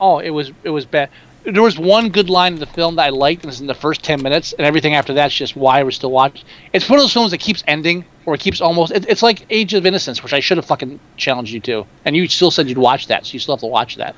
[0.00, 1.10] Oh, it was it was bad.
[1.44, 3.66] There was one good line in the film that I liked, and it was in
[3.66, 6.44] the first ten minutes, and everything after that's just why we're still watching.
[6.72, 8.92] It's one of those films that keeps ending, or it keeps almost.
[8.92, 12.14] It, it's like Age of Innocence, which I should have fucking challenged you to, and
[12.14, 14.14] you still said you'd watch that, so you still have to watch that.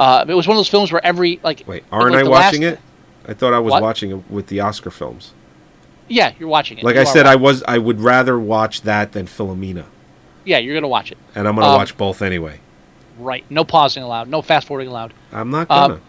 [0.00, 1.62] Uh, it was one of those films where every like.
[1.66, 2.80] Wait, aren't like I watching last- it?
[3.28, 3.82] I thought I was What?
[3.82, 5.34] watching it with the Oscar films.
[6.08, 6.84] Yeah, you're watching it.
[6.84, 7.62] Like You I said, I was.
[7.68, 9.84] I would rather watch that than Philomena,
[10.44, 11.18] Yeah, you're gonna watch it.
[11.36, 12.60] and I'm gonna Um, watch both anyway.
[13.18, 13.44] Right.
[13.50, 14.28] No pausing allowed.
[14.28, 15.12] No fast forwarding allowed.
[15.32, 16.00] I'm not Uh, gonna.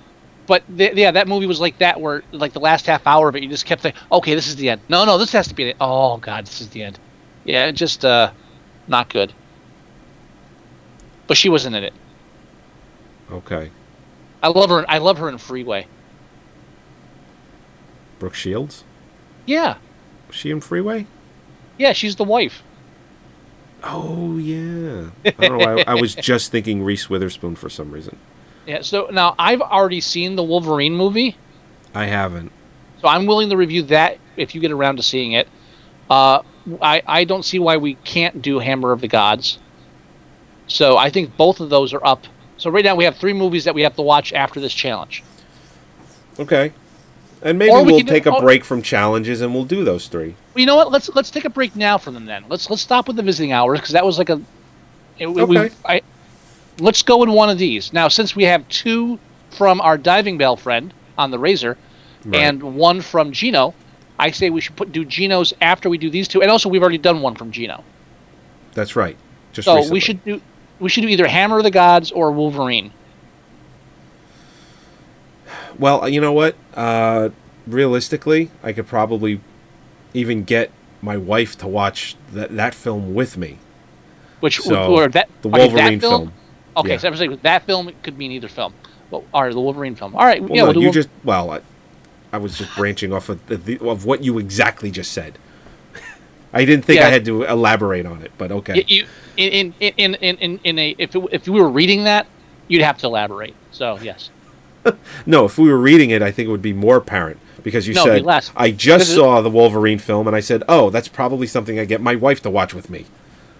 [0.47, 3.35] but th- yeah, that movie was like that, where like the last half hour of
[3.35, 4.81] it, you just kept thinking, okay, this is the end.
[4.89, 5.75] No, no, this has to be the.
[5.81, 6.97] Oh God, this is the end.
[7.45, 8.31] Yeah, just uh,
[8.87, 9.33] not good.
[11.27, 11.93] But she wasn't in it.
[13.31, 13.69] okay,
[14.41, 14.85] I love her.
[14.89, 15.87] I love her in Freeway.
[18.19, 18.83] Brooke Shields.
[19.45, 19.77] Yeah,
[20.27, 21.07] Was she in Freeway?
[21.77, 22.61] yeah, she's the wife.
[23.83, 25.09] Oh yeah.
[25.25, 25.65] I don't know.
[25.65, 28.17] why I, I was just thinking Reese Witherspoon for some reason.
[28.67, 28.81] Yeah.
[28.81, 31.37] So now I've already seen the Wolverine movie,
[31.95, 32.51] I haven't.
[33.01, 35.47] so I'm willing to review that if you get around to seeing it.
[36.09, 36.41] Uh,
[36.81, 39.59] I I don't see why we can't do Hammer of the Gods.
[40.67, 42.25] So I think both of those are up.
[42.57, 45.23] So right now we have three movies that we have to watch after this challenge.
[46.37, 46.73] Okay.
[47.41, 50.07] And maybe we we'll can do- take a break from challenges and we'll do those
[50.07, 50.35] three.
[50.55, 50.91] You know what?
[50.91, 52.43] Let's let's take a break now from them then.
[52.49, 54.41] Let's let's stop with the visiting hours because that was like a.
[55.17, 55.75] It, we- we- Okay.
[55.85, 56.01] I,
[56.79, 58.07] let's go with one of these now.
[58.09, 59.19] Since we have two
[59.51, 61.77] from our diving bell friend on the Razor,
[62.25, 62.35] Right.
[62.41, 63.73] and one from Gino,
[64.19, 66.81] I say we should put do Gino's after we do these two, and also we've
[66.81, 67.83] already done one from Gino.
[68.73, 69.17] That's right.
[69.53, 69.93] Just so recently.
[69.93, 70.41] we should do
[70.79, 72.91] we should do either Hammer of the Gods or Wolverine.
[75.77, 76.55] Well, you know what?
[76.75, 77.29] Uh,
[77.65, 79.39] realistically, I could probably
[80.13, 80.71] even get
[81.01, 83.57] my wife to watch that that film with me.
[84.41, 86.11] Which So, or that the okay, that Wolverine film.
[86.27, 86.33] film.
[86.77, 86.97] Okay, Yeah.
[86.97, 88.73] so I'm saying that film could mean either film.
[89.11, 90.15] Well, or the Wolverine film.
[90.15, 91.61] All right, Well, yeah, no, we'll you Wolver- just well, I,
[92.31, 95.37] I was just branching off of the, the, of what you exactly just said.
[96.51, 98.83] I didn't think I had to elaborate on it, but okay.
[98.87, 99.05] You,
[99.37, 102.27] in, in, in, in, in, a if it, if you were reading that,
[102.67, 103.55] you'd have to elaborate.
[103.71, 104.31] So yes,
[105.25, 107.93] No, if we were reading it, I think it would be more apparent because you
[107.93, 108.51] No, said.
[108.55, 112.01] I just saw the Wolverine film, and I said, "Oh, that's probably something I get
[112.01, 113.05] my wife to watch with me."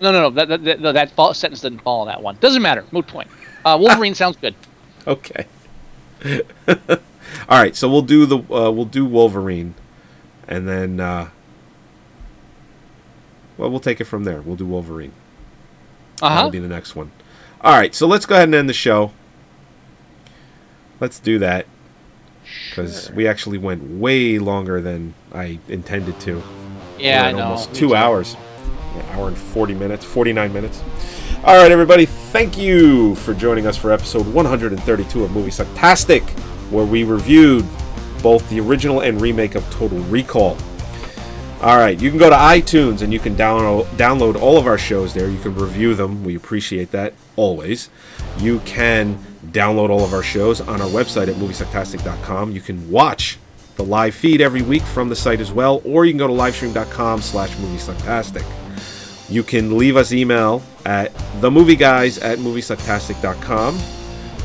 [0.01, 0.29] no, no, no.
[0.29, 2.37] That that, that, that fall, sentence didn't follow that one.
[2.39, 2.85] Doesn't matter.
[2.91, 3.29] Moot point.
[3.65, 4.55] Uh, Wolverine sounds good.
[5.07, 5.45] Okay.
[7.47, 9.76] All right, so we'll do the uh, we'll do Wolverine,
[10.47, 11.30] and then uh,
[13.57, 14.41] well, we'll take it from there.
[14.41, 15.11] We'll do Wolverine.
[16.22, 17.11] Uh That'll be the next one.
[17.61, 19.11] All right, so let's go ahead and end the show.
[20.99, 21.65] Let's do that
[22.69, 26.41] because we actually went way longer than I intended to.
[26.97, 27.43] Yeah, I know.
[27.43, 28.35] Almost two hours.
[28.95, 30.81] An hour and 40 minutes, 49 minutes.
[31.43, 36.27] All right, everybody, thank you for joining us for episode 132 of Movie Sucktastic,
[36.71, 37.65] where we reviewed
[38.21, 40.57] both the original and remake of Total Recall.
[41.61, 44.77] All right, you can go to iTunes and you can download download all of our
[44.77, 45.29] shows there.
[45.29, 46.23] You can review them.
[46.23, 47.89] We appreciate that always.
[48.37, 49.17] You can
[49.47, 52.51] download all of our shows on our website at moviesucktastic.com.
[52.51, 53.37] You can watch
[53.75, 56.33] the live feed every week from the site as well, or you can go to
[56.33, 58.45] livestream.com slash moviesucktastic.
[59.29, 63.79] You can leave us email at themovieguys at moviesucktastic.com,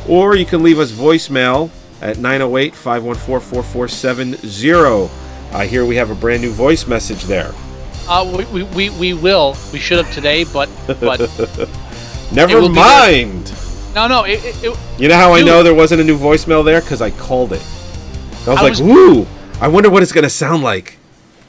[0.09, 1.71] or you can leave us voicemail
[2.01, 5.11] at 908 514 4470.
[5.55, 7.53] I hear we have a brand new voice message there.
[8.09, 9.57] Uh, we, we, we, will.
[9.73, 10.69] We should have today, but
[11.01, 11.21] but
[12.33, 13.27] Never It will be there.
[13.27, 13.53] mind.
[13.95, 14.25] no, no.
[14.25, 16.81] It, it, it, You know how I know there wasn't a new voicemail there?
[16.81, 17.63] Because I called it.
[18.47, 19.27] I was I like, was- woo,
[19.61, 20.99] I wonder what it's going to sound like.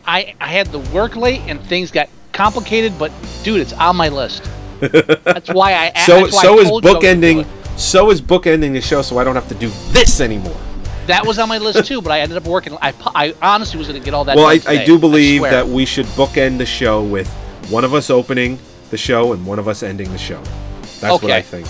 [0.08, 3.12] I I had to work late and things got complicated, but
[3.44, 4.48] dude, it's on my list.
[4.80, 6.00] That's why I.
[6.06, 7.65] So so I is told you I was gonna do bookending.
[7.78, 10.56] So is bookending the show, so I don't have to do this anymore.
[11.08, 12.78] That was on my list too, but I ended up working.
[12.82, 14.36] I, I honestly was going to get all that.
[14.36, 15.52] well, I, I do believe swear.
[15.52, 17.28] that we should bookend the show with
[17.70, 18.58] one of us opening
[18.90, 20.42] the show and one of us ending the show.
[21.00, 21.68] That's what I think.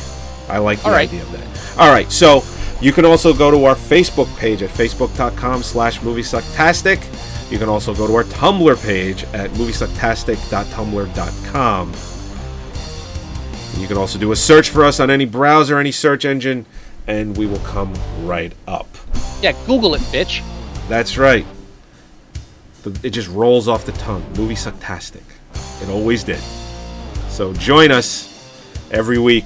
[0.48, 1.10] I like the right.
[1.10, 1.80] idea of that.
[1.80, 2.44] All right, so
[2.82, 7.02] you can also go to our Facebook page at facebook.com slash moviesucktastic.
[7.52, 12.15] You can also go to our Tumblr page at moviesucktastic.tumblr.com.
[13.78, 16.66] You can also do a search for us on any browser, any search engine,
[17.08, 17.94] and we will come
[18.24, 18.88] right up.
[19.42, 20.42] Yeah, Google it, bitch.
[20.88, 21.46] That's right.
[23.04, 24.24] It just rolls off the tongue.
[24.38, 25.24] Movie Sucktastic.
[25.82, 26.40] It always did.
[27.30, 28.32] So join us
[28.92, 29.46] every week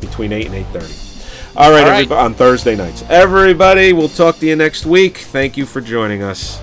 [0.00, 1.56] between 8 and 8.30.
[1.56, 1.92] All right, All right.
[1.94, 3.04] everybody, on Thursday nights.
[3.08, 5.18] Everybody, we'll talk to you next week.
[5.18, 6.60] Thank you for joining us.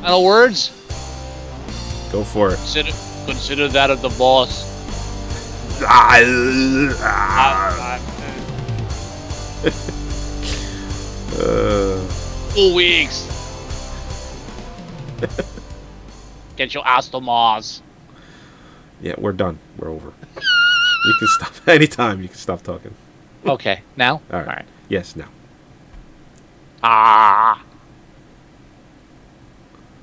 [0.00, 0.68] Final words.
[2.12, 2.56] Go for it.
[2.56, 2.92] Consider
[3.26, 4.69] consider that of the boss.
[11.32, 12.06] Uh,
[12.54, 13.26] Two weeks.
[16.56, 17.82] Get your ass to Mars.
[19.00, 19.58] yeah, we're done.
[19.78, 20.12] We're over.
[20.36, 22.20] you can stop anytime.
[22.20, 22.94] You can stop talking.
[23.46, 24.20] Okay, now.
[24.32, 24.66] All right.
[24.88, 25.28] Yes, now.
[26.82, 27.62] Ah.